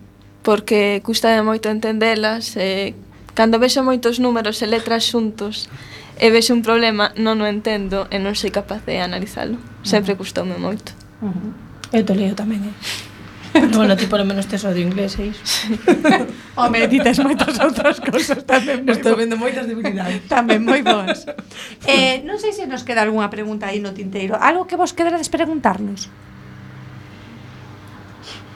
porque 0.42 1.00
custa 1.06 1.38
moito 1.42 1.70
entendelas 1.70 2.54
e 2.58 2.94
cando 3.34 3.62
vexo 3.62 3.86
moitos 3.86 4.18
números 4.18 4.60
e 4.60 4.66
letras 4.66 5.06
xuntos 5.06 5.70
e 6.18 6.28
vexo 6.30 6.52
un 6.52 6.62
problema 6.62 7.14
non 7.16 7.40
o 7.40 7.46
entendo 7.48 8.10
e 8.10 8.18
non 8.18 8.34
sei 8.34 8.50
capaz 8.50 8.84
de 8.84 9.00
analizalo. 9.00 9.56
Sempre 9.82 10.18
custoume 10.18 10.58
moito. 10.58 10.92
Uh 11.22 11.30
-huh. 11.30 11.50
Eu 11.92 12.02
te 12.04 12.14
leo 12.14 12.34
tamén, 12.34 12.62
eh? 12.66 12.76
bueno, 13.76 13.96
ti 13.96 14.06
polo 14.06 14.24
menos 14.24 14.48
tes 14.48 14.64
o 14.64 14.72
de 14.72 14.80
inglés, 14.80 15.18
é 15.18 15.28
iso. 15.28 15.44
Home, 16.56 16.88
ti 16.88 16.98
tes 17.00 17.18
moitas 17.20 17.60
outras 17.60 18.00
cousas 18.00 18.40
tamén 18.48 18.84
moi 18.84 18.96
Estou 18.96 19.12
vendo 19.16 19.36
moitas 19.36 19.68
debilidades. 19.68 20.24
tamén 20.32 20.64
moi 20.64 20.80
boas. 20.80 21.28
eh, 21.84 22.24
non 22.24 22.40
sei 22.40 22.56
se 22.56 22.64
nos 22.64 22.82
queda 22.82 23.04
algunha 23.04 23.28
pregunta 23.28 23.68
aí 23.68 23.78
no 23.80 23.92
tinteiro. 23.92 24.40
Algo 24.40 24.64
que 24.64 24.76
vos 24.80 24.96
quedrades 24.96 25.28
preguntarnos? 25.28 26.08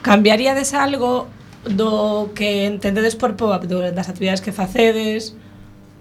Cambiaríades 0.00 0.72
algo 0.72 1.28
do 1.68 2.30
que 2.34 2.66
entendedes 2.66 3.14
por 3.14 3.34
pop-up, 3.34 3.66
das 3.66 4.08
actividades 4.08 4.40
que 4.40 4.52
facedes, 4.52 5.34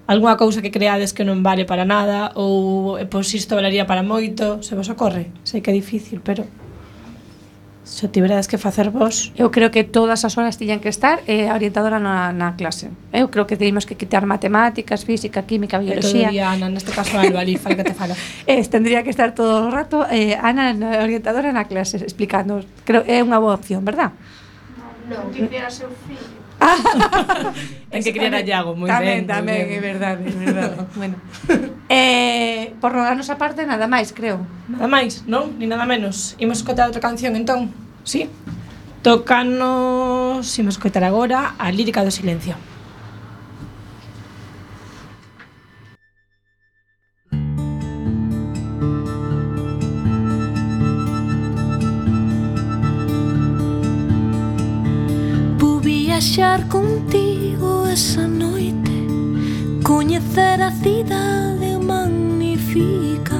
algunha 0.07 0.37
cousa 0.37 0.61
que 0.61 0.69
creades 0.69 1.13
que 1.13 1.25
non 1.25 1.41
vale 1.41 1.65
para 1.65 1.85
nada, 1.85 2.31
ou 2.37 2.97
eh, 3.01 3.09
pois 3.09 3.33
isto 3.33 3.57
valería 3.57 3.89
para 3.89 4.05
moito, 4.05 4.61
se 4.61 4.77
vos 4.77 4.89
ocorre. 4.89 5.33
Sei 5.41 5.61
que 5.61 5.73
é 5.73 5.75
difícil, 5.75 6.21
pero 6.21 6.45
se 7.85 8.07
tiverades 8.09 8.47
que 8.47 8.57
facer 8.57 8.89
vos... 8.89 9.31
Eu 9.37 9.51
creo 9.51 9.69
que 9.69 9.83
todas 9.85 10.25
as 10.25 10.37
horas 10.37 10.57
tiñan 10.57 10.81
que 10.81 10.89
estar 10.89 11.21
eh, 11.29 11.53
orientadora 11.53 12.01
na, 12.01 12.33
na 12.33 12.57
clase. 12.57 12.89
Eu 13.13 13.29
creo 13.29 13.45
que 13.45 13.57
teríamos 13.57 13.85
que 13.85 13.93
quitar 13.93 14.25
matemáticas, 14.25 15.05
física, 15.05 15.45
química, 15.45 15.77
biología... 15.77 16.33
Todo 16.33 16.49
Ana, 16.49 16.67
neste 16.69 16.89
caso 16.93 17.17
Alba, 17.17 17.45
ali, 17.45 17.57
fala 17.57 17.77
que 17.77 17.85
te 17.85 17.93
fala. 17.93 18.17
eh, 18.49 18.61
tendría 18.65 19.05
que 19.05 19.13
estar 19.13 19.33
todo 19.37 19.69
o 19.69 19.69
rato 19.69 20.05
eh, 20.09 20.33
Ana, 20.33 20.73
orientadora 21.01 21.53
na 21.53 21.69
clase, 21.69 22.01
explicando. 22.01 22.65
Creo 22.85 23.05
é 23.05 23.21
unha 23.21 23.37
boa 23.37 23.53
opción, 23.53 23.85
verdad? 23.85 24.17
Non, 25.05 25.29
que 25.29 25.45
criara 25.45 25.69
seu 25.69 25.89
fillo. 26.05 26.45
Ten 27.91 28.01
que 28.01 28.13
criar 28.15 28.33
a 28.33 28.41
Iago, 28.41 28.73
moi 28.73 28.89
ben. 28.89 29.27
Tamén, 29.27 29.27
tamén, 29.27 29.63
é 29.69 29.79
verdade, 29.79 30.23
é 30.25 30.35
verdade. 30.35 30.75
bueno. 30.99 31.15
Eh, 31.85 32.73
por 32.81 32.97
non 32.97 33.05
darnos 33.05 33.29
aparte, 33.29 33.61
nada 33.61 33.85
máis, 33.85 34.09
creo. 34.09 34.41
Nada 34.65 34.89
máis, 34.89 35.21
non? 35.29 35.53
Ni 35.61 35.69
nada 35.69 35.85
menos. 35.85 36.33
Imos 36.41 36.65
escoitar 36.65 36.89
outra 36.89 36.97
canción, 36.97 37.37
entón? 37.37 37.69
Sí? 38.01 38.25
Tocanos, 39.05 40.49
imos 40.57 40.81
escoitar 40.81 41.05
agora, 41.05 41.53
a 41.61 41.69
lírica 41.69 42.01
do 42.01 42.09
silencio. 42.09 42.57
viaxar 56.15 56.65
contigo 56.69 57.85
esa 57.87 58.25
noite 58.25 58.95
Coñecer 59.83 60.61
a 60.61 60.71
cidade 60.71 61.77
magnífica. 61.77 63.35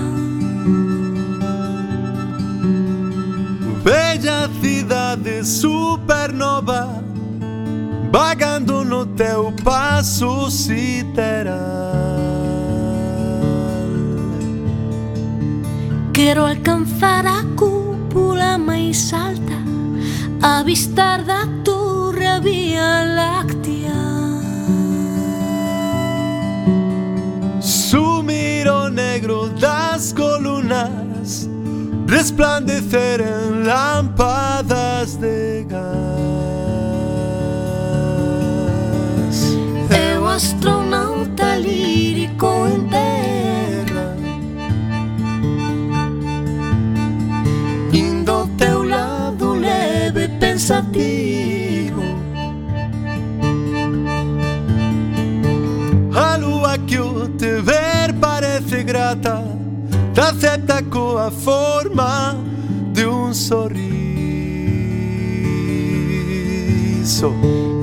Bella 3.82 4.50
cidade 4.62 5.44
supernova 5.46 7.02
Vagando 8.12 8.84
no 8.84 9.06
teu 9.06 9.54
paso 9.64 10.52
sideral. 10.52 11.56
Quero 16.14 16.46
alcanzar 16.46 17.26
a 17.26 17.42
cúpula 17.56 18.58
máis 18.58 19.14
alta 19.14 19.64
Avistar 20.42 21.24
da 21.24 21.48
tua 21.64 21.75
Vía 22.40 23.04
Láctea. 23.06 23.94
Sumir 27.62 28.68
o 28.68 28.90
negro 28.90 29.50
das 29.50 30.14
colunas 30.14 31.50
Resplandecer 32.08 33.22
en 33.22 33.66
lámpadas 33.66 35.20
de 35.20 35.66
gas. 35.70 35.86
Eu 40.14 40.28
astronauta 40.28 41.58
lírico 41.58 42.68
en 42.68 42.90
terra 42.90 44.16
Indo 47.94 48.50
teu 48.58 48.84
lado 48.84 49.56
leve 49.56 50.28
pensativo 50.40 51.35
que 56.86 57.00
o 57.00 57.28
te 57.30 57.62
ver 57.62 58.14
parece 58.20 58.84
grata. 58.84 59.44
Te 60.14 60.22
acepta 60.22 60.82
coa 60.84 61.30
forma 61.32 62.36
de 62.94 63.06
un 63.06 63.34
sorriso. 63.34 63.96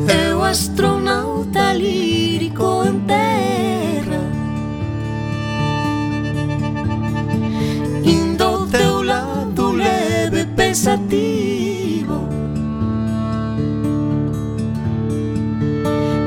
Eu 0.08 0.42
astronauta 0.42 1.74
lírico 1.74 2.84
en 2.84 3.00
terra. 3.06 4.22
Indo 8.04 8.44
ao 8.44 8.66
teu 8.66 9.02
lado 9.02 9.72
leve 9.72 10.46
pensativo. 10.56 12.28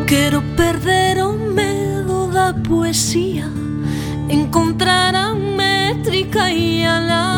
Quero 0.06 0.44
perder 0.56 1.24
un 1.24 1.35
la 2.46 2.54
poesía 2.54 3.50
encontrará 4.30 5.34
métrica 5.34 6.52
y 6.52 6.84
a 6.84 7.00
lágrima. 7.00 7.36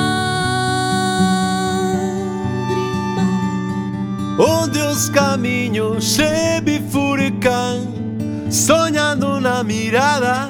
Oh 4.38 4.64
Onde 4.64 4.82
os 4.82 5.10
caminhos 5.10 6.04
se 6.04 6.60
bifurcan 6.62 7.78
sonhando 8.52 9.40
na 9.40 9.64
mirada 9.64 10.50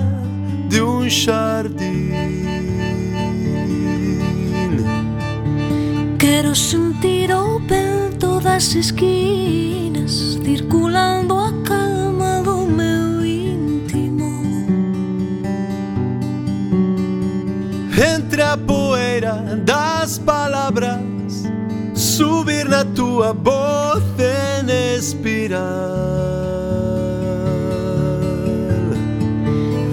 de 0.69 0.81
um 0.81 1.07
jardim. 1.07 2.07
Quero 6.17 6.55
sentir 6.55 7.31
o 7.31 7.59
vento 7.59 8.39
das 8.39 8.73
esquinas 8.75 10.39
circulando. 10.43 11.16
entre 18.37 18.53
a 18.53 18.57
poeira 18.57 19.33
das 19.65 20.19
palavras, 20.19 21.01
subir 21.95 22.69
na 22.69 22.85
tua 22.85 23.33
voz 23.33 24.03
em 24.19 24.69
espiral. 24.95 25.57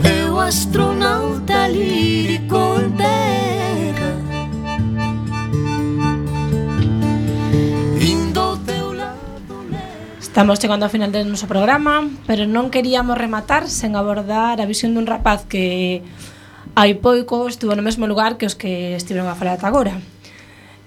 Eu, 0.04 0.38
astronauta 0.38 1.68
lírico 1.68 2.76
en 2.84 2.92
terra, 3.00 4.12
indo 7.96 8.58
teu 8.66 8.92
lado. 8.92 9.56
Estamos 10.20 10.60
chegando 10.60 10.84
ao 10.84 10.92
final 10.92 11.08
do 11.08 11.24
noso 11.24 11.48
programa, 11.48 12.04
pero 12.28 12.44
non 12.44 12.68
queríamos 12.68 13.16
rematar 13.16 13.72
sen 13.72 13.96
abordar 13.96 14.60
a 14.60 14.68
visión 14.68 14.92
dun 14.92 15.08
rapaz 15.08 15.48
que 15.48 16.04
Hai 16.74 16.98
pouco 16.98 17.46
estuvo 17.46 17.78
no 17.78 17.86
mesmo 17.86 18.10
lugar 18.10 18.34
que 18.34 18.50
os 18.50 18.58
que 18.58 18.98
estiveron 18.98 19.30
a 19.30 19.38
falar 19.38 19.62
ata 19.62 19.70
agora. 19.70 20.02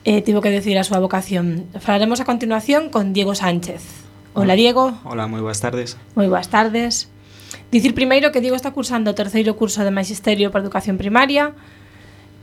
E 0.04 0.20
tivo 0.20 0.44
que 0.44 0.52
decir 0.52 0.76
a 0.76 0.84
súa 0.84 1.00
vocación. 1.00 1.64
Falaremos 1.80 2.20
a 2.20 2.28
continuación 2.28 2.92
con 2.92 3.16
Diego 3.16 3.40
Sánchez. 3.40 4.04
Hola, 4.36 4.60
Diego. 4.60 5.00
Hola, 5.08 5.32
moi 5.32 5.40
boas 5.40 5.64
tardes. 5.64 5.96
Moi 6.12 6.28
boas 6.28 6.52
tardes. 6.52 7.08
Dicir 7.72 7.96
primeiro 7.96 8.36
que 8.36 8.44
Diego 8.44 8.60
está 8.60 8.76
cursando 8.76 9.16
o 9.16 9.16
terceiro 9.16 9.56
curso 9.56 9.88
de 9.88 9.96
Magisterio 9.96 10.52
para 10.52 10.68
Educación 10.68 11.00
Primaria 11.00 11.56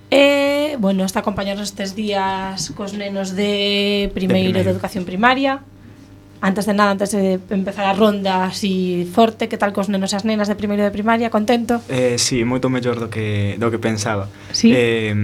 e, 0.09 0.77
bueno, 0.81 1.05
está 1.05 1.21
acompañando 1.21 1.61
estes 1.61 1.93
días 1.93 2.73
cos 2.73 2.97
nenos 2.97 3.37
de 3.37 4.09
primeiro 4.17 4.57
de, 4.57 4.57
primeiro. 4.57 4.59
de 4.65 4.71
Educación 4.73 5.05
Primaria 5.05 5.61
antes 6.41 6.67
de 6.67 6.75
nada, 6.75 6.91
antes 6.91 7.13
de 7.13 7.41
empezar 7.51 7.87
a 7.87 7.93
ronda 7.93 8.45
así 8.45 9.09
forte, 9.13 9.49
que 9.49 9.57
tal 9.59 9.73
cos 9.73 9.89
nenos 9.89 10.13
e 10.13 10.17
as 10.17 10.25
nenas 10.25 10.49
de 10.49 10.57
primeiro 10.57 10.83
de 10.83 10.91
primaria, 10.91 11.31
contento? 11.31 11.81
Eh, 11.89 12.19
sí, 12.19 12.45
moito 12.45 12.69
mellor 12.69 12.99
do 13.01 13.09
que 13.09 13.57
do 13.59 13.71
que 13.71 13.79
pensaba. 13.79 14.29
Sí? 14.53 14.71
Eh, 14.75 15.15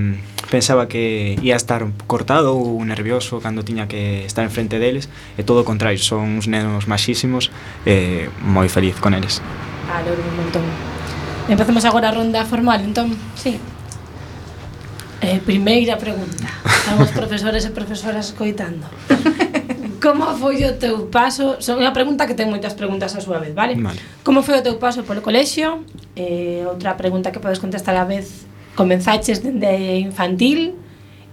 pensaba 0.50 0.88
que 0.88 1.38
ia 1.40 1.54
estar 1.56 1.86
cortado 2.06 2.56
ou 2.58 2.82
nervioso 2.82 3.38
cando 3.38 3.62
tiña 3.62 3.86
que 3.86 4.26
estar 4.26 4.42
en 4.42 4.50
frente 4.50 4.82
deles, 4.82 5.08
e 5.38 5.46
todo 5.46 5.62
o 5.62 5.66
contrario, 5.66 6.02
son 6.02 6.40
uns 6.40 6.50
nenos 6.50 6.90
maxísimos, 6.90 7.52
eh, 7.86 8.28
moi 8.42 8.66
feliz 8.66 8.98
con 8.98 9.14
eles. 9.14 9.38
Alegro 9.92 10.24
un 10.24 10.36
montón. 10.36 10.64
Empecemos 11.48 11.84
agora 11.84 12.10
a 12.10 12.16
ronda 12.16 12.44
formal, 12.46 12.80
entón, 12.80 13.14
sí. 13.36 13.58
Eh, 15.20 15.40
primeira 15.44 15.98
pregunta. 15.98 16.48
Estamos 16.64 17.12
profesores 17.12 17.68
e 17.68 17.70
profesoras 17.70 18.32
coitando. 18.32 18.88
Como 20.00 20.24
foi 20.36 20.64
o 20.64 20.74
teu 20.80 21.12
paso? 21.12 21.60
Son 21.60 21.76
unha 21.76 21.92
pregunta 21.92 22.24
que 22.24 22.32
ten 22.32 22.48
moitas 22.48 22.72
preguntas 22.72 23.12
a 23.14 23.20
súa 23.20 23.36
vez, 23.36 23.52
vale? 23.52 23.76
vale. 23.76 24.00
Como 24.24 24.40
foi 24.40 24.58
o 24.58 24.64
teu 24.64 24.80
paso 24.80 25.04
polo 25.04 25.20
colexio? 25.20 25.84
Eh, 26.16 26.64
outra 26.64 26.96
pregunta 26.96 27.30
que 27.30 27.38
podes 27.38 27.60
contestar 27.60 27.94
a 27.96 28.08
vez 28.08 28.48
Comenzaches 28.74 29.42
dende 29.44 30.00
infantil 30.00 30.78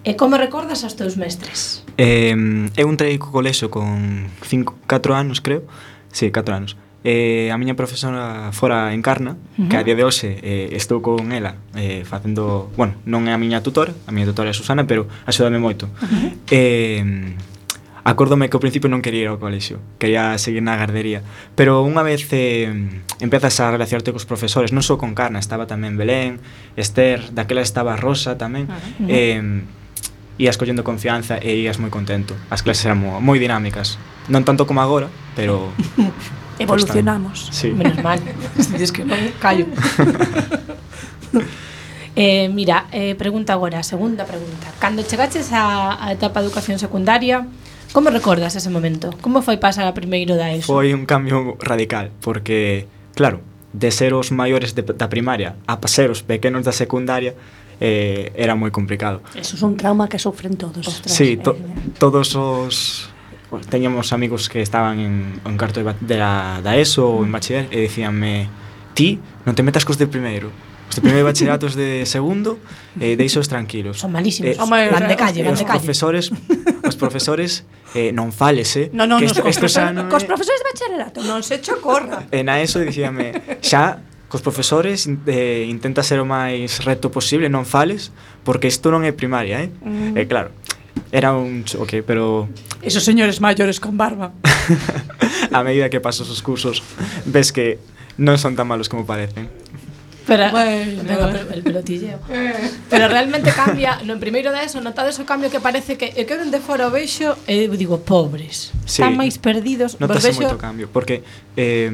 E 0.04 0.16
como 0.16 0.36
recordas 0.36 0.84
aos 0.84 0.96
teus 1.00 1.16
mestres? 1.16 1.84
Eh, 1.96 2.36
eu 2.76 2.88
entrei 2.92 3.16
co 3.18 3.32
colexo 3.32 3.72
con 3.72 4.28
5, 4.44 4.84
4 4.88 5.16
anos, 5.16 5.40
creo 5.40 5.64
Sí, 6.12 6.32
4 6.32 6.52
anos 6.52 6.76
eh, 7.08 7.52
a 7.54 7.58
miña 7.58 7.76
profesora 7.76 8.52
fora 8.52 8.94
Encarna, 8.94 9.32
uh 9.32 9.64
-huh. 9.64 9.70
que 9.70 9.78
a 9.78 9.84
día 9.84 9.96
de 9.96 10.04
hoxe 10.04 10.44
eh, 10.44 10.76
estou 10.76 11.00
con 11.00 11.32
ela 11.32 11.56
eh, 11.72 12.04
facendo, 12.04 12.68
bueno, 12.76 13.00
non 13.08 13.30
é 13.30 13.32
a 13.32 13.40
miña 13.40 13.64
tutora, 13.64 13.96
a 14.04 14.12
miña 14.12 14.28
tutora 14.28 14.52
é 14.52 14.56
Susana, 14.56 14.84
pero 14.84 15.08
axúdame 15.24 15.56
moito. 15.56 15.88
Uh 15.88 16.04
-huh. 16.04 16.30
Eh, 16.52 17.04
Acórdome 18.08 18.48
que 18.48 18.56
ao 18.56 18.64
principio 18.64 18.88
non 18.88 19.04
quería 19.04 19.28
ir 19.28 19.28
ao 19.28 19.36
colexio, 19.36 19.84
quería 20.00 20.40
seguir 20.40 20.64
na 20.64 20.80
gardería, 20.80 21.28
pero 21.60 21.84
unha 21.84 22.08
vez 22.08 22.24
eh, 22.32 22.72
empezas 23.20 23.60
a 23.60 23.68
relacionarte 23.68 24.16
cos 24.16 24.24
profesores, 24.24 24.72
non 24.72 24.80
só 24.80 24.96
con 24.96 25.12
Carna, 25.12 25.44
estaba 25.44 25.68
tamén 25.68 26.00
Belén, 26.00 26.40
Esther, 26.80 27.36
daquela 27.36 27.60
estaba 27.60 28.00
Rosa 28.00 28.40
tamén, 28.40 28.72
uh 28.72 28.72
-huh. 28.72 29.12
eh, 29.12 29.44
ías 30.40 30.56
collendo 30.56 30.88
confianza 30.88 31.36
e 31.36 31.60
ías 31.60 31.84
moi 31.84 31.92
contento. 31.92 32.32
As 32.48 32.64
clases 32.64 32.88
eran 32.88 33.04
moi, 33.04 33.20
moi 33.20 33.44
dinámicas. 33.44 34.00
Non 34.32 34.48
tanto 34.48 34.64
como 34.64 34.80
agora, 34.80 35.12
pero... 35.36 35.76
Evolucionamos. 36.64 37.52
Pues 37.52 37.60
sí. 37.60 37.76
Menos 37.76 38.00
mal. 38.00 38.24
Si 38.56 38.72
dices 38.72 38.96
que 38.96 39.04
non, 39.04 39.20
callo. 39.44 39.68
eh, 42.16 42.48
mira, 42.56 42.88
eh, 42.96 43.20
pregunta 43.20 43.52
agora, 43.52 43.84
segunda 43.84 44.24
pregunta. 44.24 44.72
Cando 44.80 45.04
chegaches 45.04 45.52
á 45.52 46.08
etapa 46.16 46.40
de 46.40 46.48
educación 46.48 46.80
secundaria, 46.80 47.44
Como 47.94 48.10
recordas 48.10 48.56
ese 48.56 48.70
momento? 48.70 49.12
Como 49.22 49.42
foi 49.42 49.58
pasar 49.58 49.88
a 49.88 49.94
primeiro 49.94 50.36
da 50.36 50.52
ESO? 50.52 50.68
Foi 50.68 50.94
un 50.94 51.08
cambio 51.08 51.56
radical, 51.60 52.12
porque, 52.22 52.86
claro, 53.16 53.42
de 53.74 53.92
ser 53.92 54.14
os 54.14 54.32
maiores 54.32 54.74
de, 54.74 54.84
da 54.84 55.08
primaria 55.08 55.56
a 55.68 55.76
ser 55.88 56.10
os 56.10 56.24
pequenos 56.24 56.66
da 56.66 56.72
secundaria 56.72 57.36
eh, 57.80 58.34
era 58.36 58.58
moi 58.58 58.72
complicado. 58.74 59.22
Eso 59.38 59.54
é 59.54 59.58
es 59.58 59.64
un 59.64 59.78
trauma 59.78 60.10
que 60.10 60.18
sofren 60.18 60.58
todos. 60.58 60.88
Ostras, 60.88 61.14
sí, 61.14 61.38
to, 61.38 61.54
eh, 61.54 61.96
todos 62.02 62.34
os 62.36 63.10
teñamos 63.70 64.12
amigos 64.12 64.50
que 64.50 64.62
estaban 64.62 65.00
en, 65.00 65.16
en 65.46 65.56
carto 65.58 65.84
de, 65.84 65.94
de 66.02 66.18
la, 66.18 66.60
da 66.60 66.76
ESO 66.76 67.08
ou 67.08 67.24
en 67.24 67.32
bachiller 67.32 67.72
e 67.72 67.88
dicíanme 67.88 68.50
ti 68.92 69.22
non 69.46 69.56
te 69.56 69.64
metas 69.64 69.86
cos 69.88 69.96
de 69.96 70.10
primeiro 70.10 70.52
Os 70.88 70.96
de 70.96 71.02
primeiro 71.04 71.28
bachilleratos 71.28 71.76
de 71.76 72.08
segundo 72.08 72.60
eh, 73.00 73.20
deixos 73.20 73.52
tranquilos. 73.52 74.00
Son 74.00 74.12
malísimos. 74.12 74.56
Eh, 74.56 74.62
Home, 74.62 74.90
van 74.90 75.08
de 75.08 75.16
calle, 75.20 75.44
van 75.44 75.56
de 75.56 75.68
calle. 75.68 75.84
Profesores, 75.84 76.32
os 76.84 76.96
profesores 76.96 77.68
eh, 77.94 78.16
non 78.16 78.32
fálese. 78.32 78.88
Eh, 78.88 78.96
no, 78.96 79.04
no, 79.04 79.20
que 79.20 79.28
estos, 79.28 79.44
estos 79.46 79.76
anos... 79.76 80.08
Cos 80.08 80.24
profesores 80.24 80.64
de 80.64 80.66
bachillerato 80.72 81.20
non 81.28 81.44
se 81.44 81.60
chocorra. 81.60 82.26
E 82.32 82.40
eh, 82.40 82.44
na 82.44 82.64
eso 82.64 82.80
dicíame, 82.80 83.60
xa 83.60 84.00
cos 84.28 84.44
profesores 84.44 85.08
eh, 85.28 85.68
intenta 85.68 86.04
ser 86.04 86.20
o 86.20 86.28
máis 86.28 86.84
recto 86.84 87.12
posible, 87.12 87.48
non 87.48 87.64
fales, 87.64 88.12
porque 88.44 88.68
isto 88.68 88.92
non 88.92 89.08
é 89.08 89.12
primaria, 89.16 89.64
eh? 89.64 89.70
Mm. 89.84 90.20
E 90.20 90.24
eh, 90.24 90.26
claro, 90.28 90.52
era 91.12 91.32
un 91.34 91.64
choque, 91.64 92.04
pero... 92.04 92.48
Esos 92.84 93.04
señores 93.04 93.40
maiores 93.40 93.80
con 93.80 93.96
barba. 93.96 94.36
a 95.52 95.64
medida 95.64 95.90
que 95.90 96.00
pasas 96.00 96.28
os 96.28 96.44
cursos, 96.44 96.84
ves 97.26 97.52
que 97.52 97.80
non 98.20 98.36
son 98.36 98.58
tan 98.58 98.68
malos 98.68 98.92
como 98.92 99.08
parecen. 99.08 99.48
Pero, 100.28 100.52
bueno. 100.52 101.04
venga, 101.04 101.32
pero, 101.32 101.54
el 101.54 101.64
pelotilleo. 101.64 102.20
Pero 102.90 103.08
realmente 103.08 103.52
cambia, 103.52 104.00
no, 104.04 104.14
en 104.14 104.20
primeiro 104.20 104.52
de 104.52 104.64
eso, 104.64 104.82
notades 104.82 105.18
o 105.20 105.26
cambio 105.26 105.50
que 105.50 105.64
parece 105.64 105.96
que 105.96 106.12
eu 106.20 106.28
que 106.28 106.36
ven 106.36 106.52
de 106.52 106.60
fora 106.60 106.88
o 106.88 106.92
vexo 106.92 107.40
eh, 107.48 107.72
e 107.72 107.78
digo, 107.80 108.04
pobres, 108.04 108.76
sí. 108.84 109.00
están 109.00 109.16
máis 109.16 109.40
perdidos. 109.40 109.96
Notase 110.04 110.36
vexo... 110.36 110.44
moito 110.44 110.60
cambio, 110.60 110.92
porque 110.92 111.24
eh, 111.56 111.88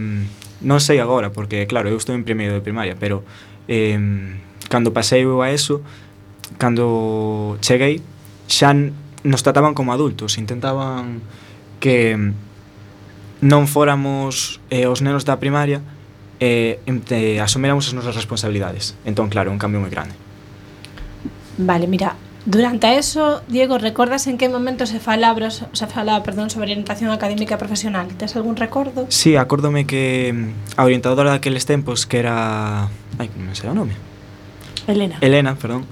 non 0.65 0.79
sei 0.81 0.97
agora, 0.97 1.29
porque 1.29 1.69
claro, 1.69 1.93
eu 1.93 1.97
estou 2.01 2.17
en 2.17 2.25
primeiro 2.25 2.57
de 2.57 2.65
primaria, 2.65 2.97
pero 2.97 3.21
eh, 3.69 4.01
cando 4.65 4.89
pasei 4.89 5.21
eu 5.21 5.45
a 5.45 5.53
eso, 5.53 5.85
cando 6.57 7.61
cheguei, 7.61 8.01
xa 8.49 8.73
nos 9.23 9.45
trataban 9.45 9.77
como 9.77 9.93
adultos, 9.93 10.41
intentaban 10.41 11.21
que 11.77 12.17
non 13.45 13.69
fóramos 13.69 14.57
eh, 14.73 14.89
os 14.89 15.05
nenos 15.05 15.21
da 15.21 15.37
primaria 15.37 15.85
eh, 16.43 16.79
eh, 16.85 17.39
asumeramos 17.39 17.87
as 17.87 17.95
nosas 17.95 18.19
responsabilidades. 18.19 18.99
Entón, 19.07 19.31
claro, 19.31 19.47
un 19.47 19.59
cambio 19.59 19.79
moi 19.79 19.87
grande. 19.87 20.11
Vale, 21.55 21.87
mira, 21.87 22.19
durante 22.45 22.99
eso, 22.99 23.41
Diego, 23.47 23.77
recordas 23.77 24.27
en 24.27 24.37
que 24.37 24.51
momento 24.51 24.83
se 24.85 24.99
falaba, 24.99 25.49
se 25.49 25.87
falaba 25.87 26.19
perdón, 26.23 26.49
sobre 26.49 26.75
orientación 26.75 27.11
académica 27.11 27.57
profesional? 27.57 28.11
Tes 28.19 28.35
algún 28.35 28.57
recordo? 28.57 29.07
Sí, 29.07 29.37
acórdome 29.37 29.87
que 29.87 30.35
mm, 30.35 30.75
a 30.75 30.83
orientadora 30.83 31.31
daqueles 31.31 31.65
tempos 31.65 32.03
que 32.05 32.19
era... 32.19 32.91
Ai, 33.15 33.31
non 33.39 33.55
sei 33.55 33.71
o 33.71 33.77
nome. 33.77 33.95
Elena. 34.83 35.15
Elena, 35.23 35.55
perdón. 35.55 35.87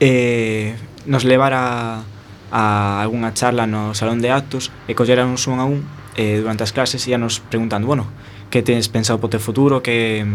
Eh, 0.00 0.72
nos 1.04 1.28
levara 1.28 2.00
a 2.48 3.02
algunha 3.04 3.36
charla 3.36 3.68
no 3.68 3.92
salón 3.92 4.24
de 4.24 4.32
actos 4.32 4.72
e 4.88 4.96
collerarnos 4.96 5.44
un 5.44 5.60
a 5.60 5.68
un 5.68 5.84
eh, 6.16 6.40
durante 6.40 6.64
as 6.64 6.72
clases 6.72 7.04
e 7.04 7.12
nos 7.20 7.44
preguntando, 7.44 7.84
bueno, 7.84 8.08
que 8.50 8.62
tens 8.62 8.90
pensado 8.90 9.18
para 9.18 9.26
o 9.26 9.30
teu 9.30 9.40
futuro, 9.40 9.80
que, 9.80 10.26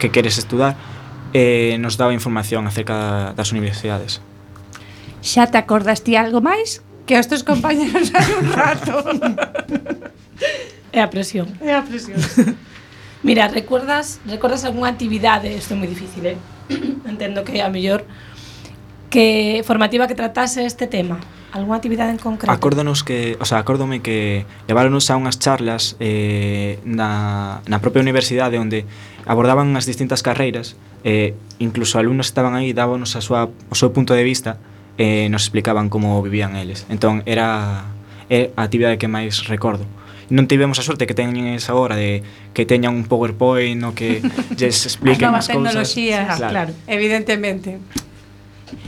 que 0.00 0.10
queres 0.10 0.38
estudar, 0.38 0.76
e 1.30 1.78
nos 1.78 1.94
daba 1.94 2.10
información 2.16 2.66
acerca 2.66 3.30
das 3.36 3.52
universidades. 3.52 4.18
Xa 5.22 5.46
te 5.46 5.60
acordas 5.60 6.02
ti 6.02 6.16
algo 6.16 6.40
máis 6.40 6.82
que 7.06 7.20
os 7.20 7.28
teus 7.28 7.44
compañeros 7.44 8.10
hai 8.16 8.28
un 8.34 8.48
rato? 8.50 9.04
é 10.96 11.00
a 11.04 11.08
presión. 11.12 11.46
É 11.60 11.76
a 11.76 11.84
presión. 11.84 12.18
Mira, 13.26 13.46
recuerdas, 13.52 14.18
recordas 14.24 14.64
algunha 14.64 14.88
actividade, 14.88 15.52
isto 15.52 15.74
é 15.74 15.76
moi 15.76 15.86
difícil, 15.86 16.24
eh? 16.24 16.38
entendo 17.10 17.44
que 17.44 17.60
é 17.60 17.62
a 17.62 17.70
mellor, 17.70 18.02
que 19.12 19.60
formativa 19.68 20.08
que 20.08 20.16
tratase 20.16 20.64
este 20.64 20.88
tema? 20.88 21.20
Alguna 21.52 21.76
actividade 21.76 22.10
en 22.10 22.18
concreto? 22.18 22.52
Acórdanos 22.52 23.02
que, 23.02 23.36
o 23.40 23.44
sea, 23.44 23.58
acórdome 23.58 24.00
que 24.00 24.46
leváronos 24.70 25.10
a 25.10 25.18
unhas 25.18 25.38
charlas 25.42 25.98
eh, 25.98 26.78
na, 26.86 27.60
na 27.66 27.78
propia 27.82 28.02
universidade 28.02 28.56
onde 28.58 28.86
abordaban 29.26 29.74
as 29.74 29.84
distintas 29.84 30.22
carreiras 30.22 30.78
eh, 31.04 31.34
incluso 31.58 31.98
alumnos 31.98 32.28
que 32.28 32.32
estaban 32.38 32.54
aí 32.54 32.72
dábanos 32.72 33.16
a 33.16 33.20
súa, 33.20 33.48
o 33.70 33.76
seu 33.76 33.90
punto 33.92 34.14
de 34.14 34.24
vista 34.24 34.62
e 35.00 35.26
eh, 35.26 35.32
nos 35.32 35.48
explicaban 35.48 35.88
como 35.88 36.20
vivían 36.20 36.56
eles 36.56 36.84
entón 36.92 37.24
era 37.24 37.88
é 38.28 38.52
a 38.54 38.62
actividade 38.68 39.00
que 39.00 39.08
máis 39.08 39.48
recordo 39.48 39.88
non 40.30 40.46
tivemos 40.46 40.78
a 40.78 40.84
sorte 40.86 41.10
que 41.10 41.16
teñen 41.16 41.50
esa 41.50 41.74
hora 41.74 41.98
de 41.98 42.22
que 42.54 42.62
teñan 42.62 42.94
un 42.94 43.04
PowerPoint 43.10 43.80
no 43.80 43.96
que 43.98 44.22
lles 44.58 44.86
expliquen 44.86 45.34
as, 45.34 45.50
as 45.50 45.56
cousas. 45.56 45.74
As 45.74 45.82
novas 45.82 45.90
tecnoloxías, 45.90 46.26
claro. 46.38 46.52
claro, 46.54 46.72
evidentemente. 46.86 47.82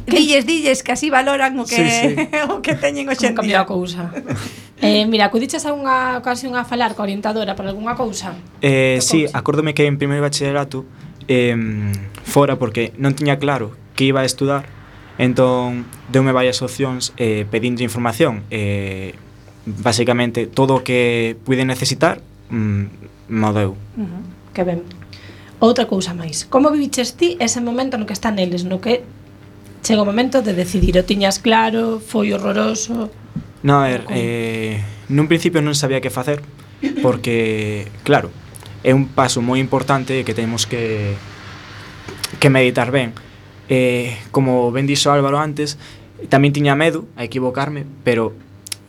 Dilles, 0.07 0.47
dilles 0.47 0.83
que 0.83 0.93
así 0.93 1.11
valoran 1.11 1.59
o 1.59 1.65
que 1.65 1.77
sí, 1.77 2.17
sí. 2.17 2.29
o 2.51 2.63
que 2.63 2.75
teñen 2.75 3.09
hoxe 3.09 3.31
en 3.31 3.37
día. 3.41 3.63
a 3.63 3.67
cousa. 3.67 4.11
eh, 4.83 5.07
mira, 5.07 5.27
acudiches 5.31 5.65
a 5.67 5.73
unha 5.73 6.19
ocasión 6.19 6.55
a 6.59 6.67
falar 6.67 6.95
coa 6.99 7.07
orientadora 7.07 7.55
para 7.55 7.71
algunha 7.71 7.95
cousa? 7.95 8.35
Eh, 8.61 8.99
si, 9.01 9.27
sí, 9.27 9.31
acórdome 9.33 9.75
que 9.75 9.87
en 9.87 9.97
primeiro 9.97 10.23
bachillerato 10.23 10.85
eh, 11.29 11.57
fora 12.25 12.59
porque 12.59 12.93
non 12.99 13.15
tiña 13.15 13.39
claro 13.39 13.75
que 13.95 14.05
iba 14.09 14.23
a 14.23 14.27
estudar 14.27 14.67
entón 15.21 15.87
deume 16.11 16.33
varias 16.33 16.65
opcións 16.65 17.13
eh, 17.21 17.47
pedindo 17.47 17.85
información 17.85 18.43
eh, 18.51 19.15
basicamente 19.67 20.51
todo 20.51 20.81
o 20.81 20.85
que 20.85 21.37
pude 21.47 21.63
necesitar 21.63 22.25
mm, 22.51 23.31
mo 23.31 23.51
deu 23.55 23.77
uh 23.77 24.03
-huh. 24.03 24.23
que 24.57 24.65
ben 24.67 24.83
Outra 25.63 25.87
cousa 25.87 26.11
máis, 26.11 26.43
como 26.43 26.75
viviches 26.75 27.15
ti 27.15 27.39
ese 27.39 27.63
momento 27.63 27.95
no 27.95 28.03
que 28.03 28.19
están 28.19 28.43
eles, 28.43 28.67
no 28.67 28.83
que 28.83 29.07
Chega 29.83 30.03
o 30.03 30.07
momento 30.07 30.43
de 30.47 30.55
decidir, 30.55 30.95
o 30.95 31.03
tiñas 31.03 31.43
claro, 31.43 31.99
foi 31.99 32.31
horroroso? 32.31 33.11
No, 33.67 33.83
a 33.83 33.91
ver, 33.91 34.07
eh, 34.15 34.79
nun 35.11 35.27
principio 35.27 35.59
non 35.59 35.75
sabía 35.75 35.99
que 35.99 36.15
facer, 36.15 36.39
porque, 37.03 37.91
claro, 38.07 38.31
é 38.87 38.95
un 38.95 39.11
paso 39.11 39.43
moi 39.43 39.59
importante 39.59 40.23
que 40.23 40.39
temos 40.39 40.71
que 40.71 41.19
que 42.39 42.51
meditar 42.51 42.95
ben. 42.95 43.11
Eh, 43.67 44.19
como 44.31 44.71
ben 44.71 44.87
dixo 44.87 45.11
Álvaro 45.11 45.43
antes, 45.43 45.79
tamén 46.31 46.55
tiña 46.55 46.79
medo 46.79 47.11
a 47.19 47.27
equivocarme, 47.27 47.83
pero 48.07 48.39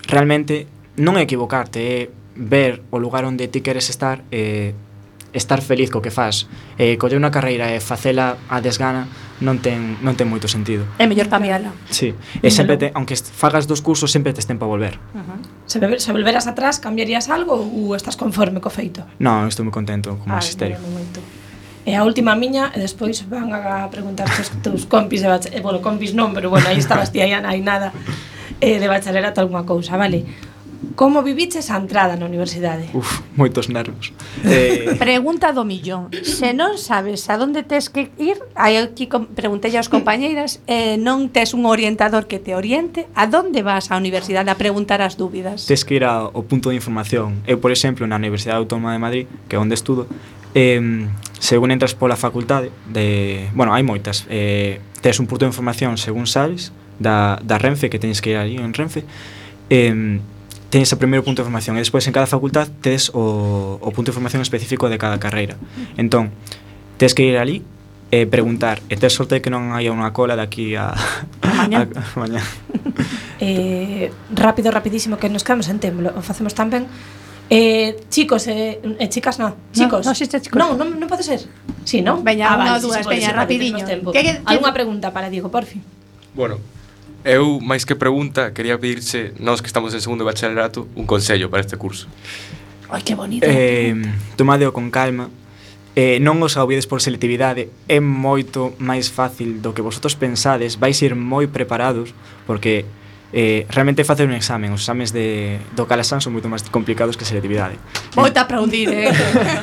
realmente 0.05 0.69
non 1.01 1.17
é 1.17 1.25
equivocarte, 1.25 1.81
é 1.81 1.99
ver 2.37 2.85
o 2.93 3.01
lugar 3.01 3.25
onde 3.25 3.49
ti 3.49 3.65
queres 3.65 3.89
estar 3.89 4.21
e 4.29 4.73
eh, 4.73 4.92
estar 5.33 5.61
feliz 5.61 5.89
co 5.89 5.99
que 5.99 6.13
faz 6.13 6.45
e 6.77 6.93
eh, 6.93 6.97
coller 7.01 7.17
unha 7.17 7.33
carreira 7.33 7.73
e 7.73 7.81
facela 7.81 8.37
a 8.47 8.61
desgana 8.61 9.09
non 9.41 9.59
ten, 9.59 9.99
non 9.99 10.13
ten 10.13 10.29
moito 10.29 10.47
sentido. 10.47 10.85
É 11.01 11.09
mellor 11.09 11.27
cambiala. 11.27 11.73
Sí, 11.89 12.13
e 12.13 12.47
sempre 12.53 12.77
te, 12.77 12.87
aunque 12.93 13.17
fagas 13.17 13.65
dos 13.65 13.81
cursos 13.81 14.13
sempre 14.13 14.31
tes 14.31 14.45
tempo 14.45 14.63
a 14.63 14.69
volver. 14.69 15.01
Uh 15.11 15.25
-huh. 15.25 15.39
se, 15.65 15.81
se 15.99 16.09
volveras 16.13 16.45
atrás, 16.47 16.79
cambiarías 16.79 17.27
algo 17.27 17.57
ou 17.57 17.97
estás 17.97 18.15
conforme 18.15 18.61
co 18.61 18.69
feito? 18.69 19.03
Non, 19.19 19.49
estou 19.49 19.65
moi 19.65 19.73
contento 19.73 20.15
con 20.15 20.29
o 20.29 20.37
magisterio. 20.37 20.77
Ai, 20.77 21.41
E 21.83 21.99
a 21.99 22.07
última 22.07 22.31
miña, 22.31 22.71
e 22.71 22.79
despois 22.79 23.27
van 23.27 23.51
a 23.51 23.91
preguntar 23.91 24.23
os 24.39 24.47
teus 24.63 24.87
compis 24.87 25.19
de 25.19 25.27
bacharelato, 25.27 25.59
eh, 25.59 25.59
bueno, 25.59 25.83
compis 25.83 26.15
non, 26.15 26.31
pero 26.31 26.47
bueno, 26.47 26.71
aí 26.71 26.79
estabas 26.79 27.11
ti 27.11 27.19
aí, 27.19 27.35
aí 27.35 27.59
nada, 27.59 27.91
eh, 28.63 28.79
de 28.79 28.87
bacharelato 28.87 29.43
alguma 29.43 29.67
cousa, 29.67 29.99
vale? 29.99 30.23
Como 30.95 31.23
viviches 31.23 31.71
a 31.71 31.77
entrada 31.79 32.15
na 32.15 32.25
universidade? 32.27 32.89
Uf, 32.93 33.23
moitos 33.35 33.69
nervos. 33.69 34.13
Eh... 34.43 34.99
Pregunta 34.99 35.55
do 35.55 35.63
millón. 35.63 36.11
Se 36.21 36.51
non 36.51 36.75
sabes 36.75 37.31
a 37.31 37.39
onde 37.39 37.63
tes 37.63 37.87
que 37.87 38.11
ir, 38.19 38.37
aí 38.53 38.75
aquí 38.75 39.07
preguntei 39.07 39.71
aos 39.79 39.87
compañeiras, 39.87 40.59
eh, 40.67 40.99
non 40.99 41.31
tes 41.31 41.55
un 41.55 41.63
orientador 41.65 42.27
que 42.27 42.43
te 42.43 42.53
oriente, 42.53 43.07
a 43.15 43.25
onde 43.31 43.63
vas 43.63 43.89
á 43.89 43.95
universidade 43.95 44.51
a 44.51 44.59
preguntar 44.59 44.99
as 44.99 45.15
dúbidas? 45.15 45.65
Tes 45.65 45.87
que 45.87 45.97
ir 45.97 46.05
ao 46.05 46.43
punto 46.43 46.69
de 46.69 46.77
información. 46.77 47.39
Eu, 47.47 47.57
por 47.63 47.71
exemplo, 47.71 48.03
na 48.03 48.19
Universidade 48.19 48.59
Autónoma 48.59 48.91
de 48.91 48.99
Madrid, 48.99 49.25
que 49.47 49.55
é 49.55 49.59
onde 49.59 49.73
estudo, 49.79 50.05
eh, 50.53 51.07
según 51.39 51.71
entras 51.71 51.95
pola 51.95 52.15
facultade 52.15 52.71
de, 52.87 53.49
bueno, 53.51 53.75
hai 53.75 53.83
moitas 53.83 54.23
eh, 54.31 54.79
tes 55.03 55.19
un 55.19 55.27
punto 55.27 55.43
de 55.43 55.51
información 55.51 55.99
según 55.99 56.23
sabes 56.23 56.71
da, 57.03 57.35
da 57.43 57.59
Renfe 57.59 57.91
que 57.91 57.99
tens 57.99 58.23
que 58.23 58.31
ir 58.31 58.39
ali 58.39 58.55
en 58.55 58.71
Renfe 58.71 59.03
eh, 59.67 59.91
tens 60.73 60.89
o 60.89 60.97
primeiro 60.97 61.21
punto 61.21 61.45
de 61.45 61.45
formación 61.45 61.77
e 61.77 61.85
despois 61.85 62.01
en 62.09 62.17
cada 62.17 62.25
facultad 62.25 62.65
tes 62.81 63.13
o, 63.13 63.77
o 63.77 63.89
punto 63.93 64.09
de 64.09 64.17
formación 64.17 64.41
específico 64.41 64.89
de 64.89 64.97
cada 64.97 65.21
carreira. 65.21 65.53
Entón, 66.01 66.33
tes 66.97 67.13
que 67.13 67.21
ir 67.21 67.37
ali 67.37 67.61
e 68.09 68.25
eh, 68.25 68.25
preguntar 68.25 68.81
e 68.89 68.97
tes 68.97 69.13
sorte 69.13 69.37
que 69.37 69.53
non 69.53 69.69
hai 69.77 69.85
unha 69.85 70.09
cola 70.17 70.33
daqui 70.33 70.73
a, 70.73 70.97
a 71.45 71.49
mañá. 71.53 71.85
A, 71.85 72.01
a 72.01 72.17
mañá. 72.17 72.41
eh, 73.45 74.09
rápido, 74.33 74.73
rapidísimo, 74.73 75.21
que 75.21 75.29
nos 75.29 75.45
quedamos 75.45 75.69
en 75.69 75.77
tempo, 75.77 76.09
o 76.09 76.25
facemos 76.25 76.57
tan 76.57 76.73
ben. 76.73 76.89
Eh, 77.53 78.09
chicos 78.09 78.49
eh, 78.49 78.81
eh, 78.81 79.09
chicas, 79.13 79.37
no, 79.37 79.53
chicos. 79.77 80.01
No, 80.01 80.09
no 80.09 80.17
existe 80.17 80.41
chicos. 80.41 80.57
Non, 80.57 80.73
non, 80.73 80.89
non 80.97 81.05
pode 81.05 81.21
ser. 81.21 81.45
Sí, 81.85 82.01
non? 82.01 82.25
Veña, 82.25 82.49
ah, 82.49 82.57
unha, 82.57 82.73
vale, 82.73 82.81
dúas, 82.81 83.05
si 83.05 83.13
veña, 83.13 83.29
rapidiño. 83.29 83.85
Alguna 83.85 84.09
que, 84.09 84.41
que... 84.41 84.73
Pregunta 84.73 85.13
para 85.13 85.29
Diego, 85.29 85.53
por 85.53 85.69
fin. 85.69 85.85
Bueno, 86.33 86.57
Eu, 87.23 87.63
máis 87.63 87.87
que 87.87 87.95
pregunta, 87.95 88.51
quería 88.51 88.75
pedirche, 88.75 89.31
nós 89.39 89.63
que 89.63 89.67
estamos 89.71 89.95
en 89.95 90.03
segundo 90.03 90.27
bacharelato, 90.27 90.91
un 90.99 91.07
consello 91.07 91.47
para 91.47 91.63
este 91.63 91.79
curso. 91.79 92.11
Ai, 92.91 92.99
que 92.99 93.15
bonito. 93.15 93.47
Eh, 93.47 93.95
tomadeo 94.35 94.75
con 94.75 94.91
calma. 94.91 95.31
Eh, 95.95 96.19
non 96.19 96.41
os 96.43 96.59
aubides 96.59 96.83
por 96.83 96.99
selectividade, 96.99 97.69
é 97.87 98.01
moito 98.01 98.73
máis 98.81 99.07
fácil 99.13 99.61
do 99.61 99.71
que 99.71 99.85
vosotros 99.85 100.17
pensades, 100.17 100.81
vais 100.81 100.97
ir 101.05 101.13
moi 101.13 101.45
preparados, 101.47 102.11
porque 102.49 102.83
eh, 103.29 103.69
realmente 103.69 104.03
facer 104.03 104.25
un 104.27 104.33
examen, 104.33 104.73
os 104.73 104.81
exames 104.81 105.13
de, 105.13 105.61
do 105.77 105.85
Calasán 105.85 106.17
son 106.19 106.33
moito 106.33 106.49
máis 106.49 106.65
complicados 106.69 107.13
que 107.15 107.23
selectividade 107.29 107.77
selectividade. 107.77 108.19
Moita 108.19 108.43
aplaudir, 108.43 108.89
eh? 108.89 109.13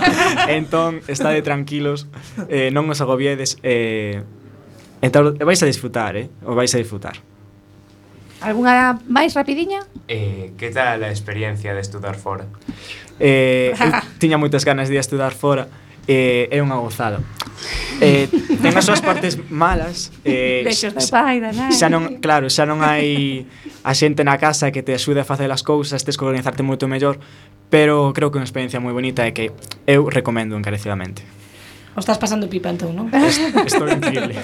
entón, 0.59 1.03
estade 1.11 1.43
tranquilos, 1.43 2.07
eh, 2.47 2.71
non 2.71 2.87
os 2.89 3.03
agobiedes, 3.03 3.59
eh, 3.67 4.23
entón, 5.03 5.35
vais 5.35 5.61
a 5.61 5.67
disfrutar, 5.67 6.15
eh? 6.15 6.31
O 6.47 6.55
vais 6.55 6.71
a 6.73 6.79
disfrutar. 6.79 7.19
Alguna 8.41 8.99
máis 9.05 9.37
rapidiña? 9.37 9.85
Eh, 10.09 10.57
que 10.57 10.73
tal 10.73 11.05
a 11.05 11.11
experiencia 11.13 11.77
de 11.77 11.81
estudar 11.81 12.17
fora? 12.17 12.49
Eh, 13.21 13.77
eu 13.77 13.93
tiña 14.23 14.41
moitas 14.41 14.65
ganas 14.65 14.89
de 14.89 14.97
estudar 14.97 15.37
fora 15.37 15.69
eh, 16.09 16.49
é 16.49 16.59
unha 16.65 16.81
gozada. 16.81 17.21
Eh, 18.01 18.33
ten 18.33 18.73
as 18.73 18.89
súas 18.89 19.05
partes 19.05 19.37
malas 19.53 20.09
eh, 20.25 20.65
de 20.65 20.73
da 20.73 21.05
pai, 21.13 21.37
da 21.37 21.53
nai 21.53 21.69
xa 21.69 21.93
non, 21.93 22.17
Claro, 22.25 22.49
xa 22.49 22.65
non 22.65 22.81
hai 22.81 23.45
a 23.85 23.93
xente 23.93 24.25
na 24.25 24.41
casa 24.41 24.73
que 24.73 24.81
te 24.81 24.97
axude 24.97 25.21
a 25.21 25.27
facer 25.29 25.53
as 25.53 25.61
cousas 25.61 26.01
Tes 26.01 26.17
que 26.17 26.25
organizarte 26.25 26.65
moito 26.65 26.89
mellor 26.89 27.21
Pero 27.69 28.17
creo 28.17 28.33
que 28.33 28.41
é 28.41 28.41
unha 28.41 28.49
experiencia 28.49 28.81
moi 28.81 28.97
bonita 28.97 29.29
e 29.29 29.37
que 29.37 29.53
eu 29.85 30.09
recomendo 30.09 30.57
encarecidamente 30.57 31.40
O 31.97 32.01
estás 32.01 32.19
pasando 32.23 32.47
pipa 32.47 32.71
entón, 32.71 32.95
non? 32.95 33.11
Estou 33.11 33.91
increíble. 33.91 34.39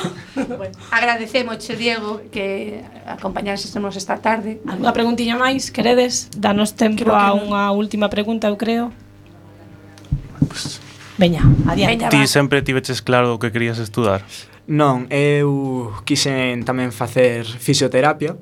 bueno, 0.60 0.74
agradecemos, 0.94 1.58
che 1.58 1.74
Diego, 1.74 2.22
que 2.30 2.78
acompañásemos 3.06 3.98
esta 3.98 4.22
tarde. 4.22 4.62
Alguna 4.70 4.94
preguntiña 4.94 5.34
máis, 5.34 5.74
queredes? 5.74 6.30
Danos 6.38 6.78
tempo 6.78 7.02
que 7.02 7.10
a 7.10 7.34
unha 7.34 7.74
última 7.74 8.06
pregunta, 8.06 8.46
eu 8.46 8.54
creo. 8.54 8.94
Pues... 10.46 10.78
Veña, 11.18 11.42
adiante. 11.66 12.06
Ti 12.06 12.26
sempre 12.30 12.62
tiveches 12.62 13.02
claro 13.02 13.34
o 13.34 13.38
que 13.42 13.50
querías 13.50 13.82
estudar? 13.82 14.22
Non, 14.70 15.10
eu 15.10 15.90
quixen 16.06 16.62
tamén 16.62 16.94
facer 16.94 17.42
fisioterapia, 17.42 18.38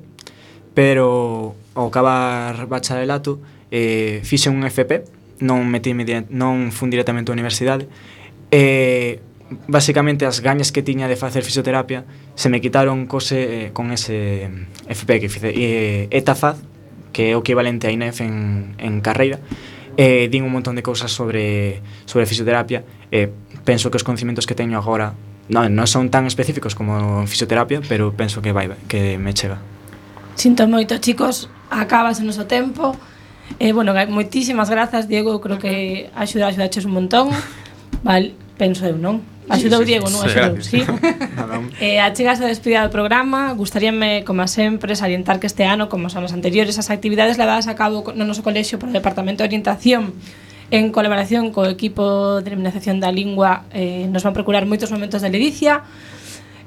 pero 0.77 1.57
ao 1.73 1.89
acabar 1.89 2.69
bacharelato 2.69 3.41
eh, 3.73 4.21
fixen 4.21 4.53
un 4.53 4.69
FP, 4.69 5.01
non 5.41 5.65
metime 5.65 6.05
non 6.29 6.69
fun 6.69 6.93
directamente 6.93 7.29
á 7.29 7.35
universidade, 7.35 7.89
E 8.51 9.19
basicamente 9.67 10.25
as 10.25 10.39
gañas 10.39 10.71
que 10.71 10.83
tiña 10.83 11.07
de 11.07 11.15
facer 11.15 11.43
fisioterapia 11.43 12.03
se 12.35 12.49
me 12.49 12.61
quitaron 12.61 13.07
cose, 13.07 13.67
eh, 13.67 13.69
con 13.73 13.91
ese 13.91 14.47
eh, 14.47 14.93
FP 14.93 15.19
que 15.19 15.29
fice 15.29 15.49
eh, 15.51 16.07
e, 16.11 16.17
ETAFAD, 16.19 16.55
que 17.11 17.31
é 17.31 17.35
o 17.35 17.43
equivalente 17.43 17.87
a 17.87 17.91
INEF 17.91 18.21
en, 18.23 18.75
en 18.79 18.99
carreira. 18.99 19.39
E 19.99 20.31
din 20.31 20.47
un 20.47 20.55
montón 20.55 20.79
de 20.79 20.83
cousas 20.83 21.11
sobre 21.11 21.83
sobre 22.07 22.23
fisioterapia. 22.23 22.83
E 23.11 23.27
penso 23.67 23.91
que 23.91 23.99
os 23.99 24.07
conocimientos 24.07 24.47
que 24.47 24.55
teño 24.55 24.79
agora 24.79 25.15
non, 25.51 25.67
non 25.75 25.87
son 25.87 26.07
tan 26.07 26.23
específicos 26.23 26.75
como 26.75 27.23
en 27.23 27.27
fisioterapia 27.27 27.83
pero 27.83 28.15
penso 28.15 28.39
que 28.39 28.55
vai 28.55 28.71
que 28.87 29.19
me 29.19 29.35
chega. 29.35 29.59
Sinto 30.39 30.63
moito 30.67 30.95
chicos. 31.03 31.51
Acabas 31.67 32.19
o 32.19 32.27
noso 32.27 32.47
tempo. 32.47 32.95
Eh, 33.59 33.75
bueno, 33.75 33.91
moitísimas 34.07 34.71
grazas 34.71 35.11
Diego. 35.11 35.43
Creo 35.43 35.59
que 35.59 36.07
axuda, 36.15 36.47
axudaches 36.47 36.87
un 36.87 36.95
montón. 36.95 37.35
Vale, 38.03 38.33
penso 38.61 38.85
eu, 38.85 38.93
non? 38.93 39.25
Axudou 39.49 39.81
sí, 39.81 39.85
sí, 39.85 39.89
Diego, 39.89 40.07
non? 40.13 40.21
Axudou, 40.21 40.61
sí. 40.61 40.85
eh, 41.81 41.97
achegas 41.97 42.37
a 42.37 42.45
despedida 42.45 42.85
do 42.85 42.93
programa 42.93 43.57
Gustaríame, 43.57 44.21
como 44.21 44.45
sempre, 44.45 44.93
salientar 44.93 45.41
que 45.41 45.49
este 45.49 45.65
ano 45.65 45.89
Como 45.89 46.05
os 46.05 46.13
anos 46.13 46.29
anteriores, 46.29 46.77
as 46.77 46.93
actividades 46.93 47.41
levadas 47.41 47.65
a 47.65 47.73
cabo 47.73 48.13
No 48.13 48.29
noso 48.29 48.45
colexio 48.45 48.77
polo 48.77 48.93
Departamento 48.93 49.41
de 49.41 49.49
Orientación 49.49 50.13
En 50.69 50.93
colaboración 50.93 51.49
co 51.49 51.65
equipo 51.65 52.37
de 52.45 52.53
Eliminación 52.53 53.01
da 53.01 53.09
Lingua 53.09 53.65
eh, 53.73 54.05
Nos 54.13 54.21
van 54.21 54.37
procurar 54.37 54.69
moitos 54.69 54.93
momentos 54.93 55.25
de 55.25 55.33
ledicia 55.33 55.81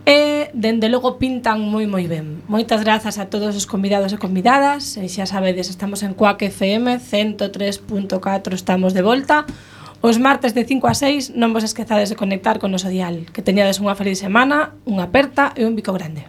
E, 0.05 0.53
dende 0.53 0.92
logo, 0.92 1.16
pintan 1.16 1.64
moi 1.64 1.88
moi 1.88 2.05
ben. 2.05 2.45
Moitas 2.45 2.84
grazas 2.84 3.16
a 3.16 3.32
todos 3.32 3.57
os 3.57 3.64
convidados 3.64 4.12
e 4.12 4.20
convidadas. 4.20 5.01
E 5.01 5.09
xa 5.09 5.24
sabedes, 5.24 5.72
estamos 5.72 6.05
en 6.05 6.12
Coac 6.12 6.45
FM 6.45 7.01
103.4, 7.01 8.53
estamos 8.53 8.92
de 8.92 9.01
volta. 9.01 9.49
Os 10.05 10.18
martes 10.18 10.52
de 10.52 10.68
5 10.68 10.84
a 10.84 10.92
6 10.92 11.32
non 11.32 11.57
vos 11.57 11.64
esquezades 11.64 12.12
de 12.12 12.20
conectar 12.20 12.61
con 12.61 12.68
noso 12.68 12.92
dial. 12.92 13.24
Que 13.32 13.40
teñades 13.40 13.80
unha 13.80 13.96
feliz 13.96 14.20
semana, 14.20 14.76
unha 14.84 15.09
aperta 15.09 15.57
e 15.57 15.64
un 15.64 15.72
bico 15.72 15.96
grande. 15.96 16.28